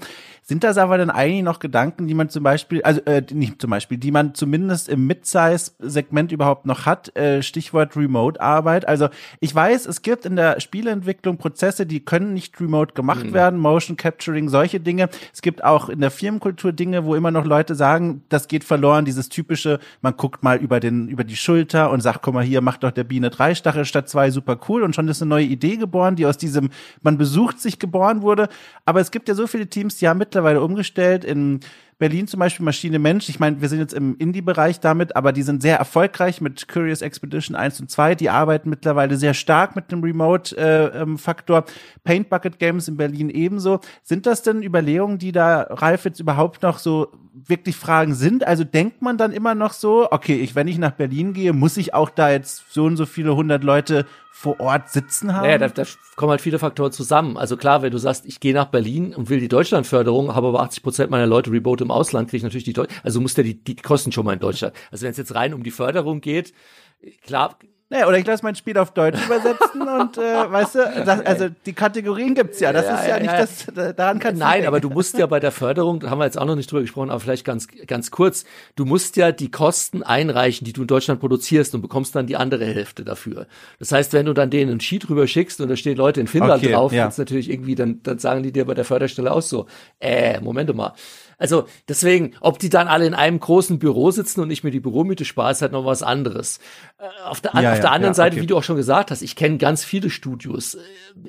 [0.50, 3.70] Sind das aber dann eigentlich noch Gedanken, die man zum Beispiel, also äh, nicht zum
[3.70, 7.16] Beispiel, die man zumindest im Mid-Size-Segment überhaupt noch hat?
[7.16, 8.88] Äh, Stichwort Remote-Arbeit.
[8.88, 9.10] Also
[9.42, 13.34] ich weiß, es gibt in der Spieleentwicklung Prozesse, die können nicht remote gemacht mhm.
[13.34, 15.10] werden, Motion Capturing, solche Dinge.
[15.32, 19.06] Es gibt auch in der Firmenkultur Dinge, wo immer noch Leute sagen, das geht verloren,
[19.06, 22.62] dieses typische, man guckt mal über den über die Schulter und sagt, guck mal hier,
[22.62, 24.82] macht doch der Biene drei Stachel statt zwei, super cool.
[24.82, 26.72] Und schon ist eine neue Idee geboren, die aus diesem
[27.04, 28.50] man besucht sich geboren wurde.
[28.86, 31.26] Aber es gibt ja so viele Teams, die haben mittlerweile mittlerweile umgestellt.
[31.26, 31.60] In
[31.98, 33.28] Berlin zum Beispiel Maschine Mensch.
[33.28, 37.02] Ich meine, wir sind jetzt im Indie-Bereich damit, aber die sind sehr erfolgreich mit Curious
[37.02, 38.16] Expedition 1 und 2.
[38.16, 41.58] Die arbeiten mittlerweile sehr stark mit dem Remote-Faktor.
[41.58, 41.66] Äh, ähm,
[42.06, 43.82] Paint Bucket Games in Berlin ebenso.
[44.02, 48.46] Sind das denn Überlegungen, die da Ralf jetzt überhaupt noch so wirklich Fragen sind?
[48.46, 51.78] Also denkt man dann immer noch so, okay, ich, wenn ich nach Berlin gehe, muss
[51.78, 55.46] ich auch da jetzt so und so viele hundert Leute vor Ort sitzen haben?
[55.46, 55.84] Naja, da, da
[56.16, 57.38] kommen halt viele Faktoren zusammen.
[57.38, 60.62] Also klar, wenn du sagst, ich gehe nach Berlin und will die Deutschlandförderung, habe aber
[60.62, 63.44] 80 Prozent meiner Leute remote im Ausland, kriege ich natürlich die Deutsch also muss ja
[63.44, 64.74] die, die Kosten schon mal in Deutschland.
[64.92, 66.54] Also wenn es jetzt rein um die Förderung geht,
[67.24, 67.58] klar,
[67.92, 70.22] naja, oder ich lasse mein Spiel auf Deutsch übersetzen und äh,
[70.52, 72.72] weißt du, das, also die Kategorien gibt's ja.
[72.72, 73.74] Das ja, ist ja, ja nicht ja.
[73.74, 76.38] das, daran kannst Nein, aber du musst ja bei der Förderung, da haben wir jetzt
[76.38, 78.46] auch noch nicht drüber gesprochen, aber vielleicht ganz, ganz kurz,
[78.76, 82.38] du musst ja die Kosten einreichen, die du in Deutschland produzierst und bekommst dann die
[82.38, 83.48] andere Hälfte dafür.
[83.80, 86.28] Das heißt, wenn du dann denen einen Sheet rüber schickst und da stehen Leute in
[86.28, 87.12] Finnland okay, drauf, ja.
[87.18, 89.66] natürlich irgendwie, dann, dann sagen die dir bei der Förderstelle auch so,
[90.00, 90.94] äh, Moment mal
[91.40, 94.82] also deswegen, ob die dann alle in einem großen Büro sitzen und nicht mehr die
[94.82, 96.60] Büromiete sparen, ist halt noch was anderes.
[97.00, 98.44] Äh, auf der, ja, auf der anderen ja, Seite, okay.
[98.44, 100.80] wie du auch schon gesagt hast, ich kenne ganz viele Studios, äh,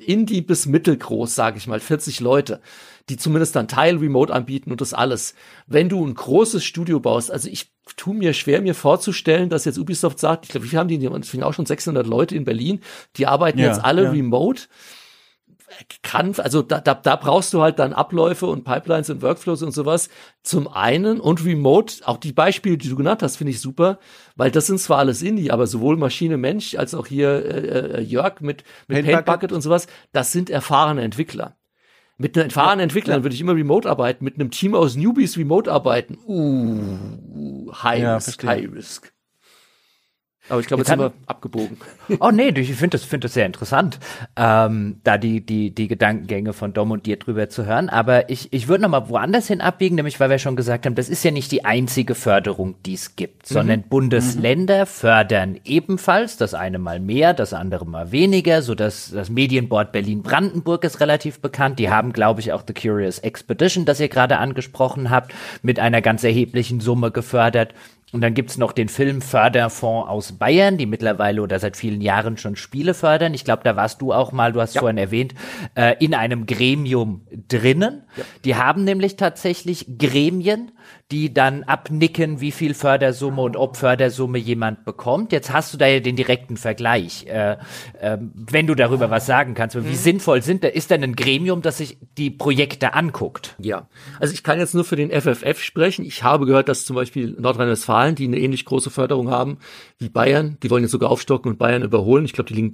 [0.05, 2.61] Indie bis mittelgroß, sage ich mal, 40 Leute,
[3.07, 5.33] die zumindest dann Teil Remote anbieten und das alles.
[5.65, 9.79] Wenn du ein großes Studio baust, also ich tu mir schwer, mir vorzustellen, dass jetzt
[9.79, 12.81] Ubisoft sagt, ich glaube, wie haben die, die auch schon 600 Leute in Berlin,
[13.15, 14.63] die arbeiten jetzt alle remote
[16.03, 19.71] kann, also da, da, da brauchst du halt dann Abläufe und Pipelines und Workflows und
[19.71, 20.09] sowas.
[20.43, 23.99] Zum einen und Remote, auch die Beispiele, die du genannt hast, finde ich super,
[24.35, 28.01] weil das sind zwar alles Indie, aber sowohl Maschine Mensch als auch hier äh, äh
[28.01, 31.57] Jörg mit, mit Paint, Bucket und sowas, das sind erfahrene Entwickler.
[32.17, 33.23] Mit einem erfahrenen Entwicklern ja.
[33.23, 36.19] würde ich immer remote arbeiten, mit einem Team aus Newbies remote arbeiten.
[36.27, 39.11] Uh, high ja, risk, high risk.
[40.49, 41.77] Aber ich glaube, jetzt, jetzt sind wir abgebogen.
[42.19, 43.99] Oh nee, ich finde das, finde das sehr interessant,
[44.35, 47.87] ähm, da die, die, die Gedankengänge von Dom und dir drüber zu hören.
[47.87, 51.07] Aber ich, ich würde nochmal woanders hin abbiegen, nämlich weil wir schon gesagt haben, das
[51.07, 53.53] ist ja nicht die einzige Förderung, die es gibt, mhm.
[53.53, 54.87] sondern Bundesländer mhm.
[54.87, 60.83] fördern ebenfalls, das eine mal mehr, das andere mal weniger, so dass das Medienboard Berlin-Brandenburg
[60.83, 61.79] ist relativ bekannt.
[61.79, 66.01] Die haben, glaube ich, auch The Curious Expedition, das ihr gerade angesprochen habt, mit einer
[66.01, 67.73] ganz erheblichen Summe gefördert.
[68.11, 72.57] Und dann gibt's noch den Filmförderfonds aus Bayern, die mittlerweile oder seit vielen Jahren schon
[72.57, 73.33] Spiele fördern.
[73.33, 74.81] Ich glaube, da warst du auch mal, du hast ja.
[74.81, 75.33] vorhin erwähnt,
[75.75, 78.03] äh, in einem Gremium drinnen.
[78.17, 78.23] Ja.
[78.43, 80.71] Die haben nämlich tatsächlich Gremien,
[81.11, 85.33] die dann abnicken, wie viel Fördersumme und ob Fördersumme jemand bekommt.
[85.33, 87.57] Jetzt hast du da ja den direkten Vergleich, äh,
[87.99, 89.75] äh, wenn du darüber was sagen kannst.
[89.75, 89.93] Wie mhm.
[89.93, 93.55] sinnvoll sind da, ist denn ein Gremium, das sich die Projekte anguckt?
[93.59, 93.87] Ja,
[94.19, 96.05] also ich kann jetzt nur für den FFF sprechen.
[96.05, 99.57] Ich habe gehört, dass zum Beispiel Nordrhein-Westfalen, die eine ähnlich große Förderung haben
[99.97, 102.23] wie Bayern, die wollen jetzt sogar aufstocken und Bayern überholen.
[102.23, 102.71] Ich glaube, die liegen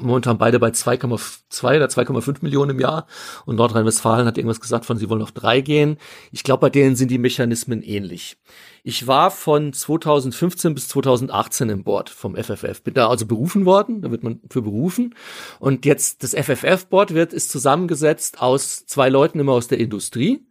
[0.00, 3.06] momentan beide bei 2,2 oder 2,5 Millionen im Jahr
[3.46, 5.96] und Nordrhein-Westfalen hat irgendwas gesagt von, sie wollen auf drei gehen.
[6.30, 8.36] Ich glaube, bei denen sind die Mechanismen Mechanismen ähnlich.
[8.82, 12.82] Ich war von 2015 bis 2018 im Board vom FFF.
[12.82, 15.14] Bin da also berufen worden, da wird man für berufen.
[15.60, 20.46] Und jetzt das FFF-Board wird, ist zusammengesetzt aus zwei Leuten immer aus der Industrie.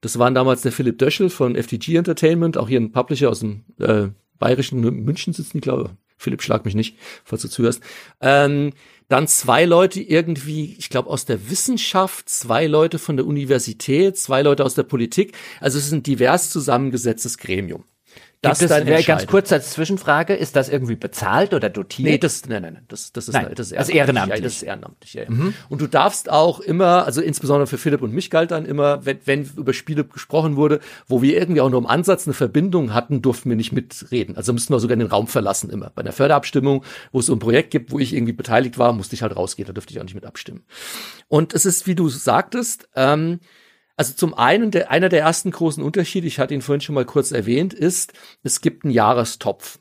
[0.00, 3.64] Das waren damals der Philipp Döschel von FTG Entertainment, auch hier ein Publisher aus dem
[3.78, 4.08] äh,
[4.38, 5.96] bayerischen München sitzen, ich glaube.
[6.16, 7.82] Philipp, schlag mich nicht, falls du zuhörst.
[8.20, 8.72] Ähm,
[9.08, 14.42] dann zwei Leute irgendwie, ich glaube, aus der Wissenschaft, zwei Leute von der Universität, zwei
[14.42, 15.36] Leute aus der Politik.
[15.60, 17.84] Also es ist ein divers zusammengesetztes Gremium.
[18.50, 22.08] Das ist dann ganz kurz als Zwischenfrage, ist das irgendwie bezahlt oder dotiert?
[22.08, 23.96] Nee, das, nein, nein, nein, das, das ist, nein, das ist ehrenamtlich.
[23.96, 24.38] ehrenamtlich.
[24.38, 25.24] Ja, das ist ehrenamtlich, ja.
[25.28, 25.54] Mhm.
[25.68, 29.18] Und du darfst auch immer, also insbesondere für Philipp und mich galt dann immer, wenn,
[29.24, 33.22] wenn über Spiele gesprochen wurde, wo wir irgendwie auch nur im Ansatz eine Verbindung hatten,
[33.22, 34.36] durften wir nicht mitreden.
[34.36, 35.90] Also mussten wir sogar den Raum verlassen immer.
[35.94, 39.14] Bei einer Förderabstimmung, wo es so ein Projekt gibt, wo ich irgendwie beteiligt war, musste
[39.14, 40.64] ich halt rausgehen, da dürfte ich auch nicht mit abstimmen.
[41.28, 43.40] Und es ist, wie du sagtest, ähm,
[43.96, 47.04] also zum einen, der, einer der ersten großen Unterschiede, ich hatte ihn vorhin schon mal
[47.04, 48.12] kurz erwähnt, ist,
[48.42, 49.78] es gibt einen Jahrestopf.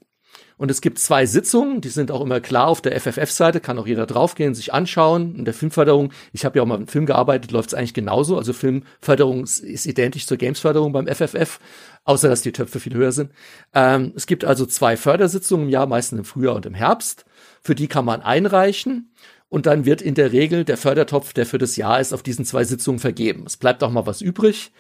[0.56, 3.88] Und es gibt zwei Sitzungen, die sind auch immer klar auf der FFF-Seite, kann auch
[3.88, 5.35] jeder draufgehen, sich anschauen.
[5.35, 8.38] In der Filmförderung, ich habe ja auch mal mit Film gearbeitet, läuft es eigentlich genauso.
[8.38, 11.60] Also Filmförderung ist identisch zur Gamesförderung beim FFF,
[12.06, 13.31] außer dass die Töpfe viel höher sind.
[13.73, 17.26] Ähm, es gibt also zwei Fördersitzungen im Jahr, meistens im Frühjahr und im Herbst.
[17.61, 19.11] Für die kann man einreichen
[19.53, 22.43] und dann wird in der Regel der Fördertopf, der für das Jahr ist, auf diesen
[22.43, 23.43] zwei Sitzungen vergeben.
[23.45, 24.71] Es bleibt auch mal was übrig.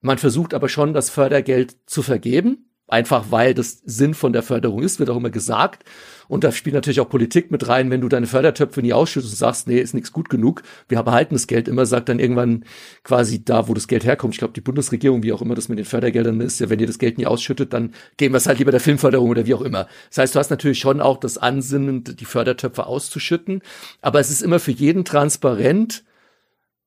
[0.00, 4.82] Man versucht aber schon, das Fördergeld zu vergeben einfach weil das Sinn von der Förderung
[4.82, 5.84] ist, wird auch immer gesagt.
[6.32, 9.36] Und da spielt natürlich auch Politik mit rein, wenn du deine Fördertöpfe nie ausschüttest und
[9.36, 12.64] sagst, nee, ist nichts gut genug, wir behalten das Geld immer, sagt dann irgendwann
[13.04, 14.32] quasi da, wo das Geld herkommt.
[14.32, 16.86] Ich glaube, die Bundesregierung, wie auch immer das mit den Fördergeldern ist, ja, wenn ihr
[16.86, 19.60] das Geld nie ausschüttet, dann geben wir es halt lieber der Filmförderung oder wie auch
[19.60, 19.88] immer.
[20.08, 23.60] Das heißt, du hast natürlich schon auch das Ansinnen, die Fördertöpfe auszuschütten,
[24.00, 26.02] aber es ist immer für jeden transparent,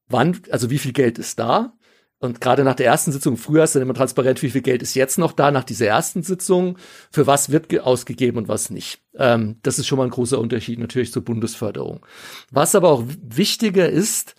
[0.09, 1.75] wann, also wie viel Geld ist da
[2.19, 4.95] und gerade nach der ersten Sitzung früher ist dann immer transparent, wie viel Geld ist
[4.95, 6.77] jetzt noch da nach dieser ersten Sitzung,
[7.11, 9.01] für was wird ausgegeben und was nicht.
[9.15, 12.05] Ähm, das ist schon mal ein großer Unterschied natürlich zur Bundesförderung.
[12.51, 14.35] Was aber auch wichtiger ist,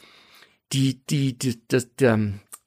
[0.72, 2.18] die, die, die, das, der,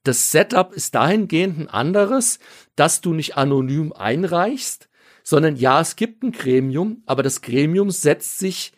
[0.03, 2.39] das Setup ist dahingehend ein anderes,
[2.75, 4.89] dass du nicht anonym einreichst,
[5.23, 8.73] sondern ja, es gibt ein Gremium, aber das Gremium setzt sich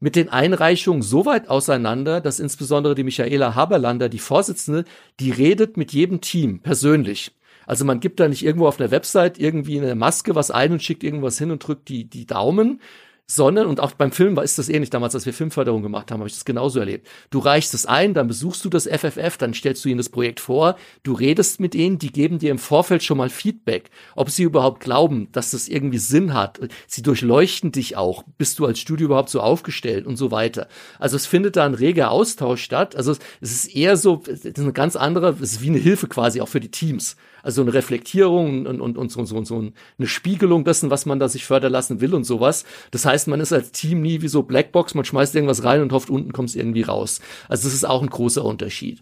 [0.00, 4.84] mit den Einreichungen so weit auseinander, dass insbesondere die Michaela Haberlander, die Vorsitzende,
[5.20, 7.32] die redet mit jedem Team persönlich.
[7.66, 10.82] Also man gibt da nicht irgendwo auf einer Website irgendwie eine Maske was ein und
[10.82, 12.80] schickt irgendwas hin und drückt die, die Daumen,
[13.26, 16.20] sondern, und auch beim Film war ist das ähnlich damals, als wir Filmförderung gemacht haben,
[16.20, 17.08] habe ich das genauso erlebt.
[17.30, 20.38] Du reichst es ein, dann besuchst du das FFF, dann stellst du ihnen das Projekt
[20.38, 24.44] vor, du redest mit ihnen, die geben dir im Vorfeld schon mal Feedback, ob sie
[24.44, 26.60] überhaupt glauben, dass das irgendwie Sinn hat.
[26.86, 30.68] Sie durchleuchten dich auch, bist du als Studio überhaupt so aufgestellt und so weiter.
[31.00, 32.94] Also es findet da ein reger Austausch statt.
[32.94, 36.06] Also es ist eher so, es ist eine ganz andere, es ist wie eine Hilfe
[36.06, 37.16] quasi auch für die Teams
[37.46, 39.58] also eine Reflektierung und, und, und so, so, so
[39.98, 42.64] eine Spiegelung dessen, was man da sich fördern lassen will und sowas.
[42.90, 45.92] Das heißt, man ist als Team nie wie so Blackbox, man schmeißt irgendwas rein und
[45.92, 47.20] hofft, unten kommt es irgendwie raus.
[47.48, 49.00] Also das ist auch ein großer Unterschied.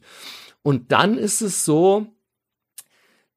[0.62, 2.06] Und dann ist es so,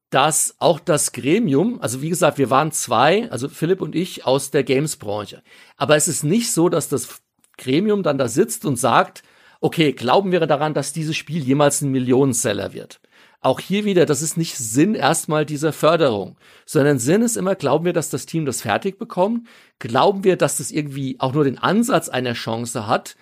[0.09, 4.51] dass auch das Gremium, also wie gesagt, wir waren zwei, also Philipp und ich aus
[4.51, 5.41] der Games-Branche.
[5.77, 7.21] Aber es ist nicht so, dass das
[7.57, 9.23] Gremium dann da sitzt und sagt,
[9.61, 12.99] okay, glauben wir daran, dass dieses Spiel jemals ein Millionenseller wird?
[13.39, 17.85] Auch hier wieder, das ist nicht Sinn erstmal dieser Förderung, sondern Sinn ist immer, glauben
[17.85, 19.47] wir, dass das Team das fertig bekommt?
[19.79, 23.15] Glauben wir, dass das irgendwie auch nur den Ansatz einer Chance hat,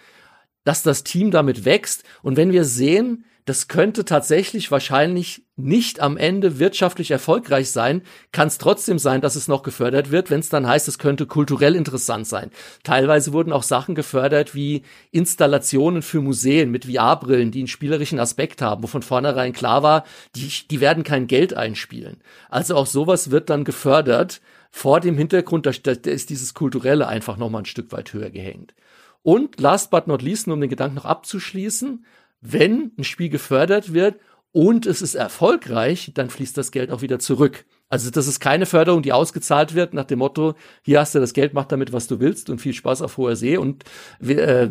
[0.63, 2.05] dass das Team damit wächst?
[2.23, 8.01] Und wenn wir sehen, das könnte tatsächlich wahrscheinlich nicht am Ende wirtschaftlich erfolgreich sein,
[8.31, 11.27] kann es trotzdem sein, dass es noch gefördert wird, wenn es dann heißt, es könnte
[11.27, 12.49] kulturell interessant sein.
[12.83, 14.81] Teilweise wurden auch Sachen gefördert wie
[15.11, 20.05] Installationen für Museen mit VR-Brillen, die einen spielerischen Aspekt haben, wo von vornherein klar war,
[20.35, 22.17] die, die werden kein Geld einspielen.
[22.49, 24.41] Also auch sowas wird dann gefördert
[24.71, 28.31] vor dem Hintergrund, da, da ist dieses Kulturelle einfach noch mal ein Stück weit höher
[28.31, 28.73] gehängt.
[29.21, 32.05] Und last but not least, um den Gedanken noch abzuschließen,
[32.51, 34.19] wenn ein Spiel gefördert wird
[34.51, 37.65] und es ist erfolgreich, dann fließt das Geld auch wieder zurück.
[37.89, 41.33] Also das ist keine Förderung, die ausgezahlt wird nach dem Motto, hier hast du das
[41.33, 43.83] Geld, mach damit, was du willst und viel Spaß auf hoher See und
[44.21, 44.69] äh,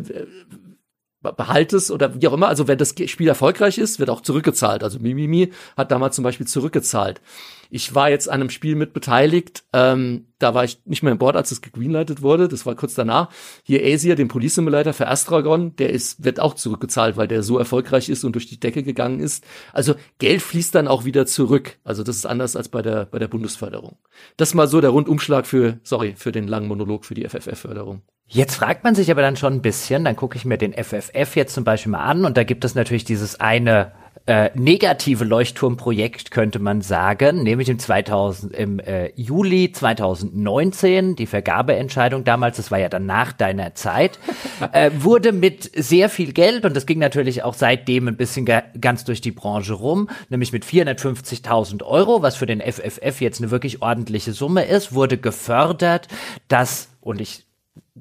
[1.31, 2.47] behalte es oder wie auch immer.
[2.47, 4.83] Also wenn das Spiel erfolgreich ist, wird auch zurückgezahlt.
[4.83, 7.21] Also Mimimi hat damals zum Beispiel zurückgezahlt.
[7.69, 11.17] Ich war jetzt an einem Spiel mit beteiligt, ähm, da war ich nicht mehr im
[11.17, 13.29] Board, als es gegreenlightet wurde, das war kurz danach.
[13.63, 17.57] Hier Asia, den Police Simulator für Astragon, der ist, wird auch zurückgezahlt, weil der so
[17.57, 19.43] erfolgreich ist und durch die Decke gegangen ist.
[19.73, 21.77] Also Geld fließt dann auch wieder zurück.
[21.83, 23.97] Also das ist anders als bei der, bei der Bundesförderung.
[24.37, 28.01] Das mal so der Rundumschlag für, sorry, für den langen Monolog für die FFF-Förderung.
[28.27, 31.35] Jetzt fragt man sich aber dann schon ein bisschen, dann gucke ich mir den FFF
[31.35, 33.91] jetzt zum Beispiel mal an und da gibt es natürlich dieses eine
[34.27, 42.23] äh, negative Leuchtturmprojekt, könnte man sagen, nämlich im 2000, im äh, Juli 2019, die Vergabeentscheidung
[42.23, 44.17] damals, das war ja dann nach deiner Zeit,
[44.71, 48.47] äh, wurde mit sehr viel Geld, und das ging natürlich auch seitdem ein bisschen
[48.81, 53.51] ganz durch die Branche rum, nämlich mit 450.000 Euro, was für den FFF jetzt eine
[53.51, 56.07] wirklich ordentliche Summe ist, wurde gefördert,
[56.47, 57.45] dass, und ich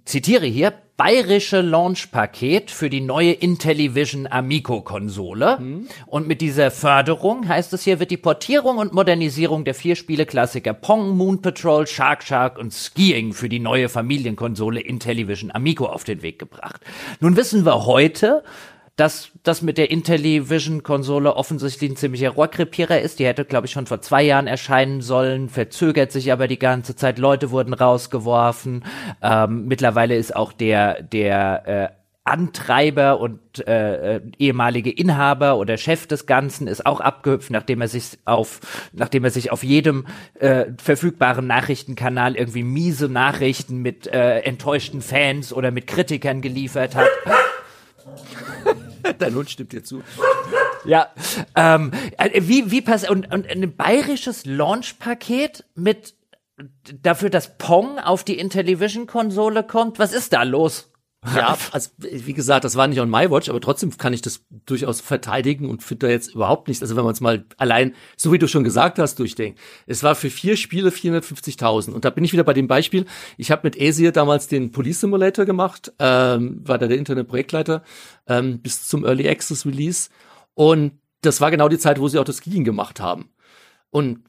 [0.05, 5.59] zitiere hier, bayerische Launchpaket für die neue Intellivision Amico-Konsole.
[5.59, 5.89] Mhm.
[6.07, 10.73] Und mit dieser Förderung, heißt es hier, wird die Portierung und Modernisierung der vier Spiele-Klassiker
[10.73, 16.23] Pong, Moon Patrol, Shark Shark und Skiing für die neue Familienkonsole Intellivision Amico auf den
[16.23, 16.81] Weg gebracht.
[17.19, 18.45] Nun wissen wir heute,
[18.97, 23.19] dass das mit der Intellivision-Konsole offensichtlich ein ziemlicher Rohrkrepierer ist.
[23.19, 26.95] Die hätte, glaube ich, schon vor zwei Jahren erscheinen sollen, verzögert sich aber die ganze
[26.95, 27.19] Zeit.
[27.19, 28.85] Leute wurden rausgeworfen.
[29.21, 36.25] Ähm, mittlerweile ist auch der, der äh, Antreiber und äh, ehemalige Inhaber oder Chef des
[36.25, 38.61] Ganzen ist auch abgehüpft, nachdem er sich auf,
[38.95, 40.07] nachdem er sich auf jedem
[40.41, 47.11] äh, verfügbaren Nachrichtenkanal irgendwie miese Nachrichten mit äh, enttäuschten Fans oder mit Kritikern geliefert hat.
[49.19, 50.03] Dein Hund stimmt dir zu.
[50.85, 51.09] Ja,
[51.57, 56.15] ähm, äh, wie, wie passt, und, und ein bayerisches Launch-Paket mit
[57.03, 59.99] dafür, dass Pong auf die Intellivision-Konsole kommt?
[59.99, 60.93] Was ist da los?
[61.35, 64.45] Ja, also wie gesagt, das war nicht on my watch, aber trotzdem kann ich das
[64.67, 66.83] durchaus verteidigen und finde da jetzt überhaupt nichts.
[66.83, 69.59] Also wenn man es mal allein, so wie du schon gesagt hast, durchdenkt.
[69.87, 73.07] Es war für vier Spiele 450.000 und da bin ich wieder bei dem Beispiel.
[73.39, 77.83] Ich habe mit Aesir damals den Police Simulator gemacht, ähm, war da der Internetprojektleiter
[78.27, 80.11] ähm, bis zum Early Access Release
[80.55, 80.93] und
[81.23, 83.31] das war genau die Zeit, wo sie auch das Skiing gemacht haben.
[83.91, 84.25] Und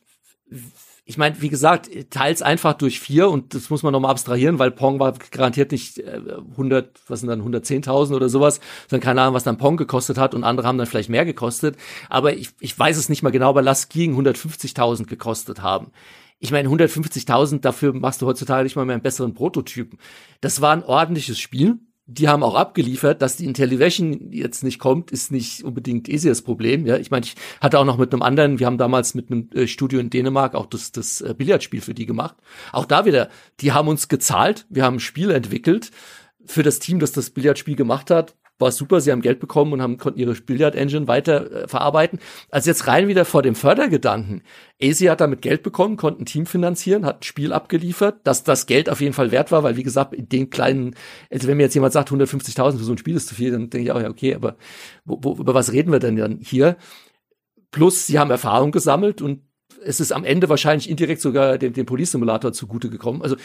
[1.07, 4.71] ich meine, wie gesagt, teils einfach durch vier und das muss man nochmal abstrahieren, weil
[4.71, 6.19] Pong war garantiert nicht äh,
[6.51, 8.59] 100, was sind dann 110.000 oder sowas,
[8.89, 11.77] sondern keine Ahnung, was dann Pong gekostet hat und andere haben dann vielleicht mehr gekostet.
[12.09, 15.91] Aber ich, ich weiß es nicht mal genau, aber lass Skiing 150.000 gekostet haben.
[16.39, 19.99] Ich meine, 150.000, dafür machst du heutzutage nicht mal mehr einen besseren Prototypen.
[20.41, 21.77] Das war ein ordentliches Spiel
[22.07, 26.85] die haben auch abgeliefert, dass die Intellivision jetzt nicht kommt, ist nicht unbedingt Esias Problem.
[26.85, 29.49] Ja, ich meine, ich hatte auch noch mit einem anderen, wir haben damals mit einem
[29.53, 32.35] äh, Studio in Dänemark auch das, das äh, Billardspiel für die gemacht.
[32.71, 33.29] Auch da wieder,
[33.59, 35.91] die haben uns gezahlt, wir haben ein Spiel entwickelt
[36.45, 39.81] für das Team, das das Billardspiel gemacht hat war super, sie haben Geld bekommen und
[39.81, 42.19] haben, konnten ihre Billiard-Engine weiter äh, verarbeiten.
[42.49, 44.43] Also jetzt rein wieder vor dem Fördergedanken.
[44.81, 48.65] AC hat damit Geld bekommen, konnte ein Team finanzieren, hat ein Spiel abgeliefert, dass das
[48.65, 50.95] Geld auf jeden Fall wert war, weil wie gesagt, in den kleinen,
[51.29, 53.69] also wenn mir jetzt jemand sagt, 150.000 für so ein Spiel ist zu viel, dann
[53.69, 54.55] denke ich auch, ja, okay, aber
[55.03, 56.77] wo, wo, über was reden wir denn dann hier?
[57.71, 59.41] Plus, sie haben Erfahrung gesammelt und
[59.83, 63.21] es ist am Ende wahrscheinlich indirekt sogar dem, dem Police Simulator zugute gekommen.
[63.21, 63.35] Also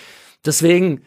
[0.44, 1.02] deswegen,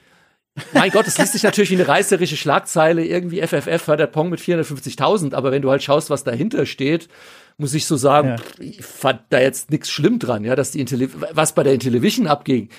[0.74, 4.40] mein Gott, es liest sich natürlich wie eine reißerische Schlagzeile, irgendwie FFF fördert Pong mit
[4.40, 7.10] 450.000, aber wenn du halt schaust, was dahinter steht,
[7.58, 8.36] muss ich so sagen, ja.
[8.60, 12.28] ich fand da jetzt nichts schlimm dran, ja, dass die Intelli was bei der Intellivision
[12.28, 12.70] abging,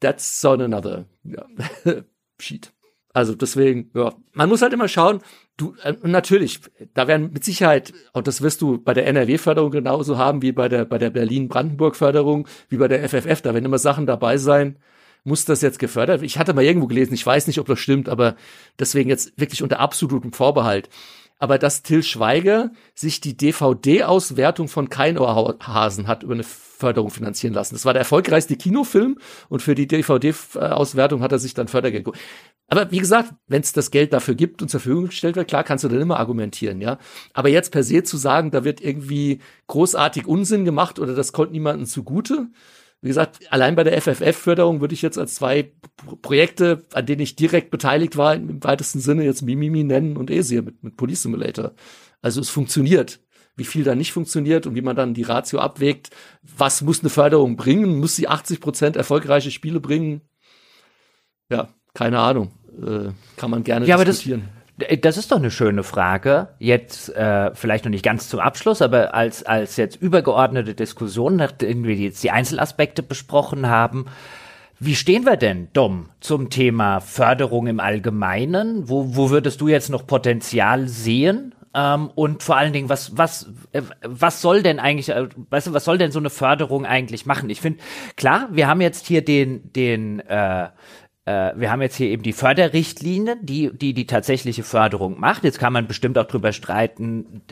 [0.00, 1.44] that's on another ja.
[2.40, 2.72] sheet.
[3.12, 5.20] Also deswegen, ja, man muss halt immer schauen,
[5.56, 6.60] du, äh, natürlich,
[6.92, 10.68] da werden mit Sicherheit, und das wirst du bei der NRW-Förderung genauso haben wie bei
[10.68, 14.76] der, bei der Berlin-Brandenburg-Förderung, wie bei der FFF, da werden immer Sachen dabei sein,
[15.26, 16.22] muss das jetzt gefördert?
[16.22, 18.36] Ich hatte mal irgendwo gelesen, ich weiß nicht, ob das stimmt, aber
[18.78, 20.88] deswegen jetzt wirklich unter absolutem Vorbehalt.
[21.38, 27.74] Aber dass Till Schweiger sich die DVD-Auswertung von Keinohrhasen hat über eine Förderung finanzieren lassen.
[27.74, 32.06] Das war der erfolgreichste Kinofilm und für die DVD-Auswertung hat er sich dann Fördergeld.
[32.68, 35.64] Aber wie gesagt, wenn es das Geld dafür gibt und zur Verfügung gestellt wird, klar
[35.64, 36.98] kannst du dann immer argumentieren, ja.
[37.32, 41.52] Aber jetzt per se zu sagen, da wird irgendwie großartig Unsinn gemacht oder das kommt
[41.52, 42.48] niemandem zugute,
[43.06, 45.72] wie gesagt, allein bei der FFF-Förderung würde ich jetzt als zwei
[46.22, 50.62] Projekte, an denen ich direkt beteiligt war, im weitesten Sinne jetzt Mimimi nennen und Esir
[50.62, 51.72] mit, mit Police Simulator.
[52.20, 53.20] Also es funktioniert.
[53.54, 56.10] Wie viel da nicht funktioniert und wie man dann die Ratio abwägt,
[56.42, 58.00] was muss eine Förderung bringen?
[58.00, 60.22] Muss sie 80 Prozent erfolgreiche Spiele bringen?
[61.48, 62.50] Ja, keine Ahnung.
[62.82, 64.40] Äh, kann man gerne ja, diskutieren.
[64.40, 66.48] Äh, das ist doch eine schöne Frage.
[66.58, 71.84] Jetzt äh, vielleicht noch nicht ganz zum Abschluss, aber als als jetzt übergeordnete Diskussion, nachdem
[71.84, 74.06] wir jetzt die Einzelaspekte besprochen haben,
[74.78, 78.88] wie stehen wir denn, Dom, zum Thema Förderung im Allgemeinen?
[78.90, 81.54] Wo, wo würdest du jetzt noch Potenzial sehen?
[81.72, 85.72] Ähm, und vor allen Dingen, was, was, äh, was soll denn eigentlich, äh, weißt du,
[85.72, 87.48] was soll denn so eine Förderung eigentlich machen?
[87.48, 87.80] Ich finde,
[88.16, 90.68] klar, wir haben jetzt hier den, den, äh, äh,
[91.26, 95.42] wir haben jetzt hier eben die Förderrichtlinie, die, die die tatsächliche Förderung macht.
[95.42, 97.42] Jetzt kann man bestimmt auch drüber streiten,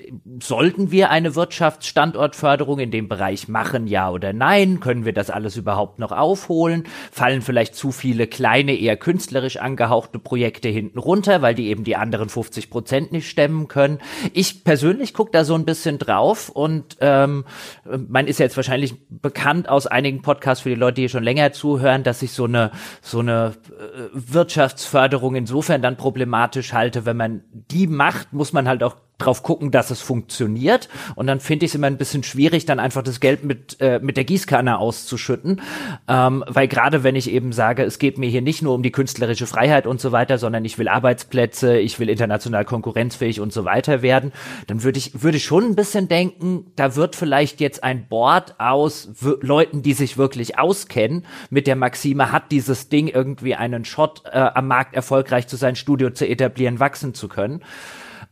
[0.41, 4.79] sollten wir eine Wirtschaftsstandortförderung in dem Bereich machen, ja oder nein?
[4.79, 6.85] Können wir das alles überhaupt noch aufholen?
[7.11, 11.97] Fallen vielleicht zu viele kleine, eher künstlerisch angehauchte Projekte hinten runter, weil die eben die
[11.97, 13.99] anderen 50 Prozent nicht stemmen können?
[14.33, 17.45] Ich persönlich gucke da so ein bisschen drauf und ähm,
[17.85, 22.05] man ist jetzt wahrscheinlich bekannt aus einigen Podcasts für die Leute, die schon länger zuhören,
[22.05, 22.71] dass sich so eine
[23.03, 23.64] so eine äh,
[24.13, 29.71] Wirtschaftsförderung insofern dann problematisch halte, wenn man die macht, muss man halt auch drauf gucken,
[29.71, 30.89] dass es funktioniert.
[31.15, 34.01] Und dann finde ich es immer ein bisschen schwierig, dann einfach das Geld mit, äh,
[34.03, 35.61] mit der Gießkanne auszuschütten.
[36.09, 38.91] Ähm, weil gerade wenn ich eben sage, es geht mir hier nicht nur um die
[38.91, 43.65] künstlerische Freiheit und so weiter, sondern ich will Arbeitsplätze, ich will international konkurrenzfähig und so
[43.65, 44.33] weiter werden,
[44.67, 48.59] dann würde ich, würde ich schon ein bisschen denken, da wird vielleicht jetzt ein Board
[48.59, 49.11] aus
[49.41, 54.39] Leuten, die sich wirklich auskennen, mit der Maxime, hat dieses Ding irgendwie einen Shot äh,
[54.39, 57.63] am Markt erfolgreich zu sein, Studio zu etablieren, wachsen zu können.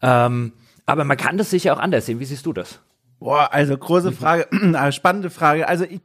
[0.03, 0.53] Ähm,
[0.87, 2.21] aber man kann das sicher auch anders sehen.
[2.21, 2.81] Wie siehst du das?
[3.23, 5.69] Boah, also große Frage, äh, spannende Frage.
[5.69, 6.01] Also ich,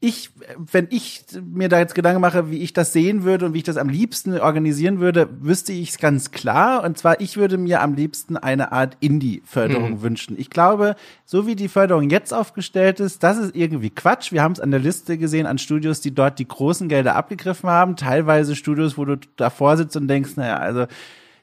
[0.00, 3.58] ich, wenn ich mir da jetzt Gedanken mache, wie ich das sehen würde und wie
[3.58, 6.84] ich das am liebsten organisieren würde, wüsste ich es ganz klar.
[6.84, 10.02] Und zwar, ich würde mir am liebsten eine Art Indie-Förderung mhm.
[10.02, 10.38] wünschen.
[10.38, 10.94] Ich glaube,
[11.24, 14.30] so wie die Förderung jetzt aufgestellt ist, das ist irgendwie Quatsch.
[14.30, 17.70] Wir haben es an der Liste gesehen an Studios, die dort die großen Gelder abgegriffen
[17.70, 17.96] haben.
[17.96, 20.86] Teilweise Studios, wo du davor sitzt und denkst, naja, also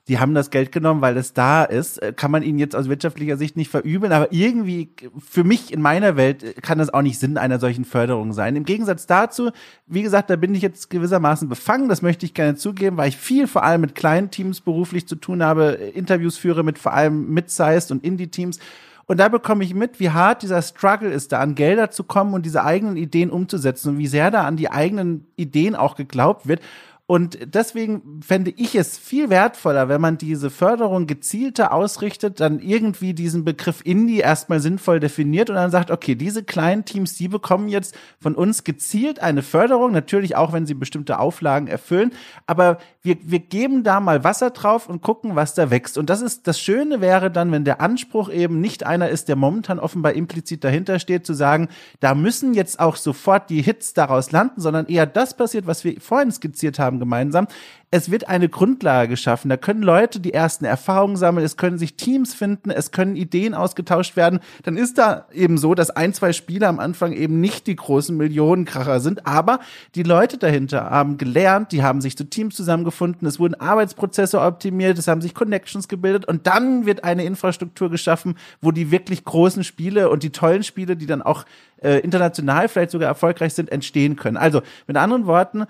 [0.10, 2.02] die haben das Geld genommen, weil es da ist.
[2.02, 5.82] Äh, kann man ihnen jetzt aus wirtschaftlicher Sicht nicht verübeln, aber irgendwie für mich in
[5.82, 8.56] meiner Welt äh, kann das auch nicht Sinn einer solchen Förderung sein.
[8.56, 9.52] Im Gegensatz dazu,
[9.86, 13.18] wie gesagt, da bin ich jetzt gewissermaßen befangen, das möchte ich gerne zugeben, weil ich
[13.18, 16.94] viel vor allem mit kleinen Teams beruflich zu tun habe, äh, Interviews führe mit vor
[16.94, 18.60] allem Mid-Sized und Indie-Teams.
[19.06, 22.36] Und da bekomme ich mit, wie hart dieser Struggle ist, da an Gelder zu kommen
[22.36, 26.48] und diese eigenen Ideen umzusetzen und wie sehr da an die eigenen Ideen auch geglaubt
[26.48, 26.62] wird.
[27.10, 33.16] Und deswegen fände ich es viel wertvoller, wenn man diese Förderung gezielter ausrichtet, dann irgendwie
[33.16, 37.68] diesen Begriff Indie erstmal sinnvoll definiert und dann sagt, okay, diese kleinen Teams, die bekommen
[37.68, 42.12] jetzt von uns gezielt eine Förderung, natürlich auch, wenn sie bestimmte Auflagen erfüllen,
[42.46, 45.98] aber wir, wir geben da mal Wasser drauf und gucken, was da wächst.
[45.98, 49.36] Und das ist, das Schöne wäre dann, wenn der Anspruch eben nicht einer ist, der
[49.36, 51.70] momentan offenbar implizit dahinter steht, zu sagen,
[52.02, 56.00] da müssen jetzt auch sofort die Hits daraus landen, sondern eher das passiert, was wir
[56.00, 57.48] vorhin skizziert haben, gemeinsam.
[57.92, 59.50] Es wird eine Grundlage geschaffen.
[59.50, 63.56] Da können Leute die ersten Erfahrungen sammeln, es können sich Teams finden, es können Ideen
[63.56, 64.42] ausgetauscht werden.
[64.64, 68.16] Dann ist da eben so, dass ein, zwei Spiele am Anfang eben nicht die großen
[68.16, 69.60] Millionenkracher sind, aber
[69.96, 75.00] die Leute dahinter haben gelernt, die haben sich zu Teams zusammengefunden, es wurden Arbeitsprozesse optimiert,
[75.00, 76.26] es haben sich Connections gebildet.
[76.26, 80.96] Und dann wird eine Infrastruktur geschaffen, wo die wirklich großen Spiele und die tollen Spiele,
[80.96, 81.46] die dann auch
[81.82, 84.38] äh, international vielleicht sogar erfolgreich sind, entstehen können.
[84.38, 85.66] Also mit anderen Worten,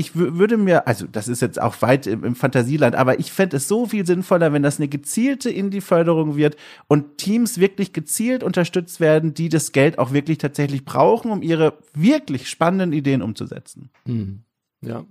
[0.00, 3.58] ich würde mir, also das ist jetzt auch weit im, im Fantasieland, aber ich fände
[3.58, 6.56] es so viel sinnvoller, wenn das eine gezielte Indie-Förderung wird
[6.88, 11.74] und Teams wirklich gezielt unterstützt werden, die das Geld auch wirklich tatsächlich brauchen, um ihre
[11.92, 13.90] wirklich spannenden Ideen umzusetzen.
[14.06, 14.42] Hm.
[14.80, 15.04] Ja.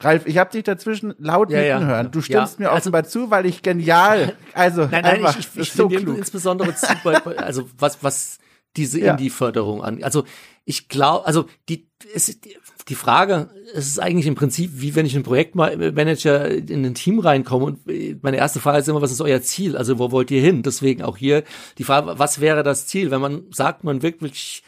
[0.00, 1.80] Ralf, ich habe dich dazwischen laut ja, ja.
[1.80, 2.10] hören.
[2.10, 5.48] Du stimmst ja, mir also, offenbar zu, weil ich genial, also nein, nein, einfach, ich,
[5.54, 6.18] ich, ich so klug.
[6.18, 6.88] insbesondere zu,
[7.36, 8.38] also was, was
[8.76, 10.02] diese Indie-Förderung an.
[10.02, 10.24] Also
[10.64, 12.56] ich glaube, also die, es, die
[12.90, 17.64] Frage, es ist eigentlich im Prinzip, wie wenn ich ein Projektmanager in ein Team reinkomme
[17.64, 19.76] und meine erste Frage ist immer, was ist euer Ziel?
[19.76, 20.62] Also wo wollt ihr hin?
[20.62, 21.44] Deswegen auch hier
[21.78, 23.10] die Frage, was wäre das Ziel?
[23.10, 24.62] Wenn man sagt, man wirklich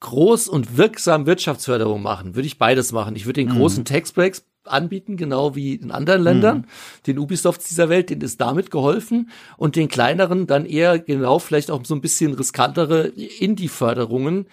[0.00, 3.16] groß und wirksam Wirtschaftsförderung machen, würde ich beides machen.
[3.16, 3.58] Ich würde den mhm.
[3.58, 6.58] großen Tax-Breaks anbieten, genau wie in anderen Ländern.
[6.58, 6.64] Mhm.
[7.06, 9.30] Den Ubisofts dieser Welt, denen ist damit geholfen.
[9.56, 14.46] Und den kleineren dann eher genau vielleicht auch so ein bisschen riskantere Indie-Förderungen.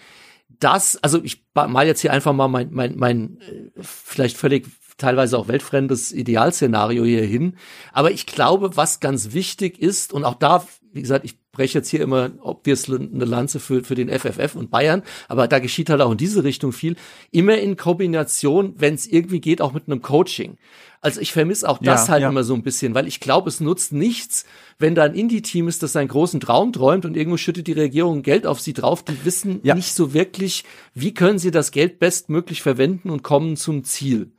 [0.60, 4.66] Das, also ich mal jetzt hier einfach mal mein, mein, mein äh, vielleicht völlig
[4.98, 7.56] teilweise auch weltfremdes Idealszenario hier hin.
[7.92, 11.88] Aber ich glaube, was ganz wichtig ist, und auch da, wie gesagt, ich breche jetzt
[11.88, 16.00] hier immer obviously eine Lanze für, für den FFF und Bayern, aber da geschieht halt
[16.00, 16.96] auch in diese Richtung viel.
[17.30, 20.58] Immer in Kombination, wenn es irgendwie geht, auch mit einem Coaching.
[21.00, 22.28] Also ich vermisse auch das ja, halt ja.
[22.28, 24.44] immer so ein bisschen, weil ich glaube, es nutzt nichts,
[24.78, 28.22] wenn da ein Indie-Team ist, das seinen großen Traum träumt und irgendwo schüttet die Regierung
[28.22, 29.04] Geld auf sie drauf.
[29.04, 29.74] Die wissen ja.
[29.74, 30.64] nicht so wirklich,
[30.94, 34.32] wie können sie das Geld bestmöglich verwenden und kommen zum Ziel.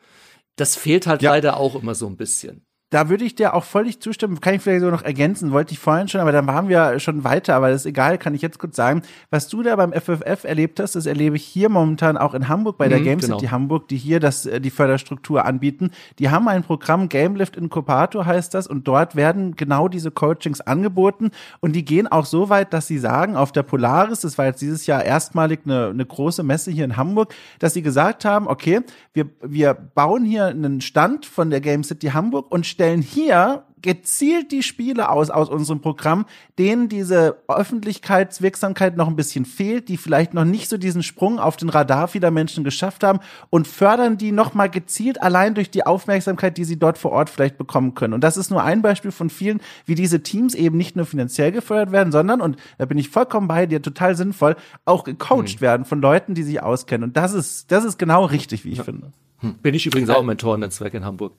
[0.58, 2.66] Das fehlt halt leider auch immer so ein bisschen.
[2.90, 4.40] Da würde ich dir auch völlig zustimmen.
[4.40, 7.24] Kann ich vielleicht so noch ergänzen, wollte ich vorhin schon, aber dann waren wir schon
[7.24, 9.04] weiter, aber das ist egal, kann ich jetzt kurz sagen.
[9.30, 12.78] Was du da beim FFF erlebt hast, das erlebe ich hier momentan auch in Hamburg
[12.78, 13.52] bei der mhm, Game City genau.
[13.52, 15.92] Hamburg, die hier das, äh, die Förderstruktur anbieten.
[16.18, 21.30] Die haben ein Programm, GameLift Incubator heißt das, und dort werden genau diese Coachings angeboten
[21.60, 24.62] und die gehen auch so weit, dass sie sagen, auf der Polaris, das war jetzt
[24.62, 28.82] dieses Jahr erstmalig eine, eine große Messe hier in Hamburg, dass sie gesagt haben, okay,
[29.14, 34.54] wir, wir bauen hier einen Stand von der Game City Hamburg und stellen hier gezielt
[34.54, 36.26] die Spiele aus aus unserem Programm,
[36.58, 41.58] denen diese Öffentlichkeitswirksamkeit noch ein bisschen fehlt, die vielleicht noch nicht so diesen Sprung auf
[41.58, 43.20] den Radar vieler Menschen geschafft haben
[43.50, 47.30] und fördern die noch mal gezielt allein durch die Aufmerksamkeit, die sie dort vor Ort
[47.30, 48.14] vielleicht bekommen können.
[48.14, 51.52] Und das ist nur ein Beispiel von vielen, wie diese Teams eben nicht nur finanziell
[51.52, 55.62] gefördert werden, sondern und da bin ich vollkommen bei dir, total sinnvoll, auch gecoacht mhm.
[55.62, 57.10] werden von Leuten, die sich auskennen.
[57.10, 58.84] Und das ist das ist genau richtig, wie ich ja.
[58.86, 59.12] finde.
[59.40, 59.56] Hm.
[59.56, 61.34] Bin ich übrigens auch im Mentorennetzwerk in Hamburg.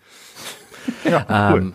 [1.04, 1.74] Ja, cool.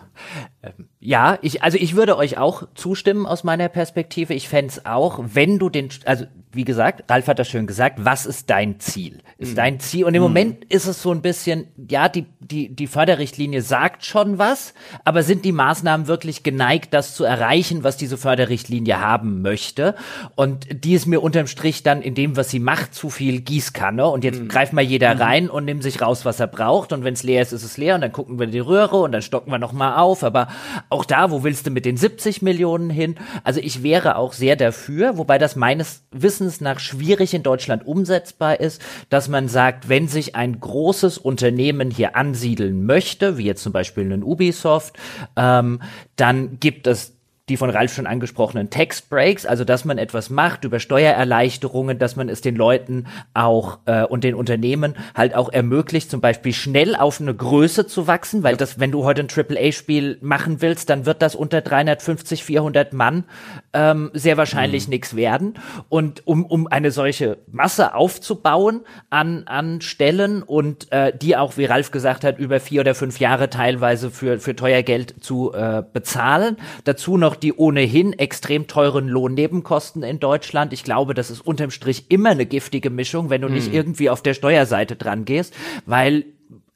[0.62, 4.34] Ähm, ja, ich, also ich würde euch auch zustimmen aus meiner Perspektive.
[4.34, 6.26] Ich fände auch, wenn du den, also
[6.56, 9.18] wie gesagt, Ralf hat das schön gesagt, was ist dein Ziel?
[9.38, 9.56] Ist mhm.
[9.56, 10.04] dein Ziel?
[10.04, 10.28] Und im mhm.
[10.28, 14.72] Moment ist es so ein bisschen, ja, die, die, die Förderrichtlinie sagt schon was,
[15.04, 19.94] aber sind die Maßnahmen wirklich geneigt, das zu erreichen, was diese Förderrichtlinie haben möchte?
[20.34, 24.06] Und die ist mir unterm Strich dann in dem, was sie macht, zu viel Gießkanne.
[24.06, 24.48] Und jetzt mhm.
[24.48, 25.20] greift mal jeder mhm.
[25.20, 26.92] rein und nimmt sich raus, was er braucht.
[26.92, 27.96] Und wenn es leer ist, ist es leer.
[27.96, 30.22] Und dann gucken wir die Röhre und dann stocken wir noch mal auf.
[30.22, 30.48] Aber
[30.88, 33.16] auch da, wo willst du mit den 70 Millionen hin?
[33.42, 38.60] Also ich wäre auch sehr dafür, wobei das meines Wissens nach schwierig in Deutschland umsetzbar
[38.60, 38.80] ist,
[39.10, 44.12] dass man sagt, wenn sich ein großes Unternehmen hier ansiedeln möchte, wie jetzt zum Beispiel
[44.12, 44.96] ein Ubisoft,
[45.36, 45.80] ähm,
[46.14, 47.15] dann gibt es
[47.48, 52.16] die von Ralf schon angesprochenen Tax Breaks, also dass man etwas macht über Steuererleichterungen, dass
[52.16, 56.96] man es den Leuten auch äh, und den Unternehmen halt auch ermöglicht, zum Beispiel schnell
[56.96, 61.06] auf eine Größe zu wachsen, weil das, wenn du heute ein AAA-Spiel machen willst, dann
[61.06, 63.24] wird das unter 350, 400 Mann
[63.72, 64.90] ähm, sehr wahrscheinlich mhm.
[64.90, 65.54] nichts werden.
[65.88, 71.66] Und um, um eine solche Masse aufzubauen an, an Stellen und äh, die auch, wie
[71.66, 75.84] Ralf gesagt hat, über vier oder fünf Jahre teilweise für, für teuer Geld zu äh,
[75.92, 80.72] bezahlen, dazu noch die ohnehin extrem teuren Lohnnebenkosten in Deutschland.
[80.72, 83.74] Ich glaube, das ist unterm Strich immer eine giftige Mischung, wenn du nicht hm.
[83.74, 85.54] irgendwie auf der Steuerseite dran gehst,
[85.84, 86.24] weil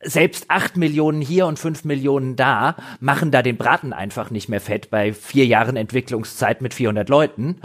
[0.02, 4.60] selbst acht Millionen hier und fünf Millionen da machen da den Braten einfach nicht mehr
[4.60, 7.56] fett bei vier Jahren Entwicklungszeit mit 400 Leuten.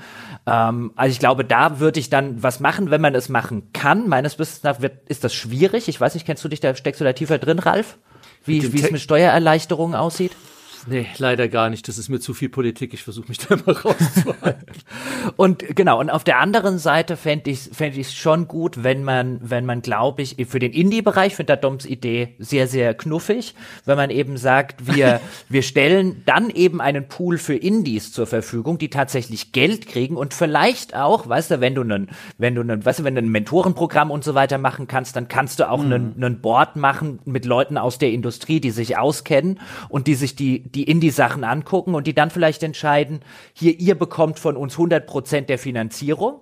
[0.45, 4.09] Ähm, also ich glaube, da würde ich dann was machen, wenn man es machen kann.
[4.09, 5.87] Meines Wissens nach wird, ist das schwierig.
[5.87, 7.97] Ich weiß nicht, kennst du dich da, steckst du da tiefer drin, Ralf?
[8.43, 10.33] Wie, wie es mit Steuererleichterungen aussieht?
[10.87, 11.87] Nee, leider gar nicht.
[11.87, 12.93] Das ist mir zu viel Politik.
[12.93, 14.65] Ich versuche mich da immer rauszuhalten.
[15.35, 19.39] und genau, und auf der anderen Seite fände ich es fänd schon gut, wenn man,
[19.41, 23.55] wenn man, glaube ich, für den Indie-Bereich finde da Doms Idee sehr, sehr knuffig,
[23.85, 28.77] wenn man eben sagt, wir, wir stellen dann eben einen Pool für Indies zur Verfügung,
[28.77, 32.85] die tatsächlich Geld kriegen und vielleicht auch, weißt du, wenn du einen, wenn du einen,
[32.85, 35.81] weißt du, wenn du ein Mentorenprogramm und so weiter machen kannst, dann kannst du auch
[35.81, 35.93] mhm.
[35.93, 39.59] einen, einen Board machen mit Leuten aus der Industrie, die sich auskennen
[39.89, 43.21] und die sich die, die Indie-Sachen angucken und die dann vielleicht entscheiden,
[43.53, 46.41] hier, ihr bekommt von uns 100 Prozent der Finanzierung.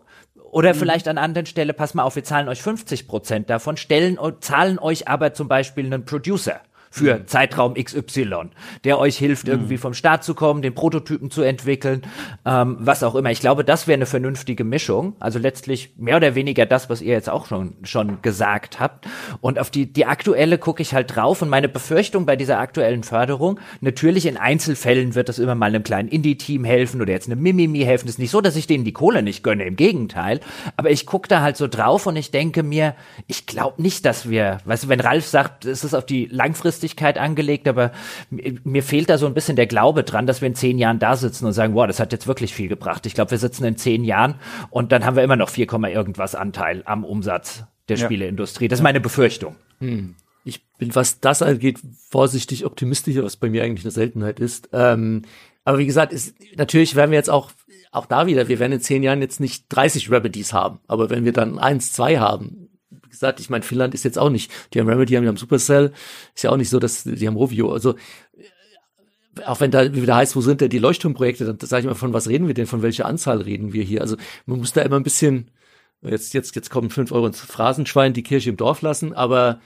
[0.52, 0.78] Oder mhm.
[0.78, 4.78] vielleicht an anderen Stelle, pass mal auf, wir zahlen euch 50 Prozent davon, stellen, zahlen
[4.80, 6.62] euch aber zum Beispiel einen Producer
[6.94, 7.28] für mhm.
[7.28, 8.52] Zeitraum XY,
[8.84, 9.54] der euch hilft, mhm.
[9.54, 12.04] irgendwie vom Start zu kommen, den Prototypen zu entwickeln,
[12.46, 13.32] ähm, was auch immer.
[13.32, 15.16] Ich glaube, das wäre eine vernünftige Mischung.
[15.20, 19.08] Also letztlich mehr oder weniger das, was ihr jetzt auch schon, schon gesagt habt.
[19.42, 21.42] Und auf die, die aktuelle gucke ich halt drauf.
[21.42, 25.84] Und meine Befürchtung bei dieser aktuellen Förderung, natürlich in Einzelfällen wird das immer mal einem
[25.84, 28.06] kleinen Indie-Team helfen oder jetzt einem Mimimi helfen.
[28.06, 30.42] Das ist nicht so, dass ich denen die Kohle nicht gönne, im Gegenteil.
[30.78, 32.94] Aber ich gucke da halt so drauf und ich denke mir,
[33.26, 36.83] ich glaube nicht, dass wir, weißt du, wenn Ralf sagt, es ist auf die langfristige
[36.84, 37.92] Langfristigkeit angelegt, aber
[38.30, 41.16] mir fehlt da so ein bisschen der Glaube dran, dass wir in zehn Jahren da
[41.16, 43.06] sitzen und sagen, wow, das hat jetzt wirklich viel gebracht.
[43.06, 44.36] Ich glaube, wir sitzen in zehn Jahren
[44.70, 48.06] und dann haben wir immer noch 4, irgendwas Anteil am Umsatz der ja.
[48.06, 48.68] Spieleindustrie.
[48.68, 49.56] Das ist meine Befürchtung.
[49.80, 50.16] Hm.
[50.46, 51.80] Ich bin, was das angeht,
[52.10, 54.70] vorsichtig optimistischer, was bei mir eigentlich eine Seltenheit ist.
[54.74, 55.24] Ähm,
[55.64, 57.52] aber wie gesagt, ist, natürlich werden wir jetzt auch,
[57.92, 60.80] auch da wieder, wir werden in zehn Jahren jetzt nicht 30 Remedies haben.
[60.88, 62.68] Aber wenn wir dann eins, zwei haben,
[63.10, 65.94] gesagt, ich meine, Finnland ist jetzt auch nicht, die haben Remedy, die haben Supercell,
[66.36, 67.72] ist ja auch nicht so, dass die haben Rovio.
[67.72, 67.96] Also
[69.46, 72.14] auch wenn da wieder heißt, wo sind denn die Leuchtturmprojekte, dann sage ich mal, von
[72.14, 74.02] was reden wir denn, von welcher Anzahl reden wir hier?
[74.02, 74.16] Also
[74.46, 75.50] man muss da immer ein bisschen,
[76.02, 79.60] jetzt, jetzt, jetzt kommen fünf Euro ins Phrasenschwein, die Kirche im Dorf lassen, aber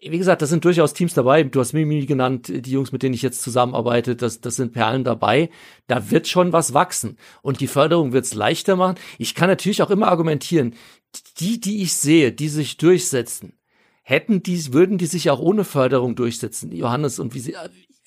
[0.00, 1.42] wie gesagt, da sind durchaus Teams dabei.
[1.42, 5.02] Du hast Mimi genannt, die Jungs, mit denen ich jetzt zusammenarbeite, das, das sind Perlen
[5.02, 5.50] dabei.
[5.88, 7.16] Da wird schon was wachsen.
[7.42, 8.96] Und die Förderung wird es leichter machen.
[9.18, 10.74] Ich kann natürlich auch immer argumentieren,
[11.38, 13.54] die, die ich sehe, die sich durchsetzen,
[14.02, 17.54] hätten die, würden die sich auch ohne Förderung durchsetzen, Johannes und wie sie,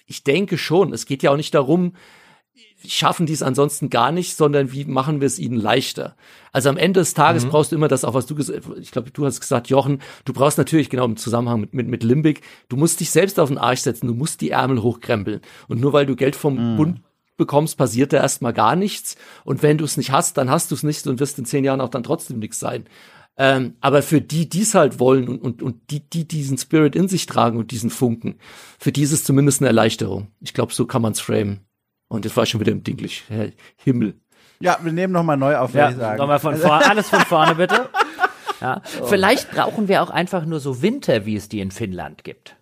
[0.05, 0.93] ich denke schon.
[0.93, 1.93] Es geht ja auch nicht darum,
[2.85, 6.15] schaffen die es ansonsten gar nicht, sondern wie machen wir es ihnen leichter?
[6.51, 7.49] Also am Ende des Tages mhm.
[7.49, 10.33] brauchst du immer das, auch was du gesagt ich glaube, du hast gesagt, Jochen, du
[10.33, 13.57] brauchst natürlich genau im Zusammenhang mit, mit, mit Limbic, du musst dich selbst auf den
[13.57, 15.41] Arsch setzen, du musst die Ärmel hochkrempeln.
[15.67, 16.77] Und nur weil du Geld vom mhm.
[16.77, 17.01] Bund
[17.41, 19.15] bekommst, passiert da erstmal gar nichts.
[19.43, 21.63] Und wenn du es nicht hast, dann hast du es nicht und wirst in zehn
[21.63, 22.85] Jahren auch dann trotzdem nichts sein.
[23.37, 26.95] Ähm, aber für die, die es halt wollen und, und, und die, die diesen Spirit
[26.95, 28.35] in sich tragen und diesen Funken,
[28.77, 30.27] für die ist es zumindest eine Erleichterung.
[30.39, 31.61] Ich glaube, so kann man es framen.
[32.07, 33.23] Und jetzt war ich schon wieder im Dinglish.
[33.77, 34.19] Himmel.
[34.59, 36.17] Ja, wir nehmen nochmal neu auf, würde ja, ich sagen.
[36.19, 37.89] Nochmal von vorne, alles von vorne bitte.
[38.61, 38.81] Ja.
[39.01, 39.05] Oh.
[39.05, 42.55] Vielleicht brauchen wir auch einfach nur so Winter, wie es die in Finnland gibt.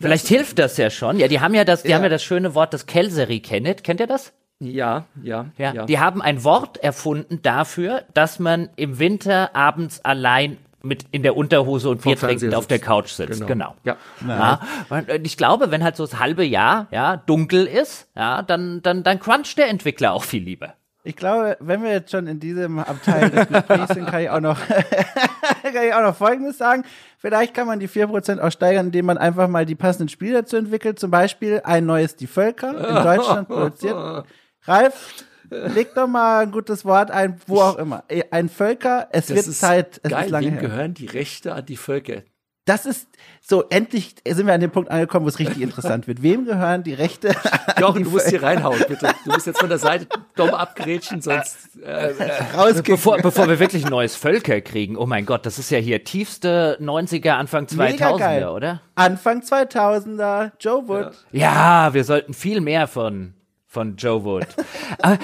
[0.00, 1.18] Vielleicht hilft das ja schon.
[1.18, 1.96] Ja, die haben ja das, die ja.
[1.96, 3.84] haben ja das schöne Wort des Kelseri kennet.
[3.84, 4.32] Kennt ihr das?
[4.60, 5.86] Ja, ja, ja, ja.
[5.86, 11.36] Die haben ein Wort erfunden dafür, dass man im Winter abends allein mit in der
[11.36, 13.46] Unterhose und Bier trinkend auf der Couch sitzt.
[13.46, 13.74] Genau.
[13.82, 13.96] genau.
[14.28, 14.60] Ja.
[14.90, 15.16] ja.
[15.22, 19.18] Ich glaube, wenn halt so das halbe Jahr ja dunkel ist, ja, dann dann dann
[19.18, 20.74] cruncht der Entwickler auch viel lieber.
[21.06, 24.40] Ich glaube, wenn wir jetzt schon in diesem Abteil des Gesprächs sind, kann ich auch
[24.40, 24.58] noch,
[25.62, 26.82] kann ich auch noch Folgendes sagen.
[27.18, 30.56] Vielleicht kann man die 4% auch steigern, indem man einfach mal die passenden Spiele dazu
[30.56, 30.98] entwickelt.
[30.98, 34.24] Zum Beispiel ein neues Die Völker in Deutschland produziert.
[34.62, 38.04] Ralf, leg doch mal ein gutes Wort ein, wo auch immer.
[38.30, 40.62] Ein Völker, es das wird Zeit, es geil, ist lange Wem her.
[40.62, 42.22] gehören die Rechte an die Völker?
[42.64, 43.08] Das ist
[43.42, 46.22] so, endlich sind wir an dem Punkt angekommen, wo es richtig interessant wird.
[46.22, 47.34] Wem gehören die Rechte?
[47.78, 49.10] Jochen, du musst hier reinhauen, bitte.
[49.24, 53.84] Du musst jetzt von der Seite dumm abgrätschen, sonst äh, äh, bevor, bevor wir wirklich
[53.84, 54.96] ein neues Völker kriegen.
[54.96, 58.80] Oh mein Gott, das ist ja hier tiefste 90er, Anfang 2000er, oder?
[58.94, 61.12] Anfang 2000er, Joe Wood.
[61.32, 61.84] Ja.
[61.86, 63.34] ja, wir sollten viel mehr von
[63.74, 64.46] von Joe Wood.
[65.02, 65.18] aber,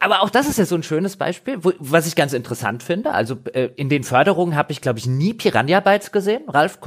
[0.00, 3.12] aber, auch das ist ja so ein schönes Beispiel, wo, was ich ganz interessant finde.
[3.12, 6.42] Also äh, in den Förderungen habe ich, glaube ich, nie Piranha Bytes gesehen.
[6.48, 6.80] Ralf,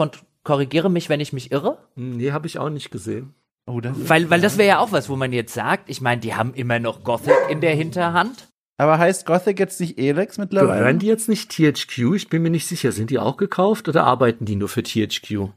[0.43, 1.79] korrigiere mich, wenn ich mich irre.
[1.95, 3.33] Hm, nee, habe ich auch nicht gesehen.
[3.65, 6.35] Oh, weil, weil das wäre ja auch was, wo man jetzt sagt, ich meine, die
[6.35, 8.49] haben immer noch Gothic in der Hinterhand.
[8.77, 10.79] Aber heißt Gothic jetzt nicht Elex mittlerweile?
[10.79, 12.15] Gehören die jetzt nicht THQ?
[12.15, 12.91] Ich bin mir nicht sicher.
[12.91, 15.49] Sind die auch gekauft oder arbeiten die nur für THQ?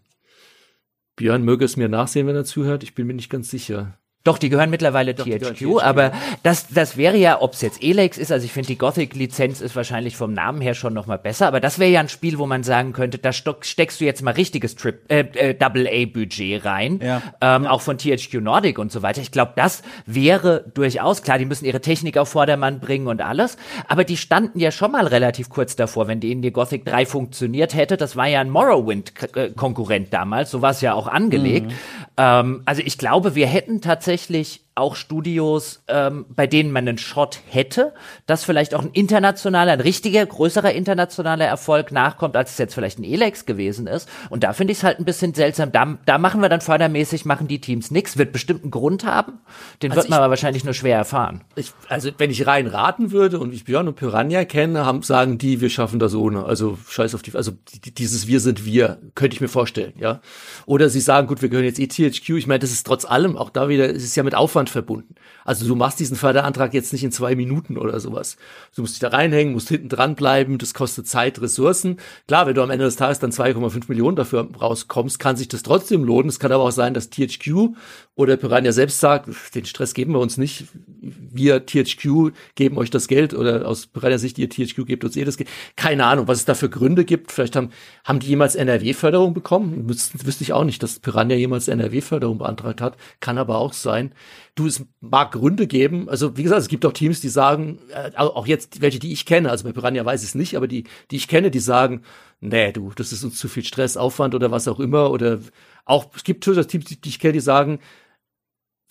[1.16, 2.84] Björn möge es mir nachsehen, wenn er zuhört.
[2.84, 3.98] Ich bin mir nicht ganz sicher.
[4.26, 6.10] Doch, die gehören mittlerweile Doch, THQ, THQ, aber
[6.42, 9.76] das, das wäre ja, ob es jetzt Elex ist, also ich finde die Gothic-Lizenz ist
[9.76, 12.64] wahrscheinlich vom Namen her schon nochmal besser, aber das wäre ja ein Spiel, wo man
[12.64, 17.22] sagen könnte, da steckst du jetzt mal richtiges Trip, äh, äh, Double-A-Budget rein, ja.
[17.40, 17.70] Ähm, ja.
[17.70, 19.20] auch von THQ Nordic und so weiter.
[19.20, 23.56] Ich glaube, das wäre durchaus klar, die müssen ihre Technik auf Vordermann bringen und alles,
[23.86, 27.76] aber die standen ja schon mal relativ kurz davor, wenn denen die Gothic 3 funktioniert
[27.76, 31.66] hätte, das war ja ein Morrowind-Konkurrent damals, so war es ja auch angelegt.
[31.66, 31.74] Mhm.
[32.16, 36.98] Ähm, also ich glaube, wir hätten tatsächlich tatsächlich auch Studios, ähm, bei denen man einen
[36.98, 37.94] Shot hätte,
[38.26, 42.98] dass vielleicht auch ein internationaler, ein richtiger, größerer internationaler Erfolg nachkommt, als es jetzt vielleicht
[42.98, 44.08] ein Elex gewesen ist.
[44.28, 45.72] Und da finde ich es halt ein bisschen seltsam.
[45.72, 48.18] Da, da machen wir dann fördermäßig, machen die Teams nichts.
[48.18, 49.40] Wird bestimmt einen Grund haben.
[49.82, 51.42] Den also wird man ich, aber wahrscheinlich nur schwer erfahren.
[51.54, 55.38] Ich, also wenn ich rein raten würde und ich Björn und Piranha kenne, haben, sagen
[55.38, 56.44] die, wir schaffen das ohne.
[56.44, 57.52] Also scheiß auf die, also
[57.96, 60.20] dieses Wir sind wir, könnte ich mir vorstellen, ja.
[60.66, 62.28] Oder sie sagen, gut, wir gehören jetzt ETHQ.
[62.36, 64.70] Ich meine, das ist trotz allem, auch da wieder, es ist ja mit Aufwand Aufwand
[64.70, 65.14] verbunden.
[65.44, 68.36] Also du machst diesen Förderantrag jetzt nicht in zwei Minuten oder sowas.
[68.74, 71.98] Du musst dich da reinhängen, musst hinten dran bleiben, das kostet Zeit, Ressourcen.
[72.26, 75.62] Klar, wenn du am Ende des Tages dann 2,5 Millionen dafür rauskommst, kann sich das
[75.62, 76.28] trotzdem lohnen.
[76.28, 77.74] Es kann aber auch sein, dass THQ
[78.14, 80.64] oder Piranha selbst sagt, den Stress geben wir uns nicht.
[81.00, 85.24] Wir THQ geben euch das Geld oder aus Piranha Sicht, ihr THQ gebt uns eh
[85.24, 85.50] das Geld.
[85.76, 87.30] Keine Ahnung, was es da für Gründe gibt.
[87.30, 87.70] Vielleicht haben,
[88.04, 89.88] haben die jemals NRW-Förderung bekommen?
[89.88, 92.96] Wüsste, wüsste ich auch nicht, dass Piranha jemals NRW-Förderung beantragt hat.
[93.20, 94.12] Kann aber auch sein
[94.56, 96.08] du, es mag Gründe geben.
[96.08, 99.26] Also, wie gesagt, es gibt auch Teams, die sagen, äh, auch jetzt welche, die ich
[99.26, 102.02] kenne, also bei Piranha weiß ich es nicht, aber die, die ich kenne, die sagen,
[102.40, 105.10] nee, du, das ist uns zu viel Stress, Aufwand oder was auch immer.
[105.12, 105.38] Oder
[105.84, 107.78] auch, es gibt Teams, die, die ich kenne, die sagen,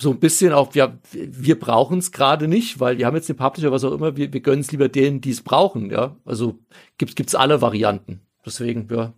[0.02, 3.38] so ein bisschen auch, ja, wir brauchen es gerade nicht, weil wir haben jetzt den
[3.38, 6.16] Publisher, was auch immer, wir, wir gönnen es lieber denen, die es brauchen, ja.
[6.26, 6.60] Also
[6.98, 8.22] gibt's gibt's alle Varianten.
[8.46, 9.14] Deswegen, ja.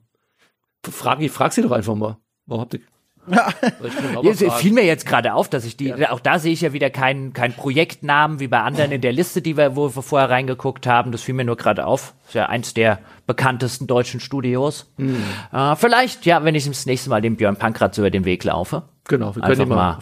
[0.85, 2.17] Frag, frag sie doch einfach mal.
[2.45, 2.81] Warum habt ihr
[3.27, 4.51] ja.
[4.51, 6.11] fiel mir jetzt gerade auf, dass ich die, ja.
[6.11, 9.41] auch da sehe ich ja wieder keinen kein Projektnamen wie bei anderen in der Liste,
[9.41, 11.11] die wir, wo wir vorher reingeguckt haben.
[11.11, 12.13] Das fiel mir nur gerade auf.
[12.27, 14.91] Ist ja eins der bekanntesten deutschen Studios.
[14.97, 15.23] Mhm.
[15.51, 18.83] Äh, vielleicht, ja, wenn ich das nächste Mal dem Björn Pankratz über den Weg laufe.
[19.05, 19.99] Genau, wir können ihn mal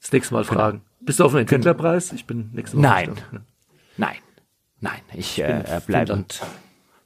[0.00, 0.78] das nächste Mal fragen.
[0.78, 0.90] Genau.
[1.00, 2.12] Bist du auf einen Entwicklerpreis?
[2.12, 2.82] Ich bin nächste Woche.
[2.82, 3.12] Nein.
[3.96, 4.16] Nein.
[4.80, 5.00] Nein.
[5.14, 6.24] Ich, ich äh, bleibe,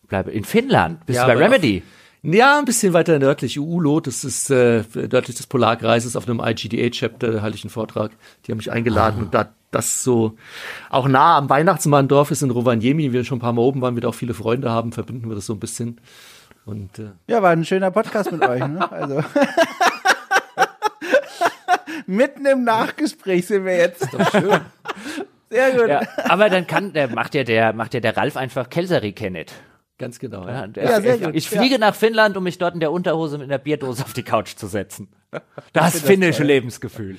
[0.08, 1.06] bleibe in Finnland.
[1.06, 1.82] Bist ja, du bei Remedy?
[2.24, 7.42] Ja, ein bisschen weiter nördlich, Ulo, das ist äh, nördlich des Polarkreises auf einem IGDA-Chapter,
[7.42, 8.12] halte ich einen Vortrag.
[8.44, 9.22] Die haben mich eingeladen ah.
[9.24, 10.36] und da das so
[10.88, 14.00] auch nah am Weihnachtsmanndorf ist in Rovaniemi, wir schon ein paar Mal oben waren, wir
[14.00, 16.00] da auch viele Freunde haben, verbinden wir das so ein bisschen.
[16.64, 18.66] Und, äh, ja, war ein schöner Podcast mit euch.
[18.66, 18.90] Ne?
[18.90, 19.16] Also
[22.06, 24.14] Mitten im Nachgespräch sind wir jetzt.
[24.14, 24.60] Doch schön.
[25.50, 25.88] Sehr gut.
[25.88, 29.52] Ja, aber dann kann, der macht ja der, macht ja der Ralf einfach Kelseri Kennet.
[29.98, 30.46] Ganz genau.
[30.46, 30.82] Ja, Ja.
[30.82, 31.34] Ja, sehr gut.
[31.34, 34.22] Ich fliege nach Finnland, um mich dort in der Unterhose mit einer Bierdose auf die
[34.24, 35.08] Couch zu setzen.
[35.72, 37.18] Das finnische Lebensgefühl.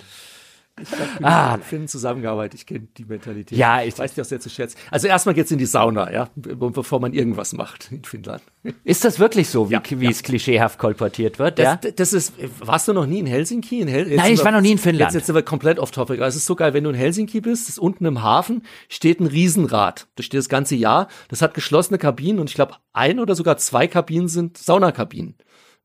[1.21, 3.57] Ah, mit Finnen zusammengearbeitet, ich kenne die Mentalität.
[3.57, 4.77] Ja, ich- weiß nicht, was der zu schätzen.
[4.91, 8.43] Also erstmal geht's in die Sauna, ja, be- bevor man irgendwas macht in Finnland.
[8.83, 11.59] Ist das wirklich so, wie, Ja, wie es klischeehaft kolportiert wird?
[11.59, 11.77] ja?
[11.77, 13.79] Das, das ist, warst du noch nie in Helsinki?
[13.79, 15.11] In Hel Nein, ich war noch nie in Finnland.
[15.11, 16.21] Jetzt, jetzt sind wir komplett off topic.
[16.21, 19.19] Also es ist so geil, wenn du in Helsinki bist, ist unten im Hafen steht
[19.21, 20.07] ein Riesenrad.
[20.15, 21.07] Das steht das ganze Jahr.
[21.29, 25.35] Das hat geschlossene Kabinen und ich glaube, ein oder sogar zwei Kabinen sind Saunakabinen.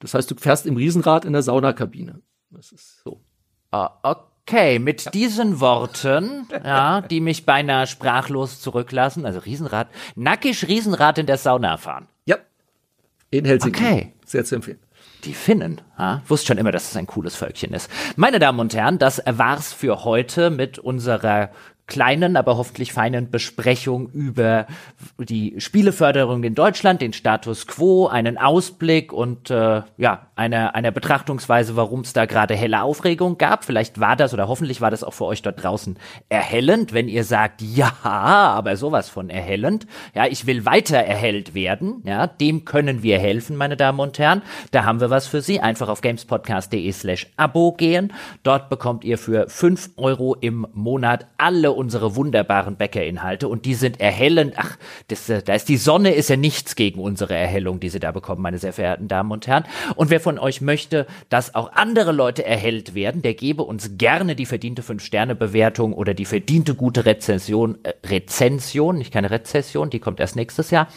[0.01, 2.23] Das heißt, du fährst im Riesenrad in der Saunakabine.
[2.51, 3.21] Das ist so.
[3.71, 4.25] Ah, Okay,
[4.79, 11.39] mit diesen Worten, ja, die mich beinahe sprachlos zurücklassen, also Riesenrad, nackig Riesenrad in der
[11.39, 12.09] Sauna fahren.
[12.25, 12.37] Ja.
[13.31, 13.85] In Helsinki.
[13.85, 14.13] Okay.
[14.25, 14.79] Sehr zu empfehlen.
[15.25, 17.91] Die Finnen, ja, wusste schon immer, dass es ein cooles Völkchen ist.
[18.17, 21.51] Meine Damen und Herren, das war's für heute mit unserer
[21.91, 24.67] kleinen, aber hoffentlich feinen Besprechung über
[25.19, 31.77] die Spieleförderung in Deutschland, den Status quo, einen Ausblick und äh, ja, eine, eine Betrachtungsweise,
[31.77, 33.65] warum es da gerade helle Aufregung gab.
[33.65, 35.99] Vielleicht war das oder hoffentlich war das auch für euch dort draußen
[36.31, 39.87] erhellend, wenn ihr sagt, ja, aber sowas von erhellend.
[40.15, 42.03] Ja, ich will weiter erhellt werden.
[42.07, 44.43] Ja, dem können wir helfen, meine Damen und Herren.
[44.71, 45.61] Da haben wir was für Sie.
[45.61, 48.13] Einfach auf gamespodcast.de slash Abo gehen.
[48.45, 54.01] Dort bekommt ihr für fünf Euro im Monat alle unsere wunderbaren Bäckerinhalte und die sind
[54.01, 54.53] erhellend.
[54.57, 54.77] Ach,
[55.09, 58.13] das, äh, da ist die Sonne, ist ja nichts gegen unsere Erhellung, die Sie da
[58.13, 59.65] bekommen, meine sehr verehrten Damen und Herren.
[59.97, 64.37] Und wer von euch möchte, dass auch andere Leute erhellt werden, der gebe uns gerne
[64.37, 70.21] die verdiente 5-Sterne-Bewertung oder die verdiente gute Rezension, äh, Rezension, nicht keine Rezession, die kommt
[70.21, 70.89] erst nächstes Jahr,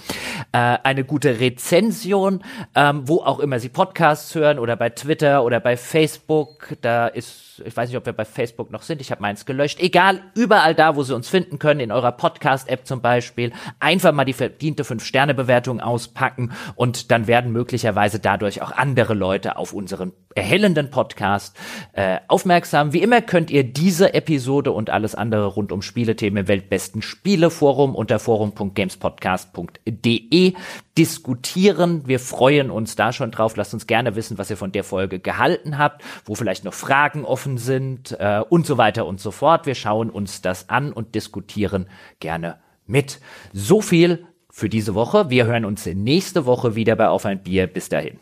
[0.52, 2.44] äh, eine gute Rezension,
[2.76, 7.53] ähm, wo auch immer Sie Podcasts hören oder bei Twitter oder bei Facebook, da ist,
[7.66, 10.76] ich weiß nicht, ob wir bei Facebook noch sind, ich habe meins gelöscht, egal, überall
[10.76, 14.84] da, wo Sie uns finden können, in eurer Podcast-App zum Beispiel, einfach mal die verdiente
[14.84, 21.56] 5-Sterne-Bewertung auspacken und dann werden möglicherweise dadurch auch andere Leute auf unseren erhellenden Podcast
[21.94, 22.94] äh, aufmerksam.
[22.94, 27.96] Wie immer könnt ihr diese Episode und alles andere rund um Spielethemen im weltbesten Spieleforum
[27.96, 30.54] unter forum.gamespodcast.de
[30.98, 32.08] diskutieren.
[32.08, 33.56] Wir freuen uns da schon drauf.
[33.56, 37.26] Lasst uns gerne wissen, was ihr von der Folge gehalten habt, wo vielleicht noch Fragen
[37.26, 39.66] offen sind äh, und so weiter und so fort.
[39.66, 41.88] Wir schauen uns das an und diskutieren
[42.20, 43.20] gerne mit.
[43.54, 45.30] So viel für diese Woche.
[45.30, 47.68] Wir hören uns nächste Woche wieder bei Auf ein Bier.
[47.68, 48.20] Bis dahin.